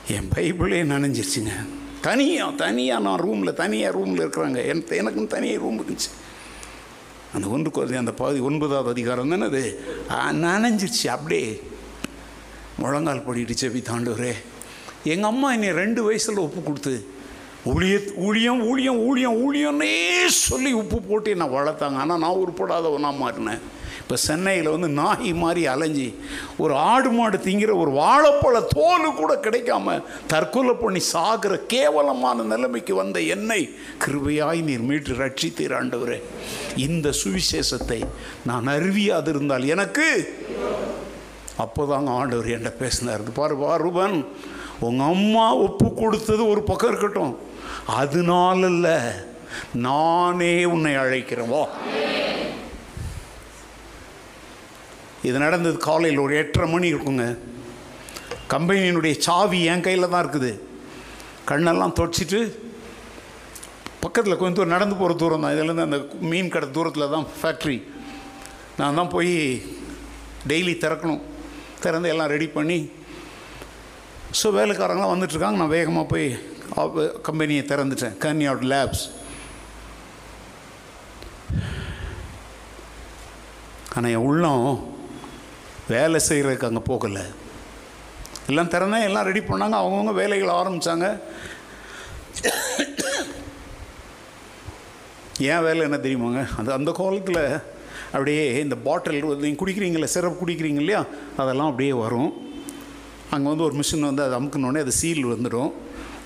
என் 0.07 0.29
பைபிளே 0.35 0.83
நனைஞ்சிருச்சுங்க. 0.83 1.51
தனியாக 2.01 2.55
தனியாக 2.55 3.01
நான் 3.01 3.19
ரூமில் 3.19 3.53
தனியாக 3.53 3.97
ரூமில் 3.97 4.27
இருக்கிறாங்க. 4.27 4.67
என் 4.67 4.83
எனக்குன்னு 4.83 5.27
தனியாக 5.27 5.59
ரூம் 5.59 5.81
இருந்துச்சு. 5.81 6.09
அந்த 7.33 7.47
ஒன்று 7.47 7.69
கொ- 7.69 7.97
அந்த 7.97 8.11
பாதி 8.11 8.39
ஒன்பதாவது 8.39 8.89
அதிகாரம் 8.89 9.29
தானே 9.29 9.45
அது? 9.45 9.83
ஆ, 10.09 10.31
நனைஞ்சிருச்சு 10.31 11.07
அப்படியே. 11.07 11.61
முழங்கால் 12.77 13.23
படிட்டு 13.23 13.55
செவி 13.55 13.79
தாண்டவரே 13.79 14.35
எங்கள் 15.03 15.29
அம்மா 15.29 15.53
என்னை 15.53 15.71
ரெண்டு 15.71 16.03
வயசில் 16.03 16.37
ஒப்பு 16.37 16.63
கொடுத்து 16.63 17.12
ஊழிய 17.71 17.97
ஊழியம் 18.25 18.61
ஊழியம் 18.69 18.97
ஊழியம் 19.09 19.37
ஊழியம்னே 19.45 19.93
சொல்லி 20.45 20.71
உப்பு 20.79 20.97
போட்டு 21.01 21.29
என்னை 21.35 21.47
வளர்த்தாங்க. 21.53 21.97
ஆனால் 22.03 22.21
நான் 22.23 22.41
உருப்படாதவனாக 22.41 23.21
மாறினேன். 23.21 23.61
இப்போ 24.01 24.15
சென்னையில் 24.23 24.71
வந்து 24.73 24.87
நாய் 24.97 25.29
மாதிரி 25.41 25.61
அலைஞ்சி 25.73 26.07
ஒரு 26.63 26.73
ஆடு 26.93 27.09
மாடு 27.17 27.37
திங்கிற 27.45 27.71
ஒரு 27.83 27.91
வாழைப்பழ 27.99 28.55
தோல் 28.73 29.05
கூட 29.19 29.33
கிடைக்காம 29.45 29.95
தற்கொலை 30.31 30.73
பண்ணி 30.81 31.01
சாகிற 31.13 31.53
கேவலமான 31.73 32.43
நிலைமைக்கு 32.51 32.95
வந்த 33.01 33.21
என்னை 33.35 33.61
கிருபையாய் 34.05 34.61
நீர் 34.69 34.83
மீட்டு 34.89 35.15
ரட்சித்தீர் 35.21 35.75
ஆண்டவரே. 35.79 36.19
இந்த 36.87 37.13
சுவிசேஷத்தை 37.21 37.99
நான் 38.51 38.67
அறிவியாதிருந்தால் 38.75 39.69
எனக்கு 39.75 40.09
அப்போதாங்க 41.65 42.11
ஆண்டவர் 42.19 42.51
என்கிட்ட 42.55 42.75
பேசினார். 42.83 43.23
பாரு 43.39 43.57
பாருபன் 43.63 44.19
உங்கள் 44.87 45.11
அம்மா 45.15 45.47
ஒப்பு 45.65 45.87
கொடுத்தது 46.03 46.43
ஒரு 46.53 46.61
பக்கம் 46.69 46.91
இருக்கட்டும். 46.91 47.33
அதனால 48.01 48.59
இல்லை 48.73 48.97
நானே 49.87 50.53
உன்னை 50.73 50.93
அழைக்கிறேன் 51.03 51.51
வா. 51.53 51.63
இது 55.27 55.37
நடந்தது 55.45 55.77
காலையில் 55.87 56.23
ஒரு 56.25 56.33
எட்டரை 56.41 56.67
மணி 56.73 56.93
இருக்குங்க. 56.93 57.25
கம்பெனியினுடைய 58.53 59.13
சாவி 59.25 59.59
என் 59.73 59.85
கையில் 59.87 60.11
தான் 60.13 60.23
இருக்குது. 60.25 60.51
கண்ணெல்லாம் 61.49 61.97
தொடச்சிட்டு 61.99 62.39
பக்கத்தில் 64.03 64.37
கொஞ்சம் 64.39 64.57
தூரம் 64.57 64.75
நடந்து 64.75 64.95
போகிற 65.01 65.13
தூரம் 65.21 65.43
தான். 65.43 65.53
இதுலேருந்து 65.55 65.87
அந்த 65.87 65.99
மீன் 66.31 66.53
கடை 66.55 66.67
தூரத்தில் 66.77 67.13
தான் 67.15 67.27
ஃபேக்ட்ரி 67.41 67.77
நான் 68.79 68.97
தான் 68.99 69.13
போய் 69.15 69.33
டெய்லி 70.51 70.73
திறக்கணும். 70.83 71.23
திறந்து 71.83 72.11
எல்லாம் 72.13 72.31
ரெடி 72.33 72.47
பண்ணி 72.57 72.77
ஸோ 74.39 74.47
வேலைக்காரங்களாம் 74.57 75.13
வந்துட்டுருக்காங்க 75.13 75.61
நான் 75.61 75.75
வேகமாக 75.77 76.05
போய் 76.11 76.27
கம்பெனியை 77.27 77.63
திறந்துட்டேன். 77.71 78.15
கன்னியாட் 78.23 78.63
லேப்ஸ் 78.71 79.03
ஆனால் 83.95 84.11
என் 84.15 84.27
உள்ளம் 84.29 84.65
வேலை 85.93 86.19
செய்கிறதுக்கு 86.27 86.69
அங்கே 86.69 86.83
போகலை. 86.89 87.25
எல்லாம் 88.49 88.71
திறந்தேன் 88.73 89.05
எல்லாம் 89.07 89.27
ரெடி 89.29 89.41
பண்ணாங்க. 89.49 89.75
அவங்கவுங்க 89.81 90.13
வேலைகள் 90.21 90.57
ஆரம்பித்தாங்க 90.59 91.07
ஏன் 95.51 95.63
வேலை 95.67 95.81
என்ன 95.87 95.97
தெரியுமாங்க? 96.05 96.41
அந்த 96.57 96.69
அந்த 96.79 96.91
காலத்தில் 97.01 97.43
அப்படியே 98.13 98.43
இந்த 98.65 98.75
பாட்டில் 98.87 99.19
நீங்கள் 99.43 99.61
குடிக்கிறீங்களே 99.61 100.13
சிரப் 100.15 100.41
குடிக்கிறீங்க 100.41 100.81
இல்லையா? 100.83 101.01
அதெல்லாம் 101.41 101.69
அப்படியே 101.71 101.93
வரும். 102.03 102.31
அங்கே 103.35 103.47
வந்து 103.51 103.67
ஒரு 103.67 103.75
மிஷின் 103.79 104.09
வந்து 104.09 104.25
அதை 104.25 104.35
அமுக்கணுன்னே 104.39 104.83
அது 104.85 104.93
சீல் 105.01 105.31
வந்துடும். 105.33 105.71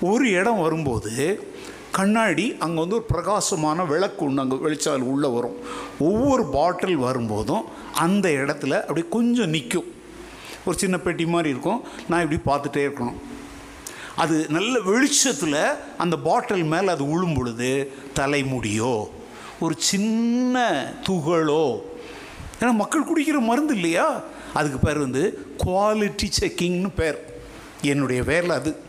ஒரு 0.00 0.30
இடம் 0.30 0.60
வரும்போது 0.60 1.46
கண்ணாடி 1.90 2.56
அங்கே 2.58 2.80
வந்து 2.80 2.94
ஒரு 2.94 3.04
பிரகாசமான 3.04 3.84
விளக்கு 3.84 4.24
ஒன்று 4.24 4.40
அங்கே 4.40 4.56
வெளிச்சம் 4.56 5.02
உள்ளே 5.02 5.28
வரும். 5.28 5.56
ஒவ்வொரு 5.98 6.44
பாட்டில் 6.44 6.96
வரும்போதும் 6.96 7.64
அந்த 7.94 8.28
இடத்துல 8.28 8.80
அப்படி 8.80 9.04
கொஞ்சம் 9.10 9.48
நிற்கும் 9.48 9.94
ஒரு 10.64 10.78
சின்ன 10.78 10.98
பெட்டி 10.98 11.26
மாதிரி 11.26 11.48
இருக்கும். 11.48 11.82
நான் 12.08 12.30
இப்படி 12.30 12.40
பார்த்துட்டே 12.50 12.88
இருக்கணும். 12.88 13.18
அது 14.16 14.46
நல்ல 14.48 14.80
வெளிச்சத்தில் 14.80 15.60
அந்த 15.98 16.16
பாட்டில் 16.16 16.64
மேலே 16.64 16.88
அது 16.88 17.04
உழும் 17.04 17.34
பொழுது 17.36 17.92
தலைமுடியோ 18.14 19.08
ஒரு 19.60 19.74
சின்ன 19.78 20.84
துகளோ 21.08 21.80
ஏன்னா 22.60 22.72
மக்கள் 22.72 23.04
குடிக்கிற 23.04 23.38
மருந்து 23.40 23.74
இல்லையா? 23.74 24.20
அதுக்கு 24.54 24.78
பேர் 24.78 24.98
வந்து 24.98 25.46
குவாலிட்டி 25.64 26.28
செக்கிங்னு 26.40 26.90
பேர். 26.94 27.40
என்னுடைய 27.82 28.22
வேலை 28.22 28.56
அது. 28.56 28.86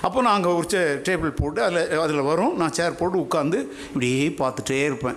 அப்போ 0.00 0.22
நான் 0.22 0.34
அங்கே 0.34 0.48
ஒரு 0.48 0.66
டேபிள் 1.04 1.36
போட்டு 1.36 1.62
அதில் 1.62 1.98
அதில் 1.98 2.20
வரும். 2.20 2.56
நான் 2.56 2.72
சேர் 2.72 2.96
போட்டு 2.96 3.18
உட்காந்து 3.18 3.60
இப்படியே 3.86 4.28
பார்த்துட்டே 4.28 4.84
இருப்பேன். 4.84 5.16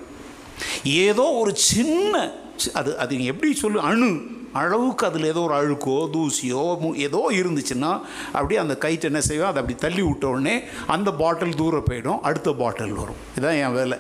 ஏதோ 0.83 1.21
ஒரு 1.21 1.55
சின்ன 1.55 2.31
அது 2.73 2.97
அது 2.97 3.23
எப்படி 3.23 3.53
சொல்லு 3.53 3.79
அணு. 3.79 4.19
அளவுக்கு 4.53 5.05
அதில் 5.05 5.23
ஏதோ 5.23 5.39
ஒரு 5.39 5.53
அழுக்கோ 5.53 6.09
தூசியோ 6.13 6.77
மு- 6.83 6.95
ஏதோ 6.95 7.29
இருந்துச்சுன்னா 7.31 8.01
அப்படியே 8.25 8.59
அந்த 8.59 8.77
கைட்டு 8.79 9.01
என்ன 9.01 9.21
செய்வோம் 9.21 9.47
அதை 9.47 9.61
அப்படி 9.61 9.79
தள்ளி 9.79 10.01
விட்ட 10.01 10.27
உடனே 10.27 10.63
அந்த 10.87 11.11
பாட்டில் 11.11 11.55
தூரம் 11.55 11.85
போயிடும். 11.89 12.19
அடுத்த 12.19 12.53
பாட்டில் 12.53 12.91
வரும். 12.91 13.15
இதுதான் 13.31 13.55
என் 13.55 13.73
வேலை. 13.73 13.97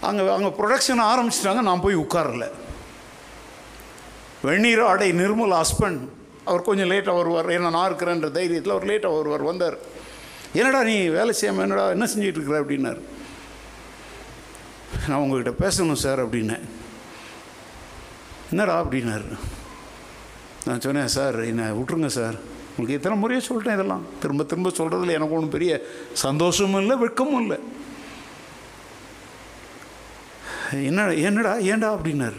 அங்கே 0.00 0.28
அங்கே 0.28 0.48
ப்ரொடக்ஷன் 0.48 1.02
ஆரம்பிச்சிட்டாங்க. 1.02 1.62
நான் 1.62 1.80
போய் 1.80 1.96
உட்காரல. 1.96 2.50
வெந்நீர் 4.42 4.80
ஆடை 4.80 5.12
நிர்மல் 5.12 5.60
ஹஸ்பண்ட் 5.60 6.08
அவர் 6.44 6.62
கொஞ்சம் 6.62 6.90
லேட்டாக 6.90 7.16
வருவார். 7.16 7.48
ஏன்னா 7.48 7.70
நான் 7.70 7.92
இருக்கிறேன்ற 7.92 8.28
தைரியத்தில் 8.36 8.68
அவர் 8.68 8.86
லேட்டாக 8.86 9.16
வருவார் 9.16 9.42
வந்தார். 9.42 9.76
என்னடா 10.52 10.82
நீ 10.82 11.06
வேலை 11.06 11.32
செய்யாமல் 11.32 11.64
என்னடா 11.64 11.88
என்ன 11.88 12.04
செஞ்சிகிட்டு 12.04 12.40
இருக்கிற 12.40 12.62
அப்படின்னார். 12.62 13.00
நான் 15.08 15.18
உங்ககிட்ட 15.18 15.68
பேசணும் 15.68 16.02
சார் 16.04 16.28
அப்படின்னேன். 16.28 16.64
என்னடா 18.50 18.84
அப்படின்னாரு. 18.84 19.38
நான் 20.64 20.80
சொன்னேன் 20.80 21.08
சார் 21.08 21.44
என்னை 21.44 21.64
விட்ருங்க 21.64 22.06
சார். 22.06 22.36
உங்களுக்கு 22.68 22.94
எத்தனை 22.94 23.18
முறையாக 23.18 23.46
சொல்லிட்டேன் 23.46 23.74
இதெல்லாம். 23.74 24.06
திரும்ப 24.20 24.44
திரும்ப 24.44 24.68
சொல்கிறதுல 24.68 25.16
எனக்கு 25.18 25.34
ஒன்றும் 25.34 25.54
பெரிய 25.56 25.86
சந்தோஷமும் 26.12 26.80
இல்லை 26.80 26.96
வெட்கமும் 27.06 27.40
இல்லை. 27.40 27.58
என்ன 30.72 31.12
என்னடா 31.12 31.52
ஏன்டா? 31.56 31.90
அப்படின்னார். 31.96 32.38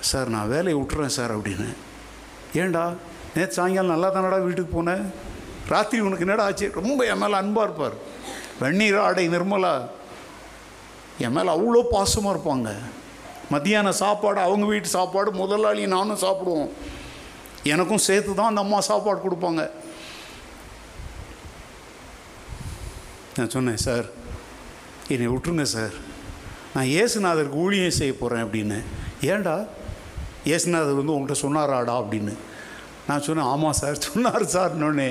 சார் 0.00 0.28
நான் 0.28 0.48
வேலையை 0.48 0.82
விட்டுறேன் 0.82 1.16
சார் 1.18 1.38
அப்படின்னு 1.38 1.68
ஏன்டா 2.60 2.84
நேற்று 3.34 3.56
சாயங்காலம் 3.58 3.92
நல்லா 3.94 4.08
தானடா 4.14 4.44
வீட்டுக்கு 4.44 4.82
போனேன் 4.82 5.04
ராத்திரி 5.68 6.02
உனக்கு 6.02 6.24
என்னடா 6.26 6.44
ஆச்சு? 6.44 6.66
ரொம்ப 6.74 7.04
என் 7.04 7.18
மேலே 7.18 7.34
அன்பாக 7.34 7.66
இருப்பார். 7.66 7.96
வெந்நீர் 8.60 8.98
ஆடை 8.98 9.28
நிர்மலா. 9.28 9.72
என் 11.18 11.32
மேலே 11.32 11.50
அவ்வளோ 11.56 11.80
பாசமாக 11.94 12.34
இருப்பாங்க. 12.34 12.70
மத்தியான 13.50 13.92
சாப்பாடு 13.92 14.40
அவங்க 14.40 14.66
வீட்டு 14.66 14.88
சாப்பாடு 14.88 15.30
முதலாளி 15.32 15.86
நானும் 15.86 16.22
சாப்பிடுவோம். 16.26 16.70
எனக்கும் 17.62 18.04
சேர்த்து 18.08 18.34
தான் 18.34 18.46
அந்த 18.46 18.60
அம்மா 18.60 18.80
சாப்பாடு 18.80 19.20
கொடுப்பாங்க. 19.24 19.70
நான் 23.36 23.50
சொன்னேன் 23.50 23.82
சார் 23.86 24.06
என்னை 25.08 25.26
விட்டுருங்க 25.32 25.62
சார். 25.62 25.94
நான் 26.74 26.92
ஏசுநாதருக்கு 27.00 27.62
ஊழியம் 27.64 27.98
செய்ய 28.00 28.12
போகிறேன் 28.14 28.44
அப்படின்னு. 28.44 28.78
ஏன்டா 29.20 29.56
இயேசுநாதர் 30.50 31.00
வந்து 31.00 31.14
உங்கள்கிட்ட 31.16 31.36
சொன்னாராடா 31.44 31.94
அப்படின்னு. 32.02 32.34
நான் 33.08 33.24
சொன்னேன் 33.26 33.50
ஆமாம் 33.52 33.78
சார் 33.80 34.04
சொன்னார் 34.08 34.44
சார்னோடனே 34.54 35.10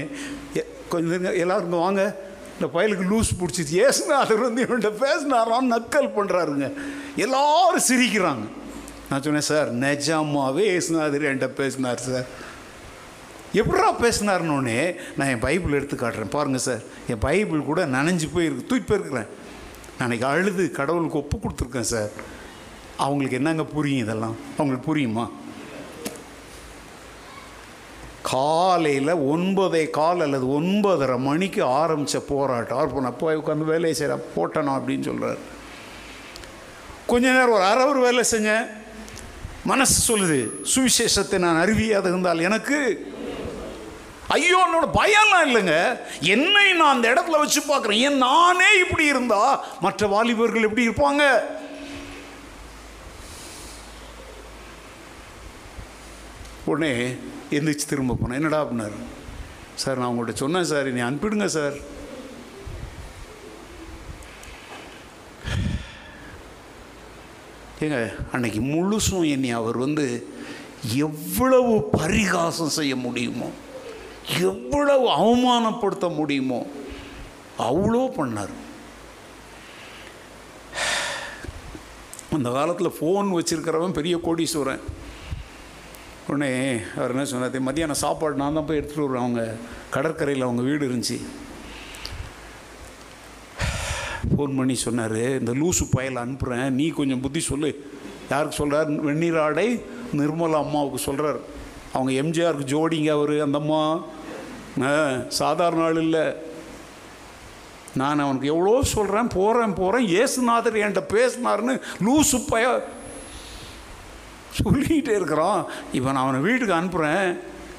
கொஞ்சம் 0.90 1.12
இருங்க, 1.12 1.78
வாங்க. 1.84 2.04
இந்த 2.56 2.68
பயலுக்கு 2.76 3.06
லூஸ் 3.12 3.32
பிடிச்சிச்சு 3.40 3.76
ஏசுநாதர் 3.86 4.44
வந்து 4.48 4.62
இவன்கிட்ட 4.66 4.92
பேசினாரான்னு 5.06 5.74
நக்கல் 5.76 6.10
பண்ணுறாருங்க 6.18 6.68
எல்லாரும் 7.24 7.86
சிரிக்கிறாங்க. 7.88 8.46
நான் 9.10 9.24
சொன்னேன் 9.26 9.48
சார் 9.52 9.70
நிஜமாவே 9.86 10.64
ஏசுநாதர் 10.76 11.26
என்கிட்ட 11.30 11.50
பேசினார் 11.62 12.06
சார். 12.06 12.28
எப்படா 13.62 13.90
பேசினார்னோடனே 14.04 14.80
நான் 15.18 15.32
என் 15.34 15.44
பைபிள் 15.48 15.78
எடுத்து 15.80 15.96
காட்டுறேன். 15.96 16.34
பாருங்கள் 16.38 16.66
சார் 16.68 16.82
என் 17.08 17.24
பைபிள் 17.28 17.68
கூட 17.72 17.86
நனைஞ்சு 17.86 18.30
போயிருக்கு. 18.36 18.70
தூக்கி 18.70 18.88
போயிருக்கிறேன். 18.88 19.30
நான் 19.98 20.06
அன்றைக்கி 20.08 20.28
அழுது 20.32 20.64
கடவுளுக்கு 20.80 21.22
ஒப்பு 21.24 21.38
கொடுத்துருக்கேன் 21.44 21.92
சார். 21.94 22.10
அவங்களுக்கு 22.98 23.38
என்னங்க 23.38 23.64
புரியும் 23.64 24.00
இதெல்லாம்? 24.00 24.36
அவங்களுக்கு 24.58 24.96
புரியுமா? 24.96 25.30
காலையில் 28.22 29.08
ஒன்பதே 29.08 29.90
கால் 29.90 30.22
அல்லது 30.22 30.62
ஒன்பதரை 30.62 31.18
மணிக்கு 31.20 31.64
ஆரம்பித்த 31.64 32.20
போராட்டம். 32.20 32.78
அவர் 32.78 33.02
நான் 33.02 33.18
போய் 33.18 33.38
உட்காந்து 33.38 33.72
வேலையை 33.74 33.94
செய்கிற 33.94 34.20
போட்டணும் 34.36 34.78
அப்படின்னு 34.78 35.02
சொல்கிறார் 35.02 35.38
கொஞ்ச 37.06 37.32
நேரம் 37.32 37.50
ஒரு 37.50 37.64
அரை 37.64 37.86
ஒரு 37.86 38.00
வேலை 38.00 38.24
செஞ்சேன். 38.32 38.68
மனசு 39.64 39.98
சொல்லுது 40.08 40.40
சுவிசேஷத்தை 40.76 41.38
நான் 41.38 41.68
அறிவியாது 41.68 42.08
இருந்தால் 42.12 42.40
எனக்கு 42.40 43.14
ஐயோ 44.28 44.60
என்னோட 44.66 44.86
பயம்லாம் 44.98 45.46
இல்லைங்க. 45.46 46.00
என்னை 46.20 46.74
நான் 46.74 46.96
அந்த 46.96 47.08
இடத்துல 47.10 47.38
வச்சு 47.38 47.62
பார்க்குறேன். 47.62 48.02
ஏன் 48.08 48.18
நானே 48.18 48.80
இப்படி 48.80 49.06
இருந்தால் 49.06 49.64
மற்ற 49.82 50.08
வாலிபர்கள் 50.08 50.64
எப்படி 50.64 50.88
இருப்பாங்க? 50.88 51.24
உடனே 56.72 56.92
எந்திரிச்சு 57.56 57.86
திரும்ப 57.90 58.18
போனேன். 58.22 58.40
என்னடா 58.42 58.62
அப்படின்னாரு 58.64 58.98
சார் 59.82 60.00
நான் 60.00 60.12
உங்கள்கிட்ட 60.12 60.44
சொன்னேன் 60.44 60.72
சார் 60.72 60.88
நீ 60.96 61.02
அனுப்பிடுங்க 61.08 61.48
சார். 61.58 61.78
ஏங்க 67.86 68.00
அன்னைக்கு 68.36 68.62
முழுசும் 68.74 69.30
என்னை 69.36 69.50
அவர் 69.60 69.78
வந்து 69.86 70.06
எவ்வளவு 71.08 71.74
பரிகாசம் 72.00 72.76
செய்ய 72.80 72.94
முடியுமோ 73.06 73.50
எவ்வளவு 74.52 75.06
அவமானப்படுத்த 75.22 76.06
முடியுமோ 76.20 76.60
அவ்வளோ 77.70 78.04
பண்ணார். 78.20 78.54
அந்த 82.38 82.50
காலத்தில் 82.58 82.96
ஃபோன் 82.98 83.28
வச்சுருக்கிறவன் 83.38 83.98
பெரிய 84.00 84.16
கோடீஸ்வரன். 84.28 84.84
உடனே 86.28 86.52
அவர் 86.98 87.12
என்ன 87.14 87.26
சொன்னார் 87.32 87.58
மத்தியானம் 87.68 88.04
சாப்பாடு 88.04 88.36
நான் 88.42 88.58
தான் 88.58 88.66
போய் 88.66 88.80
எடுத்துகிட்டு 88.80 89.06
வருவேன். 89.06 89.24
அவங்க 89.24 89.44
கடற்கரையில் 89.96 90.46
அவங்க 90.48 90.62
வீடு 90.70 90.88
இருந்துச்சு. 90.88 91.18
ஃபோன் 94.30 94.56
பண்ணி 94.60 94.76
சொன்னார் 94.86 95.20
இந்த 95.40 95.52
லூசு 95.62 95.84
பயலை 95.96 96.22
அனுப்புகிறேன் 96.24 96.74
நீ 96.80 96.88
கொஞ்சம் 97.00 97.22
புத்தி 97.26 97.40
சொல்லு. 97.40 97.70
யாருக்கு 98.30 98.60
சொல்கிறார் 98.62 98.90
வெந்நீர் 99.08 99.40
ஆடை 99.40 99.68
நிர்மலா 100.20 100.60
அம்மாவுக்கு 100.66 101.00
சொல்கிறார் 101.08 101.40
அவங்க 101.94 102.12
எம்ஜிஆருக்கு 102.22 102.72
ஜோடிங்க 102.74 103.12
அவர் 103.18 103.36
அந்த 103.48 103.60
அம்மா. 103.64 103.82
சாதாரண 105.40 105.84
ஆள் 105.84 106.02
இல்லை. 106.06 106.26
நான் 108.00 108.24
அவனுக்கு 108.24 108.48
எவ்வளோ 108.54 108.72
சொல்கிறேன் 108.96 109.30
போகிறேன் 109.36 109.74
போகிறேன் 109.74 110.08
ஏசுநாதர் 110.22 110.82
என்கிட்ட 110.84 111.04
பேசினாருன்னு 111.16 111.76
லூசு 112.06 112.38
பய 112.50 112.66
சொல்லிக்கிட்டே 114.62 115.14
இருக்கிறான். 115.20 115.62
இப்போ 115.98 116.10
நான் 116.12 116.24
அவனை 116.26 116.40
வீட்டுக்கு 116.48 116.80
அனுப்புகிறேன் 116.80 117.28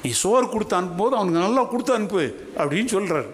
நீ 0.03 0.09
சோறு 0.23 0.45
கொடுத்து 0.53 0.77
அனுப்பும்போது 0.79 1.17
அவனுக்கு 1.19 1.45
நல்லா 1.45 1.63
கொடுத்து 1.73 1.97
அனுப்பு 1.97 2.23
அப்படின்னு 2.61 2.89
சொல்கிறார் 2.95 3.29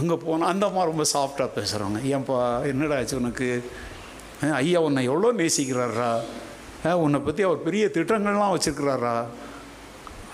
அங்கே 0.00 0.16
போனால் 0.24 0.50
அந்த 0.52 0.64
அம்மா 0.68 0.82
ரொம்ப 0.90 1.04
சாஃப்டாக 1.14 1.48
பேசுகிறாங்க 1.56 1.98
ஏன்பா 2.14 2.36
என்னடா 2.72 2.98
ஆச்சு 2.98 3.20
உனக்கு? 3.22 3.48
ஐயா 4.60 4.78
உன்னை 4.86 5.00
எவ்வளோ 5.10 5.30
நேசிக்கிறாரா 5.40 6.10
உன்னை 7.04 7.18
பற்றி 7.24 7.42
அவர் 7.46 7.66
பெரிய 7.66 7.86
திட்டங்கள்லாம் 7.96 8.54
வச்சுருக்கிறாரா 8.54 9.16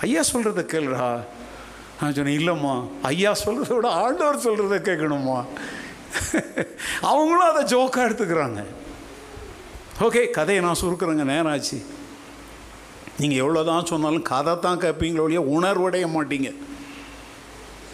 ஐயா 0.06 0.22
சொல்கிறத 0.32 0.62
கேளுடா. 0.72 1.08
நான் 1.98 2.14
சொன்னேன் 2.16 2.38
இல்லைம்மா 2.40 2.74
ஐயா 3.10 3.30
சொல்கிறத 3.44 3.70
விட 3.76 3.90
ஆண்டவர் 4.04 4.44
சொல்கிறத 4.46 4.78
கேட்கணுமா 4.88 5.38
அவங்களும் 7.10 7.50
அதை 7.50 7.62
ஜோக்காக 7.72 8.06
எடுத்துக்கிறாங்க. 8.08 8.60
ஓகே 10.04 10.30
கதையை 10.30 10.64
நான் 10.64 10.78
சுருக்குறேங்க 10.80 11.24
நேரம் 11.24 11.46
ஆச்சு 11.46 11.76
நீங்கள் 13.18 13.38
எவ்வளோ 13.38 13.64
தான் 13.64 13.84
சொன்னாலும் 13.84 14.22
கதை 14.22 14.58
தான் 14.58 14.80
கேட்பீங்களோ 14.80 15.22
ஒழிய 15.26 15.40
உணர்வடைய 15.40 16.06
மாட்டீங்க. 16.14 16.54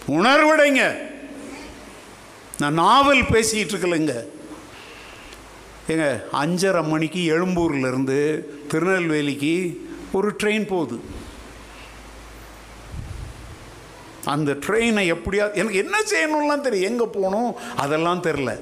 உணர்வடைங்க. 0.07 0.97
நான் 2.59 2.75
நாவல் 2.75 3.21
பேசிகிட்டு 3.21 3.75
இருக்கலைங்க. 3.75 4.15
ஏங்க 5.89 6.25
அஞ்சரை 6.33 6.89
மணிக்கு 6.89 7.21
எழும்பூர்லேருந்து 7.35 8.19
திருநெல்வேலிக்கு 8.69 9.55
ஒரு 10.13 10.37
ட்ரெயின் 10.43 10.67
போகுது. 10.67 11.01
அந்த 14.25 14.53
ட்ரெயினை 14.53 15.05
எப்படியா 15.15 15.55
எனக்கு 15.55 15.79
என்ன 15.85 15.99
செய்யணும்லாம் 16.13 16.61
தெரியும். 16.61 16.91
எங்கே 16.91 17.05
போகணும்? 17.05 17.55
அதெல்லாம் 17.77 18.23
தெரில. 18.23 18.61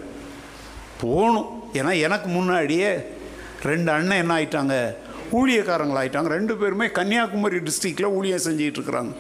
போகணும். 1.01 1.73
ஏன்னா 1.73 2.01
எனக்கு 2.01 2.29
முன்னாடியே 2.29 3.19
ரெண்டு 3.63 3.91
அண்ணன் 3.91 4.19
என்ன 4.19 4.35
ஆயிட்டாங்க? 4.37 4.95
ஊழியக்காரங்களாயிட்டாங்க. 5.33 6.27
ரெண்டு 6.27 6.57
பேருமே 6.57 6.91
கன்னியாகுமரி 6.91 7.57
டிஸ்ட்ரிக்டில் 7.57 8.15
ஊழியம் 8.19 8.45
செஞ்சிகிட்ருக்குறாங்க 8.45 8.79
இருக்கிறாங்க. 8.81 9.13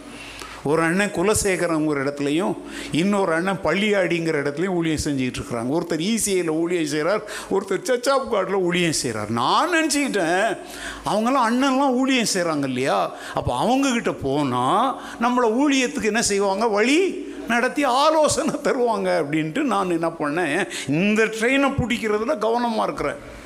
ஒரு 0.64 0.82
அண்ணன் 0.82 1.12
குலசேகரங்கிற 1.16 1.98
இடத்துலையும் 2.04 2.56
இன்னொரு 2.92 3.32
அண்ணன் 3.32 3.60
பள்ளியாடிங்கிற 3.64 4.36
இடத்துலையும் 4.42 4.76
ஊழியம் 4.78 5.02
செஞ்சுட்டு 5.04 5.38
இருக்கிறாங்க. 5.40 5.70
ஒருத்தர் 5.76 6.04
ஈசிஐயில் 6.10 6.48
ஊழியம் 6.48 6.86
செய்கிறார் 6.86 7.22
ஒருத்தர் 7.50 7.86
சச்சாப் 7.90 8.28
காட்டில் 8.28 8.54
ஊழியம் 8.54 8.92
செய்கிறார் 8.92 9.30
நான் 9.30 9.72
நினச்சிக்கிட்டேன் 9.74 10.58
அவங்களாம் 11.04 11.46
அண்ணன்லாம் 11.48 11.96
ஊழியம் 12.00 12.32
செய்கிறாங்க 12.34 12.62
இல்லையா? 12.62 13.14
அப்போ 13.34 13.66
அவங்கக்கிட்ட 13.66 14.12
போனால் 14.22 15.00
நம்மளை 15.22 15.50
ஊழியத்துக்கு 15.62 16.02
என்ன 16.02 16.22
செய்வாங்க? 16.22 16.68
வழி 16.68 17.28
நடத்தி 17.48 17.84
ஆலோசனை 17.84 18.54
தருவாங்க 18.62 19.08
அப்படின்ட்டு 19.22 19.62
நான் 19.62 19.90
என்ன 19.90 20.08
பண்ணேன் 20.08 20.68
இந்த 20.86 21.24
ட்ரெயினை 21.24 21.70
பிடிக்கிறதுல 21.80 22.38
கவனமாக 22.38 22.82
இருக்கிறேன். 22.82 23.38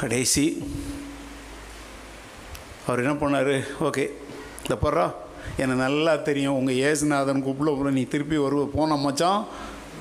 கடைசி. 0.00 0.44
அவர் 2.86 3.02
என்ன 3.04 3.14
பண்ணார்? 3.22 3.54
ஓகே 3.88 4.04
இந்த 4.64 4.76
போடுறா 4.82 5.06
எனக்கு 5.60 5.82
நல்லா 5.86 6.12
தெரியும். 6.28 6.58
உங்கள் 6.58 6.80
ஏசுநாதன் 6.88 7.44
கூப்பிட 7.46 7.90
நீ 7.98 8.04
திருப்பி 8.14 8.36
வருவ. 8.36 8.62
போன 8.76 8.96
மச்சான் 9.06 9.40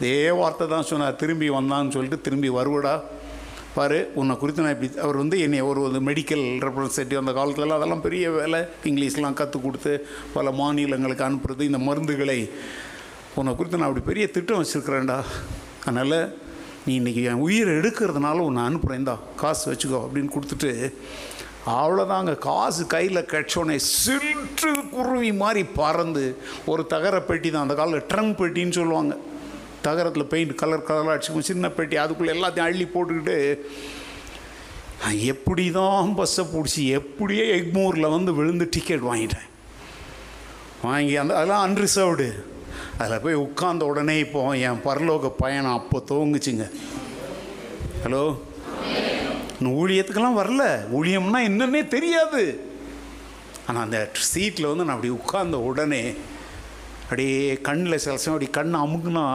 இதே 0.01 0.31
வார்த்தை 0.39 0.65
தான் 0.67 0.89
சொன்னார். 0.91 1.19
திரும்பி 1.21 1.47
வந்தான்னு 1.49 1.95
சொல்லிட்டு 1.95 2.25
திரும்பி 2.25 2.49
வருவடா. 2.49 2.93
பாரு 3.73 3.97
உன்னை 4.19 4.33
குறித்து 4.37 4.63
நான் 4.63 4.75
இப்படி 4.75 4.89
அவர் 5.05 5.17
வந்து 5.23 5.39
என்னை 5.45 5.59
ஒரு 5.61 5.79
ஒரு 5.81 5.99
மெடிக்கல் 5.99 6.45
ரெப்ரசன்டேட்டிவ் 6.65 7.23
அந்த 7.23 7.33
காலத்தில் 7.39 7.77
அதெல்லாம் 7.77 8.05
பெரிய 8.07 8.31
வேலை. 8.31 8.59
இங்கிலீஷ்லாம் 8.83 9.39
கற்றுக் 9.39 9.63
கொடுத்து 9.63 9.93
பல 10.33 10.51
மாநிலங்களுக்கு 10.51 11.27
அனுப்புறது 11.29 11.61
இந்த 11.61 11.77
மருந்துகளை. 11.77 12.39
உன்னை 13.35 13.55
குறித்து 13.55 13.77
நான் 13.77 13.87
அப்படி 13.87 14.05
பெரிய 14.05 14.27
திட்டம் 14.27 14.61
வச்சுருக்கிறேன்டா. 14.61 15.19
அதனால் 15.85 16.19
நீ 16.85 16.91
இன்றைக்கி 16.99 17.21
என் 17.29 17.43
உயிரை 17.45 17.71
எடுக்கிறதுனால 17.79 18.43
உன்னை 18.49 18.61
அனுப்புகிறேன்டா 18.67 19.15
காசு 19.41 19.63
வச்சுக்கோ 19.71 19.99
அப்படின்னு 20.05 20.33
கொடுத்துட்டு 20.35 20.71
அவ்வளோதாங்க 21.79 22.33
காசு 22.45 22.83
கையில் 22.93 23.27
கட்சோனே 23.31 23.75
சிற்று 23.75 24.71
குருவி 24.93 25.31
மாதிரி 25.41 25.63
பறந்து 25.79 26.23
ஒரு 26.71 26.83
தகர 26.93 27.15
பெட்டி 27.29 27.49
தான். 27.49 27.65
அந்த 27.65 27.75
காலத்தில் 27.79 28.09
ட்ரங் 28.11 28.33
பெட்டின்னு 28.41 28.77
சொல்லுவாங்க. 28.79 29.15
தகரத்தில் 29.87 30.29
பெயிண்ட் 30.33 30.59
கலர் 30.61 30.87
கலராக 30.87 31.13
அடிச்சுக்கும் 31.15 31.49
சின்ன 31.49 31.69
பெட்டி 31.77 31.97
அதுக்குள்ளே 32.03 32.33
எல்லாத்தையும் 32.35 32.69
அள்ளி 32.69 32.85
போட்டுக்கிட்டு 32.93 33.37
எப்படி 35.33 35.65
தான் 35.79 36.15
பஸ்ஸை 36.19 36.45
பிடிச்சி 36.53 36.83
எப்படியே 36.99 37.45
எக்மூரில் 37.59 38.13
வந்து 38.15 38.31
விழுந்து 38.39 38.65
டிக்கெட் 38.75 39.07
வாங்கிட்டேன். 39.09 39.47
வாங்கி 40.87 41.13
அந்த 41.21 41.33
அதெல்லாம் 41.37 41.63
அன்ரிசர்வ்டு 41.67 42.29
அதில் 43.01 43.21
போய் 43.23 43.43
உட்கார்ந்த 43.45 43.83
உடனே 43.85 44.15
இப்போ 44.19 44.39
என் 44.67 44.81
பரலோக 44.85 45.29
பயணம் 45.41 45.77
அப்போ 45.79 45.97
துவங்குச்சுங்க. 46.09 46.65
ஹலோ 48.03 48.23
இன்னும் 49.57 49.77
ஊழியத்துக்கெல்லாம் 49.81 50.39
வரல. 50.41 50.63
ஊழியம்னா 50.97 51.39
என்னன்னே 51.49 51.81
தெரியாது. 51.95 52.41
ஆனால் 53.67 53.83
அந்த 53.85 53.99
சீட்டில் 54.31 54.69
வந்து 54.69 54.85
நான் 54.85 54.97
அப்படி 54.97 55.13
உட்கார்ந்த 55.19 55.57
உடனே 55.69 56.01
அப்படியே 57.03 57.53
கண்ணில் 57.67 58.01
சில 58.03 58.17
சமயம் 58.17 58.35
அப்படி 58.35 58.51
கண்ணை 58.57 58.79
அமுக்குனா 58.85 59.25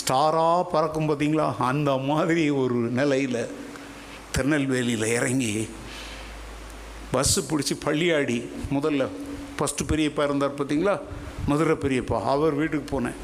ஸ்டாராக 0.00 0.68
பறக்கும் 0.74 1.08
பார்த்தீங்களா 1.10 1.46
அந்த 1.70 1.90
மாதிரி 2.10 2.44
ஒரு 2.62 2.78
நிலையில் 3.00 3.40
திருநெல்வேலியில் 4.34 5.14
இறங்கி 5.18 5.54
பஸ்ஸு 7.14 7.40
பிடிச்சி 7.50 7.74
பள்ளியாடி 7.86 8.38
முதல்ல 8.76 9.06
ஃபஸ்ட்டு 9.56 9.88
பெரியப்பா 9.90 10.24
இருந்தார் 10.28 10.58
பார்த்தீங்களா 10.60 10.94
மதுரை 11.50 11.74
பெரியப்பா 11.84 12.18
அவர் 12.32 12.58
வீட்டுக்கு 12.60 12.86
போனேன். 12.94 13.18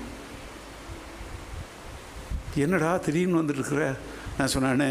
என்னடா 2.64 2.90
திடீர்னு 2.96 3.40
வந்துட்டுருக்குற? 3.40 3.84
நான் 4.38 4.52
சொன்னானே 4.54 4.88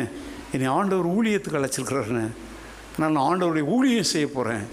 என்னை 0.51 0.67
ஆண்டவர் 0.77 1.13
ஊழியத்துக்கு 1.15 1.59
அழைச்சிருக்கிறாருன்னு. 1.59 2.25
நான் 3.01 3.23
ஆண்டவருடைய 3.29 3.65
ஊழியம் 3.75 4.11
செய்ய 4.11 4.27
போகிறேன் 4.29 4.63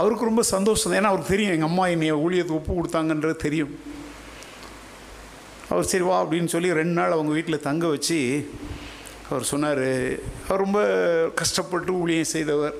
அவருக்கு 0.00 0.28
ரொம்ப 0.30 0.42
சந்தோஷம். 0.42 0.90
தான் 0.90 1.00
ஏன்னா 1.00 1.12
அவருக்கு 1.12 1.34
தெரியும் 1.34 1.54
எங்கள் 1.54 1.68
அம்மா 1.68 1.86
என்னை 1.94 2.12
ஊழியத்துக்கு 2.26 2.60
ஒப்பு 2.60 2.76
கொடுத்தாங்கன்றது 2.76 3.36
தெரியும். 3.46 3.72
அவர் 5.70 5.90
சரி 5.90 6.04
வா 6.04 6.16
அப்படின்னு 6.22 6.52
சொல்லி 6.54 6.70
ரெண்டு 6.78 6.96
நாள் 7.00 7.16
அவங்க 7.16 7.32
வீட்டில் 7.32 7.64
தங்க 7.68 7.86
வச்சு 7.86 8.18
அவர் 9.30 9.50
சொன்னார் 9.50 9.84
அவர் 10.46 10.62
ரொம்ப 10.64 10.80
கஷ்டப்பட்டு 11.40 11.92
ஊழியம் 12.02 12.32
செய்தவர். 12.32 12.76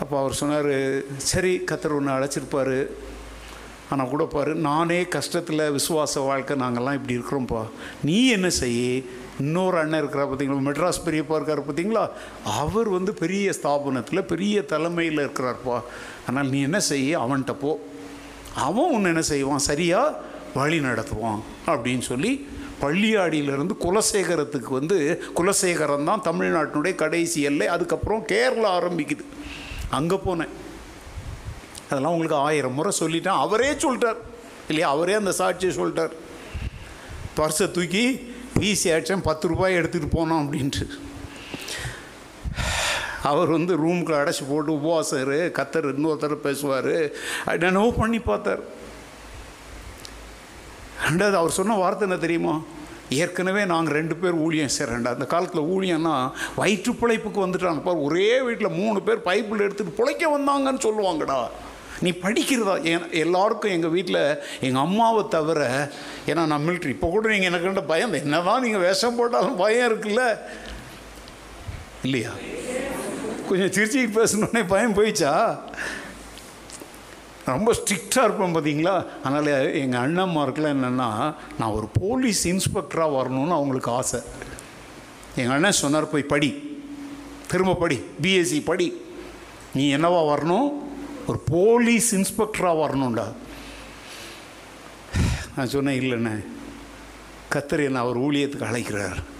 அப்போ 0.00 0.18
அவர் 0.18 0.40
சொன்னார் 0.40 0.72
சரி 1.16 1.62
கத்தர் 1.70 1.96
ஒன்று 1.96 2.16
அழைச்சிருப்பார். 2.16 2.86
ஆனால் 3.92 4.08
கூட 4.08 4.24
பாரு 4.24 4.54
நானே 4.54 4.98
கஷ்டத்தில் 5.02 5.62
விசுவாச 5.76 6.24
வாழ்க்கை 6.24 6.56
நாங்கள்லாம் 6.56 6.98
இப்படி 6.98 7.14
இருக்கிறோம்ப்பா. 7.18 7.62
நீ 8.04 8.28
என்ன 8.28 8.50
செய்ய? 8.50 9.02
இன்னொரு 9.40 9.76
அண்ணன் 9.78 10.02
இருக்கிறா 10.02 10.24
பார்த்தீங்களா? 10.30 10.66
மெட்ராஸ் 10.68 11.04
பெரியப்பா 11.06 11.38
இருக்கார் 11.38 11.62
பார்த்தீங்களா? 11.68 12.08
அவர் 12.44 12.88
வந்து 12.88 13.14
பெரிய 13.14 13.52
ஸ்தாபனத்தில் 13.62 14.28
பெரிய 14.32 14.62
தலைமையில் 14.62 15.22
இருக்கிறார்ப்பா. 15.26 15.80
ஆனால் 16.26 16.48
நீ 16.48 16.60
என்ன 16.60 16.80
செய்ய? 16.80 17.20
அவன்கிட்ட 17.20 17.54
போ. 17.60 17.72
அவன் 18.54 18.92
ஒன்று 18.92 19.08
என்ன 19.08 19.22
செய்வான்? 19.22 19.66
சரியாக 19.70 20.18
வழி 20.54 20.78
நடத்துவான். 20.78 21.42
அப்படின்னு 21.66 22.00
சொல்லி 22.00 22.46
பள்ளியாடியிலிருந்து 22.82 23.74
குலசேகரத்துக்கு 23.86 24.68
வந்து 24.68 25.22
குலசேகரம் 25.36 26.04
தான் 26.04 26.24
தமிழ்நாட்டினுடைய 26.24 26.94
கடைசி 26.94 27.42
எல்லை. 27.42 27.66
அதுக்கப்புறம் 27.66 28.26
கேரளா 28.26 28.70
ஆரம்பிக்குது. 28.78 29.24
அங்கே 29.90 30.14
போனேன். 30.14 30.52
அதெல்லாம் 31.90 32.12
உங்களுக்கு 32.12 32.36
ஆயிரம் 32.36 32.72
முறை 32.72 32.92
சொல்லிட்டேன். 32.98 33.38
அவரே 33.44 33.70
சொல்லிட்டார். 33.72 34.20
இல்லையா? 34.68 34.90
அவரே 34.90 35.12
அந்த 35.12 35.30
சாட்சியை 35.38 35.72
சொல்லிட்டார். 35.78 36.12
பர்ஸை 37.36 37.70
தூக்கி 37.70 38.34
வீசி 38.54 38.90
ஆச்சேன் 38.90 39.22
பத்து 39.22 39.48
ரூபாய் 39.48 39.74
எடுத்துகிட்டு 39.74 40.16
போனோம் 40.16 40.42
அப்படின்ட்டு. 40.44 40.86
அவர் 43.22 43.48
வந்து 43.48 43.72
ரூமுக்கு 43.76 44.12
அடைச்சி 44.18 44.44
போட்டு 44.48 44.72
உபவாசர் 44.72 45.32
கத்தர் 45.58 45.88
இன்னொருத்தர் 45.94 46.34
பேசுவார். 46.34 46.92
என்னென்னவோ 47.46 47.92
பண்ணி 47.92 48.18
பார்த்தார். 48.18 48.60
ரெண்டாவது 51.08 51.32
அவர் 51.32 51.50
சொன்ன 51.50 51.74
வார்த்தை 51.74 52.08
என்ன 52.08 52.20
தெரியுமா? 52.20 52.62
ஏற்கனவே 53.18 53.64
நாங்கள் 53.64 53.96
ரெண்டு 53.98 54.16
பேர் 54.16 54.40
ஊழியம் 54.44 54.74
செய்கிறேன்டா 54.78 55.12
அந்த 55.16 55.26
காலத்தில் 55.26 55.68
ஊழியம்னா 55.74 56.14
வயிற்று 56.56 56.92
பிழைப்புக்கு 56.92 57.44
வந்துட்டாங்க. 57.46 57.82
பார் 57.82 58.04
ஒரே 58.06 58.40
வீட்டில் 58.42 58.76
மூணு 58.80 59.02
பேர் 59.02 59.26
பைப்பில் 59.28 59.64
எடுத்துகிட்டு 59.66 59.98
பிழைக்க 59.98 60.38
வந்தாங்கன்னு 60.38 60.86
சொல்லுவாங்கடா. 60.86 61.40
நீ 62.04 62.10
படிக்கிறதா? 62.24 62.74
என் 62.90 63.10
எல்லாருக்கும் 63.10 63.72
எங்கள் 63.76 63.90
வீட்டில் 63.90 64.20
எங்கள் 64.60 64.82
அம்மாவை 64.82 65.22
தவிர 65.28 65.90
ஏன்னா 66.26 66.44
நான் 66.46 66.66
மிலிட்ரி 66.66 66.94
இப்போ 66.96 67.08
கூட 67.10 67.28
நீங்கள் 67.28 67.50
எனக்கு 67.50 67.82
பயம்? 67.92 68.12
என்ன 68.12 68.42
தான் 68.42 68.62
நீங்கள் 68.66 68.84
விஷம் 68.86 69.16
போட்டாலும் 69.16 69.56
பயம் 69.56 69.88
இருக்குல்ல. 69.90 70.24
இல்லையா? 72.02 72.32
கொஞ்சம் 73.48 73.72
திருச்சிக்கு 73.76 74.10
பேசணுன்னே 74.20 74.62
பயம் 74.68 74.96
போயிடுச்சா? 74.96 75.32
ரொம்ப 77.44 77.72
ஸ்ட்ரிக்டாக 77.72 78.24
இருப்பேன் 78.24 78.54
பார்த்தீங்களா 78.54 79.06
அதனால் 79.24 79.74
எங்கள் 79.74 80.00
அண்ணம்மாருக்குலாம் 80.00 80.74
என்னென்னா 80.76 81.34
நான் 81.58 81.70
ஒரு 81.70 81.88
போலீஸ் 82.00 82.48
இன்ஸ்பெக்டராக 82.48 83.14
வரணும்னு 83.14 83.48
அவங்களுக்கு 83.48 83.90
ஆசை. 83.90 84.20
எங்கள் 85.36 85.54
அண்ணன் 85.54 85.72
சொன்னார் 85.72 86.10
போய் 86.10 86.22
படி. 86.22 86.78
திரும்ப 87.46 87.74
படி. 87.74 88.04
பிஎஸ்சி 88.22 88.62
படி. 88.64 89.02
நீ 89.74 89.94
என்னவா 89.94 90.36
வரணும்? 90.36 90.72
ஒரு 91.26 91.38
போலீஸ் 91.38 92.14
இன்ஸ்பெக்டராக 92.14 92.80
வரணும்டா. 92.82 93.32
நான் 95.56 95.68
சொன்னேன் 95.68 96.00
இல்லைண்ணே. 96.00 96.44
கத்தர் 97.52 97.84
என்ன 97.84 97.98
அவர் 97.98 98.18
ஊழியத்துக்கு 98.18 98.62
அழைக்கிறார். 98.62 99.38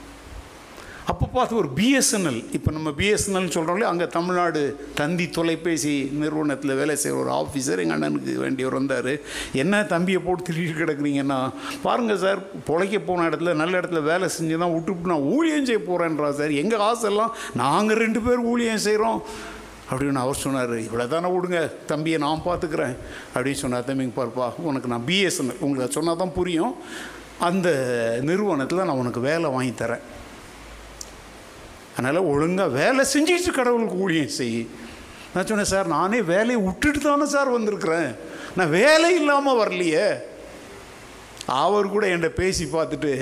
அப்போ 1.09 1.27
பார்த்து 1.35 1.55
ஒரு 1.61 1.69
பிஎஸ்என்எல் 1.79 2.39
இப்போ 2.57 2.71
நம்ம 2.77 2.89
பிஎஸ்என்எல்னு 2.99 3.53
சொல்கிறோம்ல 3.57 3.87
அங்கே 3.91 4.07
தமிழ்நாடு 4.17 4.63
தந்தி 5.01 5.27
தொலைபேசி 5.37 5.95
நிறுவனத்தில் 6.23 6.75
வேலை 6.81 6.97
செய்கிற 7.03 7.21
ஒரு 7.23 7.31
ஆஃபீஸர் 7.39 7.83
எங்கள் 7.85 7.97
அண்ணனுக்கு 7.97 8.35
வேண்டியவர் 8.45 8.79
வந்தார் 8.79 9.13
என்ன 9.63 9.83
தம்பியை 9.93 10.21
போட்டு 10.27 10.47
திருட்டு 10.49 10.75
கிடக்குறீங்கன்னா 10.81 11.39
பாருங்கள் 11.87 12.21
சார் 12.25 12.43
பொழைக்க 12.69 12.99
போன 13.09 13.29
இடத்துல 13.31 13.55
நல்ல 13.63 13.81
இடத்துல 13.81 14.03
வேலை 14.11 14.29
செஞ்சு 14.37 14.61
தான் 14.65 14.75
விட்டுவிட்டு 14.75 15.13
நான் 15.13 15.29
ஊழியம் 15.37 15.69
செய்ய 15.71 15.81
போகிறேன்றா 15.89 16.31
சார் 16.41 16.55
எங்கள் 16.65 16.85
ஆசையெல்லாம் 16.91 17.35
நாங்கள் 17.63 18.03
ரெண்டு 18.05 18.23
பேர் 18.27 18.47
ஊழியம் 18.53 18.85
செய்கிறோம் 18.89 19.19
அப்படின்னு 19.91 20.23
அவர் 20.25 20.43
சொன்னார். 20.45 20.75
இவ்வளோ 20.87 21.09
தானே 21.15 21.29
விடுங்க 21.35 21.61
தம்பியை 21.93 22.19
நான் 22.25 22.45
பார்த்துக்கிறேன் 22.47 22.95
அப்படின்னு 23.35 23.63
சொன்னார். 23.63 23.87
தம்பிங்க 23.89 24.15
பார்ப்பா 24.21 24.47
உனக்கு 24.69 24.93
நான் 24.93 25.07
பிஎஸ்என்எல் 25.09 25.63
உங்களுக்கு 25.67 25.97
சொன்னால் 25.99 26.23
தான் 26.23 26.37
புரியும். 26.37 26.75
அந்த 27.49 27.69
நிறுவனத்தில் 28.29 28.89
நான் 28.89 29.03
உனக்கு 29.05 29.21
வேலை 29.31 29.51
வாங்கி 29.57 29.75
தரேன். 29.83 30.05
அதனால் 32.01 32.29
ஒழுங்காக 32.33 32.77
வேலை 32.81 33.03
செஞ்சுட்டு 33.13 33.53
கடவுளுக்கு 33.61 33.97
ஊழியம் 34.05 34.35
செய். 34.41 34.61
நான் 35.33 35.49
சொன்னேன் 35.49 35.73
சார் 35.73 35.95
நானே 35.95 36.19
வேலையை 36.35 36.61
விட்டுட்டு 36.67 37.01
தானே 37.01 37.27
சார் 37.33 37.49
வந்திருக்கிறேன். 37.55 38.11
நான் 38.59 38.71
வேலை 38.79 39.09
இல்லாமல் 39.21 39.59
வரலையே. 39.63 40.07
அவர் 41.63 41.95
கூட 41.95 42.05
என்கிட்ட 42.11 42.31
பேசி 42.43 42.65
பார்த்துட்டு 42.77 43.13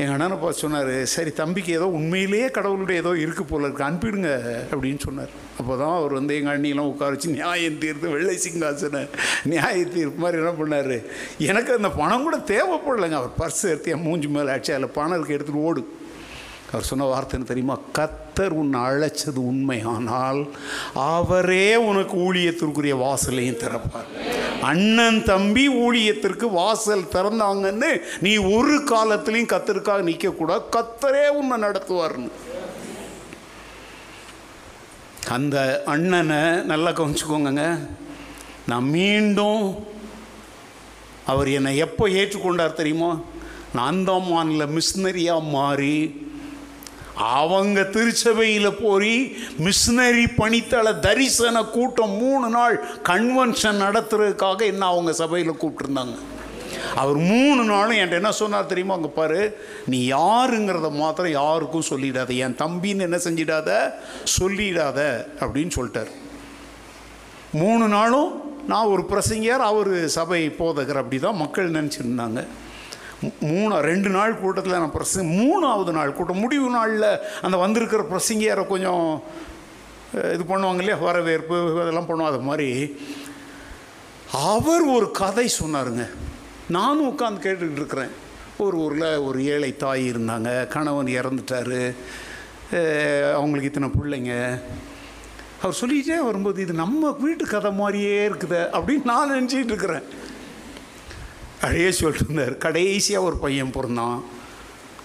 எங்கள் 0.00 0.14
அண்ணனை 0.14 0.36
பார்த்து 0.40 0.62
சொன்னார் 0.62 0.90
சரி 1.12 1.30
தம்பிக்கு 1.40 1.70
ஏதோ 1.76 1.86
உண்மையிலேயே 1.98 2.46
கடவுளுடைய 2.56 3.02
ஏதோ 3.02 3.12
இருக்கு 3.24 3.44
போல 3.50 3.68
இருக்கு 3.68 3.86
அனுப்பிடுங்க 3.86 4.30
அப்படின்னு 4.72 5.00
சொன்னார். 5.06 5.32
அப்போ 5.58 5.72
தான் 5.82 5.94
அவர் 5.98 6.16
வந்து 6.18 6.36
எங்கள் 6.38 6.54
அண்ணியெல்லாம் 6.54 6.90
உட்கார 6.92 7.14
வச்சு 7.14 7.36
நியாயம் 7.36 7.78
தீர்த்து 7.84 8.14
வெள்ளை 8.14 8.36
சிங்காசனை 8.46 9.02
நியாய 9.52 9.76
தீர்ப்பு 9.96 10.22
மாதிரி 10.24 10.42
என்ன 10.42 10.52
பண்ணார். 10.60 10.96
எனக்கு 11.50 11.72
அந்த 11.78 11.90
பணம் 12.00 12.26
கூட 12.26 12.38
தேவைப்படலைங்க. 12.52 13.20
அவர் 13.22 13.38
பர்ஸ் 13.42 13.62
எடுத்து 13.72 13.94
என் 13.96 14.06
மூஞ்சி 14.08 14.30
மேலே 14.38 14.52
ஆச்சு 14.56 14.74
அதில் 14.76 14.96
பணம் 14.98 15.16
இருக்கு 15.18 15.38
எடுத்துகிட்டு 15.38 15.66
ஓடு. 15.70 15.84
அவர் 16.70 16.86
சொன்ன 16.88 17.04
வார்த்தைன்னு 17.10 17.50
தெரியுமா? 17.50 17.74
கத்தர் 17.98 18.54
உன்னை 18.60 18.80
அழைச்சது 18.80 19.40
உண்மையானால் 19.50 20.40
அவரே 20.94 21.76
உனக்கு 21.88 22.16
ஊழியத்திற்குரிய 22.26 22.94
வாசலையும் 23.04 23.60
திறப்பார். 23.62 24.08
அண்ணன் 24.70 25.20
தம்பி 25.24 25.64
ஊழியத்திற்கு 25.84 26.46
வாசல் 26.60 27.10
திறந்தாங்கன்னு 27.14 27.90
நீ 28.20 28.32
ஒரு 28.56 28.76
காலத்திலையும் 28.92 29.52
கத்தருக்காக 29.54 30.06
நிற்கக்கூடாது 30.10 30.64
கத்தரே 30.76 31.26
உன்னை 31.38 31.56
நடத்துவார்னு. 31.68 32.30
அந்த 35.36 35.56
அண்ணனை 35.94 36.42
நல்லா 36.72 36.90
கவனிச்சுக்கோங்க 36.90 37.64
நான் 38.70 38.88
மீண்டும் 38.98 39.64
அவர் 41.30 41.48
என்னை 41.48 41.76
எப்போ 41.76 42.04
ஏற்றுக்கொண்டார் 42.08 42.78
தெரியுமா? 42.80 43.10
நான் 43.74 43.90
அந்தமானில் 43.92 44.72
மிஷினரியாக 44.76 45.50
மாறி 45.56 45.96
அவங்க 47.16 47.82
திருச்சபையில் 47.82 48.78
போய் 48.82 49.36
மிஷினரி 49.58 50.26
பணித்தள 50.36 50.94
தரிசன 51.00 51.64
கூட்டம் 51.64 52.10
மூணு 52.10 52.48
நாள் 52.48 52.84
கன்வென்ஷன் 53.02 53.82
நடத்துறதுக்காக 53.82 54.60
என்ன 54.64 54.86
அவங்க 54.86 55.12
சபையில் 55.12 55.50
கூப்பிட்டுருந்தாங்க. 55.50 56.16
அவர் 56.94 57.16
மூணு 57.16 57.64
நாளும் 57.64 57.96
என்கிட்ட 57.96 58.10
என்ன 58.10 58.32
சொன்னார் 58.32 58.66
தெரியுமா? 58.66 58.94
அங்கே 58.94 59.08
பாரு 59.08 59.58
நீ 59.86 60.10
யாருங்கிறத 60.10 60.90
மாத்திரம் 60.90 61.30
யாருக்கும் 61.30 61.88
சொல்லிடாத. 61.90 62.36
என் 62.36 62.54
தம்பின்னு 62.54 63.06
என்ன 63.08 63.16
செஞ்சிடாத? 63.16 63.90
சொல்லிடாத 64.40 65.26
அப்படின்னு 65.40 65.70
சொல்லிட்டார். 65.76 66.12
மூணு 67.52 67.88
நாளும் 67.88 68.30
நான் 68.66 68.86
ஒரு 68.86 69.02
பிரசிங்கர் 69.10 69.66
அவர் 69.70 70.08
சபை 70.08 70.48
போதகர் 70.48 71.02
அப்படி 71.02 71.18
தான் 71.18 71.36
மக்கள் 71.36 71.70
நினச்சிருந்தாங்க. 71.70 72.46
மூணு 73.40 73.80
ரெண்டு 73.90 74.08
நாள் 74.08 74.40
கூட்டத்தில் 74.40 74.78
நான் 74.78 74.96
பிரசங்க 74.96 75.28
மூணாவது 75.42 75.92
நாள் 75.98 76.16
கூட்டம் 76.16 76.42
முடிவு 76.44 76.68
நாளில் 76.70 77.08
அந்த 77.42 77.56
வந்திருக்கிற 77.56 78.02
பிரசங்கியாரை 78.12 78.64
கொஞ்சம் 78.66 79.22
இது 80.34 80.44
பண்ணுவாங்க 80.48 80.82
இல்லையா 80.82 80.98
வரவேற்பு 81.06 81.56
அதெல்லாம் 81.82 82.08
பண்ணுவோம் 82.08 82.32
அது 82.32 82.40
மாதிரி 82.48 82.68
அவர் 84.50 84.84
ஒரு 84.96 85.10
கதை 85.20 85.46
சொன்னாருங்க. 85.60 86.04
நானும் 86.76 87.10
உட்காந்து 87.10 87.44
கேட்டுக்கிட்டு 87.44 87.82
இருக்கிறேன். 87.82 88.12
ஒரு 88.64 88.76
ஊரில் 88.84 89.08
ஒரு 89.26 89.38
ஏழை 89.44 89.76
தாய் 89.76 90.04
இருந்தாங்க. 90.12 90.50
கணவன் 90.74 91.06
இறந்துட்டாரு. 91.06 91.80
அவங்களுக்கு 93.38 93.70
இத்தனை 93.70 93.90
பிள்ளைங்க. 93.96 94.34
அவர் 95.62 95.78
சொல்லிகிட்டே 95.80 96.18
வரும்போது 96.28 96.62
இது 96.62 96.72
நம்ம 96.84 97.10
வீட்டு 97.24 97.44
கதை 97.46 97.72
மாதிரியே 97.72 98.28
இருக்குது 98.28 98.60
அப்படின்னு 98.76 99.10
நான் 99.12 99.34
நினச்சிட்டு 99.36 99.72
இருக்கிறேன். 99.74 100.06
அப்படியே 101.60 101.90
சொல்லிட்டு 101.98 102.24
இருந்தார் 102.26 102.54
கடைசியாக 102.64 103.26
ஒரு 103.28 103.36
பையன் 103.44 103.74
பிறந்தான். 103.76 104.18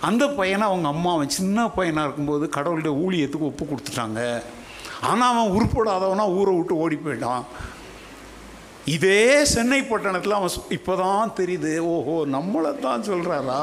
அந்த 0.09 0.23
பையனை 0.39 0.65
அவங்க 0.69 0.87
அம்மா 0.93 1.09
அவன் 1.15 1.35
சின்ன 1.37 1.67
பையனாக 1.77 2.07
இருக்கும்போது 2.07 2.45
கடவுளுடைய 2.57 2.93
ஊழியத்துக்கு 3.03 3.49
ஒப்பு 3.51 3.65
கொடுத்துட்டாங்க. 3.65 4.21
ஆனால் 5.09 5.29
அவன் 5.33 5.53
உருப்படாதவனா 5.57 6.25
ஊரை 6.39 6.53
விட்டு 6.55 6.81
ஓடி 6.83 6.97
போயிட்டான். 7.05 7.45
இதே 8.95 9.23
சென்னை 9.53 9.79
பட்டணத்தில் 9.91 10.37
அவன் 10.39 10.53
இப்போ 10.77 10.93
தான் 11.03 11.33
தெரியுது 11.39 11.71
ஓஹோ 11.93 12.15
நம்மளை 12.35 12.71
தான் 12.85 13.07
சொல்கிறாரா 13.09 13.61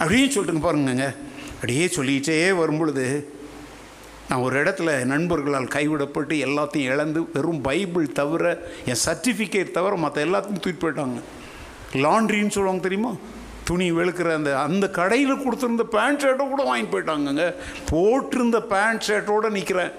அப்படின்னு 0.00 0.32
சொல்லிட்டுங்க 0.34 0.64
பாருங்கங்க. 0.66 1.08
அப்படியே 1.54 1.84
சொல்லிகிட்டே 1.96 2.38
வரும்பொழுது 2.60 3.06
நான் 4.28 4.44
ஒரு 4.46 4.54
இடத்துல 4.62 4.90
நண்பர்களால் 5.12 5.74
கைவிடப்பட்டு 5.74 6.34
எல்லாத்தையும் 6.46 6.90
இழந்து 6.92 7.20
வெறும் 7.34 7.62
பைபிள் 7.68 8.06
தவிர 8.20 8.44
என் 8.90 9.02
சர்டிஃபிகேட் 9.06 9.76
தவிர 9.78 9.96
மற்ற 10.04 10.24
எல்லாத்தையும் 10.26 10.62
தூக்கி 10.64 10.80
போயிட்டாங்க. 10.84 11.20
லாண்ட்ரின்னு 11.92 12.54
சொல்லுவாங்க 12.56 12.82
தெரியுமா? 12.82 13.12
துணி 13.64 13.92
வெளுக்கிற 13.92 14.34
அந்த 14.34 14.60
அந்த 14.60 14.90
கடையில் 14.90 15.40
கொடுத்துருந்த 15.40 15.82
பேண்ட் 15.82 16.20
ஷர்ட்டை 16.20 16.48
கூட 16.48 16.62
வாங்கிட்டு 16.68 16.94
போயிட்டாங்கங்க. 16.94 17.54
போட்டிருந்த 17.90 18.60
பேண்ட் 18.60 19.04
ஷர்ட்டோடு 19.06 19.50
நிற்கிறேன் 19.50 19.90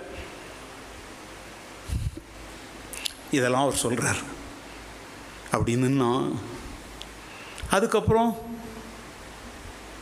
இதெல்லாம் 3.32 3.62
அவர் 3.62 3.76
சொல்கிறார் 3.76 4.22
அப்படின்னுன்னா 5.52 6.36
அதுக்கப்புறம் 7.70 8.38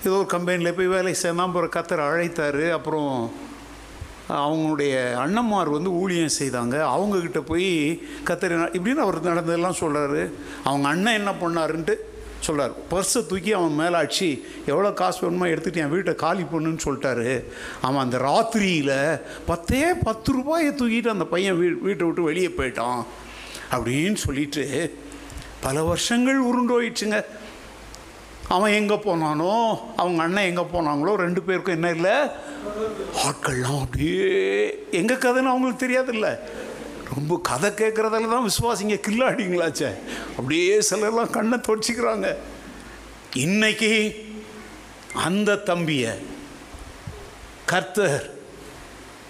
ஏதோ 0.02 0.16
ஒரு 0.16 0.26
கம்பெனியில் 0.26 0.74
போய் 0.74 0.88
வேலை 0.88 1.14
சேர்ந்தான் 1.14 1.48
அப்புறம் 1.48 1.70
கத்தர் 1.70 2.08
அழைத்தார். 2.12 2.72
அப்புறம் 2.72 3.32
அவங்களுடைய 4.30 4.94
அண்ணன்மார் 5.24 5.70
வந்து 5.70 5.92
ஊழியம் 5.92 6.38
செய்தாங்க. 6.40 6.76
அவங்கக்கிட்ட 6.96 7.40
போய் 7.40 8.02
கத்தர் 8.26 8.56
இப்படின்னு 8.78 9.06
அவர் 9.06 9.22
நடந்ததெல்லாம் 9.22 9.80
சொல்கிறாரு 9.80 10.32
அவங்க 10.64 10.88
அண்ணன் 10.88 11.14
என்ன 11.14 11.34
பண்ணாருன்ட்டு 11.42 11.96
சொல்கிறார் 12.40 12.74
பர்ஸை 12.92 13.26
தூக்கி 13.26 13.54
அவன் 13.54 13.74
மேலே 13.74 13.96
அடிச்சு 13.98 14.44
எவ்வளோ 14.66 14.92
காசு 14.92 15.20
வேணுமோ 15.22 15.46
எடுத்துகிட்டு 15.46 15.76
என் 15.76 15.90
வீட்டை 15.90 16.16
காலி 16.16 16.44
பண்ணுன்னு 16.52 16.84
சொல்லிட்டாரு. 16.86 17.44
அவன் 17.82 18.04
அந்த 18.04 18.18
ராத்திரியில் 18.18 19.22
பத்தே 19.46 19.94
பத்து 20.04 20.32
ரூபாயை 20.32 20.72
தூக்கிட்டு 20.72 21.08
அந்த 21.08 21.26
பையன் 21.26 21.56
வீ 21.56 21.82
வீட்டை 21.82 22.08
விட்டு 22.08 22.22
வெளியே 22.22 22.48
போயிட்டான். 22.48 23.02
அப்படின்னு 23.72 24.14
சொல்லிட்டு 24.14 24.98
பல 25.60 25.84
வருஷங்கள் 25.84 26.40
உருண்டோயிடுச்சுங்க 26.46 27.26
அவன் 28.48 28.76
எங்கே 28.80 28.96
போனானோ 28.96 29.54
அவங்க 29.96 30.20
அண்ணன் 30.24 30.50
எங்கே 30.50 30.66
போனாங்களோ 30.74 31.16
ரெண்டு 31.16 31.42
பேருக்கும் 31.42 31.78
என்ன 31.78 31.90
இல்லை? 31.92 32.16
ஆட்கள்லாம் 33.26 33.82
அப்படியே 33.82 34.30
எங்கள் 34.92 35.22
கதைன்னு 35.26 35.52
அவங்களுக்கு 35.54 35.84
தெரியாதுல்ல. 35.86 36.30
ரொம்ப 37.16 37.40
கதை 37.50 37.70
கேட்குறதால 37.72 38.30
தான் 38.30 38.48
விசுவாசிங்க 38.50 38.98
கில்லாடிங்களாச்சே. 39.08 39.90
அப்படியே 40.38 40.78
சிலர்லாம் 40.90 41.36
கண்ணை 41.38 41.58
தொடச்சிக்கிறாங்க. 41.68 42.30
இன்னைக்கு 43.46 43.92
அந்த 45.28 45.56
தம்பியை 45.56 46.14
கர்த்தர் 47.66 48.26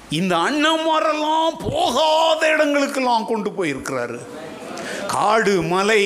இந்த 0.09 0.33
அண்ணன்மாரெல்லாம் 0.35 1.55
போகாத 1.59 2.41
இடங்களுக்கெல்லாம் 2.55 3.29
கொண்டு 3.31 3.49
போயிருக்கிறாரு. 3.49 4.19
காடு 5.07 5.61
மலை 5.61 6.03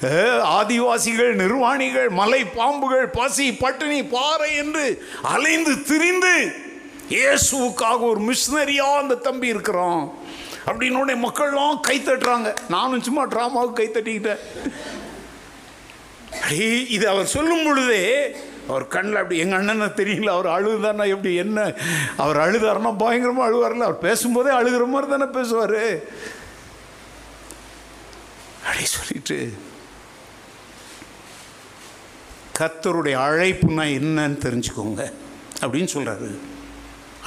ஆதிவாசிகள் 0.58 1.32
நிர்வாணிகள் 1.34 2.10
மலை 2.18 2.42
பாம்புகள் 2.58 3.06
பசி 3.16 3.46
பட்டினி 3.52 3.98
பாறை 4.14 4.50
என்று 4.56 4.84
அலைந்து 5.32 5.72
திரிந்து 5.88 6.34
இயேசுவுக்காக 7.16 8.00
ஒரு 8.12 8.20
மிஷினரியாக 8.28 9.00
அந்த 9.02 9.14
தம்பி 9.26 9.52
இருக்கிறோம் 9.54 10.02
அப்படின்னு 10.66 11.16
மக்கள்லாம் 11.26 11.80
கை 11.88 11.96
தட்டுறாங்க. 11.98 12.48
நானும் 12.74 13.06
சும்மா 13.08 13.22
ட்ராமாவுக்கு 13.26 13.78
கை 13.80 13.88
தட்டிக்கிட்டேன். 13.88 14.42
இது 16.96 17.04
அவர் 17.12 17.32
சொல்லும் 17.36 17.64
பொழுதே 17.66 18.02
அவர் 18.68 18.84
கண்ணில் 18.94 19.20
அப்படி 19.20 19.40
எங்கள் 19.44 19.58
அண்ணனை 19.60 19.88
தெரியல 20.00 20.34
அவர் 20.36 20.48
அழுதானா 20.56 21.06
எப்படி 21.14 21.32
என்ன? 21.44 21.58
அவர் 22.24 22.38
அழுதாருன்னா 22.44 22.92
பயங்கரமாக 23.02 23.48
அழுவார்ல 23.48 23.88
அவர் 23.88 24.04
பேசும்போதே 24.06 24.52
அழுகிற 24.60 24.86
மாதிரி 24.92 25.10
தானே 25.14 25.28
பேசுவார். 25.38 25.80
அப்படி 28.66 28.86
சொல்லிட்டு 28.98 29.38
கத்தருடைய 32.60 33.16
அழைப்புனா 33.26 33.84
என்னன்னு 33.98 34.38
தெரிஞ்சுக்கோங்க. 34.46 35.02
அப்படின்னு 35.64 35.92
சொல்கிறாரு 35.96 36.30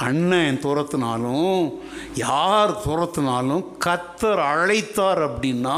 அண்ணன் 0.06 0.60
துரத்துனாலும் 0.62 1.58
யார் 2.14 2.72
துரத்துனாலும் 2.86 3.64
கத்தர் 3.84 4.40
அழைத்தார் 4.52 5.20
அப்படின்னா 5.26 5.76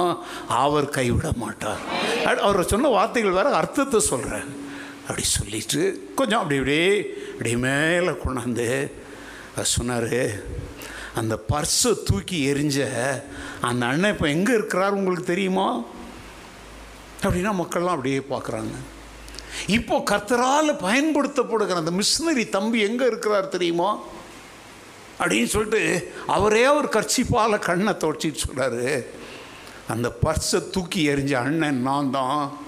அவர் 0.48 0.88
கைவிட 0.98 1.30
மாட்டார். 1.42 1.82
அவர் 2.48 2.70
சொன்ன 2.72 2.88
வார்த்தைகள் 2.88 3.36
வேறு 3.38 3.52
அர்த்தத்தை 3.60 4.00
சொல்கிறேன் 4.12 4.48
அப்படி 5.02 5.24
சொல்லிட்டு 5.36 5.82
கொஞ்சம் 6.14 6.40
அப்படி 6.40 6.58
அப்படியே 6.58 6.88
அப்படியே 7.32 7.56
மேலே 7.66 8.12
கொண்டாந்து 8.24 8.68
சொன்னார் 9.74 10.16
அந்த 11.20 11.34
பர்ஸை 11.50 11.92
தூக்கி 12.04 12.38
எரிஞ்ச 12.52 12.78
அந்த 13.68 13.82
அண்ணன் 13.86 14.12
இப்போ 14.12 14.26
எங்கே 14.28 14.52
இருக்கிறார் 14.52 14.98
உங்களுக்கு 14.98 15.26
தெரியுமா? 15.32 15.68
அப்படின்னா 17.22 17.52
மக்கள்லாம் 17.62 17.94
அப்படியே 17.96 18.18
பார்க்குறாங்க. 18.30 18.74
இப்போ 19.66 20.02
கர்த்தரால் 20.10 20.80
பயன்படுத்தப்படுகிற 20.86 21.82
அந்த 21.82 21.94
மிஷினரி 22.00 22.48
தம்பி 22.48 22.80
எங்கே 22.80 23.06
இருக்கிறார் 23.06 23.48
தெரியுமா? 23.48 23.98
அப்படின்னு 25.20 25.44
சொல்லிட்டு 25.44 26.12
அவரே 26.26 26.66
ஒரு 26.66 26.88
கர்ச்சிப்பால் 26.92 27.58
கண்ணை 27.58 27.92
தொடச்சிட்டு 27.92 28.44
சொல்கிறாரு 28.46 29.06
அந்த 29.88 30.12
பர்ஸை 30.24 30.70
தூக்கி 30.70 31.08
எறிஞ்ச 31.08 31.32
அண்ணன் 31.32 31.82
நான் 31.82 32.10
தான். 32.10 32.58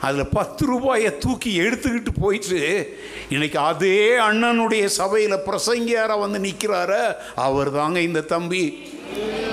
அதில் 0.00 0.32
பத்து 0.32 0.66
ரூபாயை 0.66 1.18
தூக்கி 1.18 1.60
எடுத்துக்கிட்டு 1.60 2.12
போயிட்டு 2.20 2.96
இன்றைக்கி 3.30 3.56
அதே 3.56 4.16
அண்ணனுடைய 4.16 4.84
சபையில் 4.84 5.44
பிரசங்கியாராக 5.46 6.20
வந்து 6.20 6.38
நிற்கிறார 6.38 6.92
அவர் 7.34 7.70
தாங்க 7.72 8.00
இந்த 8.00 8.20
தம்பி 8.20 8.92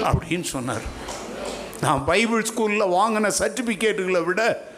அப்படின்னு 0.10 0.44
சொன்னார். 0.44 0.84
நான் 1.82 2.04
பைபிள் 2.06 2.44
ஸ்கூலில் 2.44 2.94
வாங்கின 2.98 3.32
சர்டிஃபிகேட்டுகளை 3.40 4.24
விட 4.24 4.70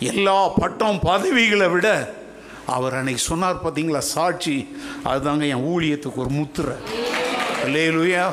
எல்லா 0.00 0.48
பட்டம் 0.48 0.98
பதவிகளை 1.00 1.68
விட 1.68 2.14
அவர் 2.66 2.94
அன்னைக்கு 2.94 3.22
சொன்னார் 3.22 3.62
பார்த்தீங்களா 3.64 3.98
சாட்சி 3.98 4.76
அதுதாங்க 5.04 5.48
என் 5.48 5.66
ஊழியத்துக்கு 5.72 6.14
ஒரு 6.14 6.28
முத்திரை. 6.28 6.74
இல்லையிலுயா 7.64 8.32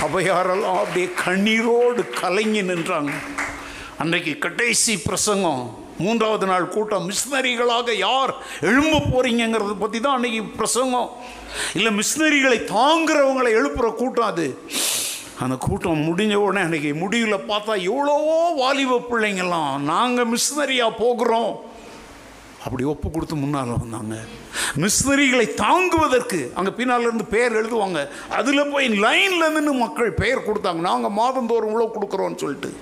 சபையாரெல்லாம் 0.00 0.78
அப்படியே 0.82 1.08
கண்ணீரோடு 1.24 2.10
கலங்கி 2.20 2.62
நின்றாங்க. 2.62 3.12
அன்றைக்கு 3.98 4.38
கடைசி 4.38 4.98
பிரசங்கம் 4.98 5.80
மூன்றாவது 5.98 6.46
நாள் 6.46 6.68
கூட்டம் 6.68 7.10
மிஷினரிகளாக 7.10 7.90
யார் 7.96 8.34
எழும்ப 8.60 8.98
போகிறீங்கிறத 8.98 9.74
பற்றி 9.78 10.00
தான் 10.00 10.22
அன்றைக்கி 10.22 10.42
பிரசங்கம். 10.56 11.10
இல்லை 11.74 11.92
மிஷினரிகளை 11.94 12.58
தாங்குறவங்களை 12.76 13.50
எழுப்புகிற 13.60 13.94
கூட்டம் 13.94 14.24
அது. 14.24 14.62
அந்த 15.42 15.56
கூட்டம் 15.66 16.06
முடிஞ்ச 16.08 16.34
உடனே 16.44 16.60
அன்றைக்கி 16.66 16.90
முடிவில் 17.02 17.46
பார்த்தா 17.50 17.72
எவ்வளவோ 17.90 18.38
வாலிப 18.62 18.98
பிள்ளைங்கெல்லாம் 19.10 19.72
நாங்கள் 19.92 20.30
மிஷினரியாக 20.32 20.98
போகிறோம். 21.02 21.52
அப்படி 22.64 22.82
ஒப்பு 22.90 23.08
கொடுத்து 23.10 23.36
முன்னால் 23.42 23.72
வந்தாங்க. 23.82 24.16
மிஷினரிகளை 24.82 25.46
தாங்குவதற்கு 25.62 26.40
அங்கே 26.58 26.72
பின்னால் 26.78 27.06
இருந்து 27.06 27.24
பெயர் 27.34 27.58
எழுதுவாங்க. 27.60 28.00
அதில் 28.38 28.70
போய் 28.72 28.86
லைனில் 29.04 29.54
நின்று 29.54 29.72
மக்கள் 29.84 30.18
பெயர் 30.22 30.46
கொடுத்தாங்க. 30.48 30.82
நாங்கள் 30.90 31.16
மாதந்தோறும் 31.20 31.70
இவ்வளோ 31.72 31.88
கொடுக்குறோன்னு 31.96 32.42
சொல்லிட்டு. 32.44 32.72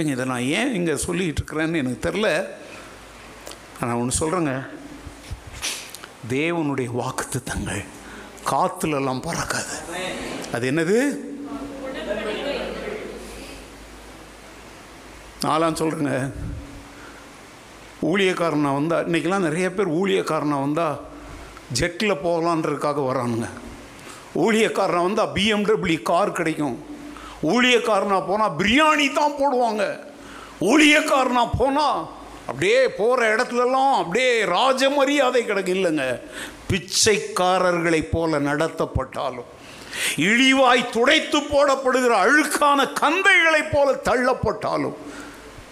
ஏங்க 0.00 0.12
இதை 0.16 0.26
நான் 0.32 0.48
ஏன் 0.58 0.74
இங்கே 0.78 0.96
சொல்லிகிட்டு 1.06 1.40
இருக்கிறேன்னு 1.42 1.82
எனக்கு 1.82 2.04
தெரில 2.08 2.28
நான் 3.80 3.98
ஒன்று 4.00 4.20
சொல்கிறேங்க 4.22 4.54
தேவனுடைய 6.34 6.88
வாக்குத்தத்தங்கள். 7.00 7.82
காற்றுலலாம் 8.52 9.24
பறக்காது. 9.28 9.74
அது 10.54 10.64
என்னது? 10.70 10.98
நாலாம் 15.44 15.78
சொல்கிறேங்க 15.80 16.14
ஊழியக்காரனாக 18.08 18.78
வந்தால் 18.78 19.06
இன்றைக்கெல்லாம் 19.08 19.46
நிறைய 19.48 19.66
பேர் 19.72 19.96
ஊழியக்காரனா 20.00 20.58
வந்தால் 20.64 21.00
ஜெட்டில் 21.78 22.22
போகலான்றதுக்காக 22.24 23.02
வரானுங்க 23.08 23.48
ஊழியக்காரனாக 24.44 25.06
வந்தால் 25.08 25.32
பிஎம்டபிள்யூ 25.36 26.02
கார் 26.10 26.38
கிடைக்கும். 26.38 26.76
ஊழியக்காரனா 27.52 28.18
போனால் 28.28 28.56
பிரியாணி 28.60 29.06
தான் 29.18 29.38
போடுவாங்க. 29.40 29.84
ஊழியக்காரனா 30.70 31.44
போனால் 31.58 31.98
அப்படியே 32.48 32.80
போகிற 33.00 33.20
இடத்துலலாம் 33.34 33.94
அப்படியே 34.00 34.30
ராஜ 34.56 34.90
மரியாதை 34.98 35.42
கிடைக்கும் 35.44 35.78
இல்லைங்க. 35.78 36.06
பிச்சைக்காரர்களைப் 36.70 38.10
போல 38.12 38.40
நடத்தப்பட்டாலும் 38.48 39.48
இழிவாய் 40.16 40.90
துடைத்து 40.90 41.38
போடப்படுகிற 41.52 42.12
அழுக்கான 42.24 42.80
கந்தைகளைப் 43.00 43.72
போல 43.72 43.88
தள்ளப்பட்டாலும் 44.08 44.98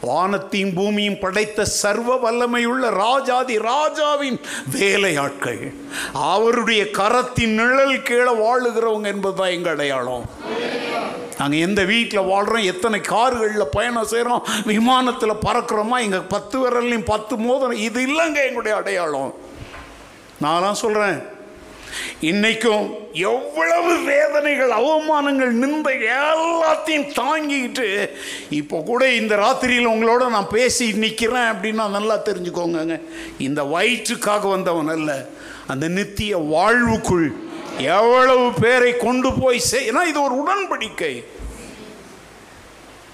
வானத்தையும் 0.00 0.72
பூமியும் 0.74 1.18
படைத்த 1.18 1.64
சர்வ 1.64 2.16
வல்லமையுள்ள 2.24 2.90
ராஜாதி 2.90 3.54
ராஜாவின் 3.58 4.38
வேலையாட்கள் 4.76 5.62
அவருடைய 6.12 6.82
கரத்தின் 6.98 7.54
நிழல் 7.60 8.02
கீழே 8.02 8.34
வாழுகிறவங்க 8.42 9.08
என்பதுதான் 9.14 9.54
எங்கள் 9.56 9.74
அடையாளம். 9.74 10.26
நாங்கள் 11.38 11.64
எந்த 11.68 11.84
வீட்டில் 11.84 12.28
வாழ்கிறோம் 12.32 12.68
எத்தனை 12.72 13.00
கார்களில் 13.00 13.72
பயணம் 13.72 14.10
செய்கிறோம் 14.12 14.46
விமானத்தில் 14.64 15.42
பறக்கிறோமா 15.46 15.98
எங்கள் 16.00 16.30
பத்து 16.34 16.56
விரல்லையும் 16.62 17.10
பத்து 17.14 17.36
மோதிரம் 17.36 17.84
இது 17.88 18.00
இல்லைங்க 18.06 18.40
எங்களுடைய 18.48 18.76
அடையாளம். 18.76 19.34
நான்லாம் 20.42 20.72
சொல்கிறேன் 20.72 21.18
இன்னைக்கும் 22.20 22.86
எவ்வளவு 23.12 24.02
வேதனைகள் 24.04 24.70
அவமானங்கள் 24.70 25.52
நிந்த 25.52 25.90
எல்லாத்தையும் 26.16 27.06
தாங்கிக்கிட்டு 27.20 27.86
இப்போ 28.50 28.82
கூட 28.82 29.12
இந்த 29.12 29.36
ராத்திரியில் 29.36 29.86
உங்களோட 29.86 30.28
நான் 30.28 30.48
பேசி 30.48 30.92
நிற்கிறேன் 30.92 31.50
அப்படின்னா 31.52 31.90
நல்லா 31.90 32.16
தெரிஞ்சுக்கோங்க 32.28 33.00
இந்த 33.38 33.62
வயிற்றுக்காக 33.64 34.48
வந்தவன் 34.48 34.88
அல்ல. 34.88 35.28
அந்த 35.66 35.88
நித்திய 35.88 36.36
வாழ்வுக்குள் 36.36 37.28
எவ்வளவு 37.78 38.52
பேரை 38.52 38.96
கொண்டு 38.96 39.32
போய் 39.32 39.58
செய் 39.58 39.88
ஏன்னா 39.90 40.04
இது 40.04 40.22
ஒரு 40.22 40.34
உடன்படிக்கை. 40.42 41.14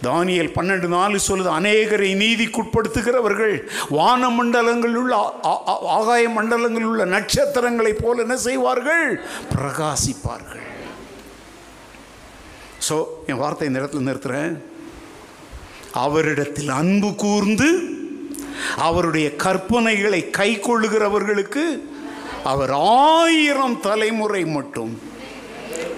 தானியல் 0.02 0.54
பன்னெண்டு 0.56 0.88
நாலு 0.88 1.18
சொல்லுது 1.28 1.50
அநேகரை 1.60 2.10
நீதிக்குட்படுத்துகிறவர்கள் 2.16 3.68
வான 3.88 4.30
மண்டலங்களில் 4.30 4.94
உள்ள 4.94 5.16
ஆகாய 5.96 6.28
மண்டலங்களில் 6.28 6.84
உள்ள 6.84 7.04
நட்சத்திரங்களைப் 7.04 8.02
போல 8.02 8.22
என்ன 8.22 8.36
செய்வார்கள்? 8.36 9.20
பிரகாசிப்பார்கள். 9.54 10.66
ஸோ 12.88 12.96
என் 13.26 13.36
வார்த்தை 13.36 13.68
இந்த 13.68 13.80
இடத்துல 13.80 14.60
அவரிடத்தில் 15.92 16.68
அன்பு 16.68 17.14
கூர்ந்து 17.14 17.68
அவருடைய 18.76 19.28
கற்பனைகளை 19.36 20.30
கை 20.30 20.50
கொள்ளுகிறவர்களுக்கு 20.56 21.64
அவர் 22.44 22.70
ஆயிரம் 22.70 23.80
தலைமுறை 23.80 24.44
மட்டும் 24.44 24.92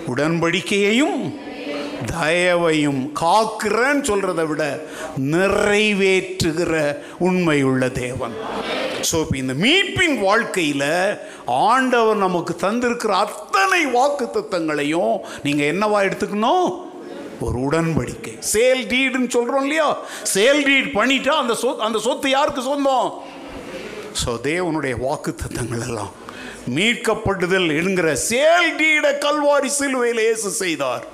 உடன்படிக்கையையும் 0.06 1.18
தயவையும் 2.14 3.02
காக்கிறேன்னு 3.22 4.08
சொல்கிறத 4.10 4.42
விட 4.50 4.64
நிறைவேற்றுகிற 5.34 6.72
உண்மையுள்ள 7.28 7.84
தேவன். 8.02 8.34
ஸோ 9.08 9.16
இப்போ 9.24 9.36
இந்த 9.42 9.54
மீட்பின் 9.64 10.16
வாழ்க்கையில் 10.26 10.90
ஆண்டவர் 11.68 12.24
நமக்கு 12.26 12.52
தந்திருக்கிற 12.64 13.12
அத்தனை 13.26 13.80
வாக்கு 13.96 14.26
தத்தங்களையும் 14.36 15.14
நீங்கள் 15.46 15.70
என்னவா 15.72 15.98
எடுத்துக்கணும்? 16.08 16.68
ஒரு 17.46 17.56
உடன்படிக்கை. 17.66 18.34
சேல் 18.52 18.82
டீடுன்னு 18.92 19.30
சொல்கிறோம் 19.36 19.64
இல்லையா? 19.66 19.88
சேல் 20.34 20.60
டீட் 20.68 20.90
பண்ணிட்டா 20.98 21.32
அந்த 21.42 21.54
சொத் 21.62 21.84
அந்த 21.86 21.98
சொத்து 22.06 22.28
யாருக்கு 22.36 22.62
சொந்தம்? 22.70 23.08
ஸோ 24.20 24.32
தேவனுடைய 24.50 24.94
வாக்கு 25.06 25.32
தத்தங்கள் 25.42 25.84
எல்லாம் 25.88 26.12
மீட்கப்படுதல் 26.76 27.70
என்கிற 27.80 28.08
சேல் 28.28 28.70
டீட 28.80 29.06
கல்வாரி 29.24 29.70
சிலுவையில் 29.78 30.22
இயேசு 30.26 30.50
செய்தார். 30.62 31.04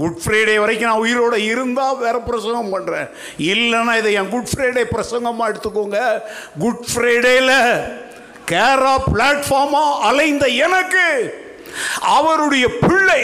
குட் 0.00 0.20
ஃப்ரைடே 0.22 0.56
வரைக்கும் 0.58 0.90
நான் 0.90 1.04
உயிரோட 1.04 1.36
இருந்தால் 1.50 1.98
வேற 1.98 2.16
பிரசங்கம் 2.28 2.72
பண்ணுறேன் 2.74 3.08
இல்லைன்னா 3.52 3.94
இதை 4.00 4.12
என் 4.20 4.32
குட் 4.34 4.50
ஃப்ரைடே 4.50 4.84
பிரசங்கமாக 4.94 5.50
எடுத்துக்கோங்க. 5.50 5.98
குட் 6.58 6.84
ஃப்ரைடேல 6.92 7.52
கேரா 8.50 8.94
பிளாட்ஃபார்மாக 9.12 9.98
அலைந்த 10.08 10.46
எனக்கு 10.66 11.06
அவருடைய 12.16 12.66
பிள்ளை 12.80 13.22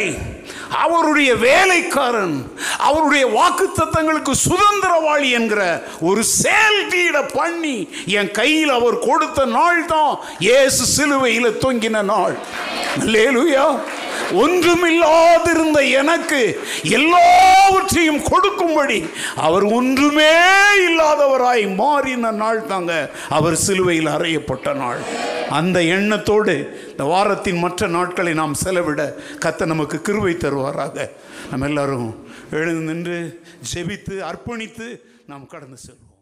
அவருடைய 0.70 1.34
வேலைக்காரன் 1.34 2.36
அவருடைய 2.78 3.26
வாக்குத்தத்தங்களுக்கு 3.26 4.32
சுதந்திரவாளி 4.48 5.30
என்கிற 5.30 5.82
ஒரு 6.00 6.24
செயல்டீட 6.42 7.28
பண்ணி 7.32 7.88
என் 8.06 8.30
கையில் 8.30 8.70
அவர் 8.70 8.98
கொடுத்த 8.98 9.44
நாள் 9.44 9.86
தான் 9.86 10.18
ஏசு 10.38 10.86
சிலுவையில் 10.86 11.58
தொங்கின 11.58 12.02
நாள். 12.02 12.36
லேலுயா 13.04 13.78
ஒன்றுமில்லாதிருந்த 14.32 15.90
எனக்கு 15.90 16.40
எல்லாவற்றையும் 16.82 18.22
கொடுக்கும்படி 18.22 19.04
அவர் 19.34 19.64
ஒன்றுமே 19.64 20.32
இல்லாதவராய் 20.88 21.74
மாறின 21.74 22.30
நாள் 22.30 22.66
தாங்க 22.66 23.10
அவர் 23.28 23.54
சிலுவையில் 23.54 24.06
அறையப்பட்ட 24.06 24.74
நாள். 24.74 24.98
அந்த 25.50 25.82
எண்ணத்தோடு 25.82 26.84
இந்த 26.96 27.08
வாரத்தின் 27.08 27.58
மற்ற 27.58 27.86
நாட்களை 27.86 28.34
நாம் 28.34 28.54
செலவிட 28.54 29.02
கத்த 29.40 29.66
நமக்கு 29.66 30.00
கிருவை 30.04 30.32
தருவாராக. 30.36 31.10
நம்ம 31.50 31.66
எல்லாரும் 31.66 32.28
எழுந்து 32.50 32.94
நின்று 32.94 33.18
ஜெபித்து 33.74 34.14
அர்ப்பணித்து 34.30 35.00
நாம் 35.26 35.46
கடந்து 35.46 35.78
செல்வோம். 35.86 36.14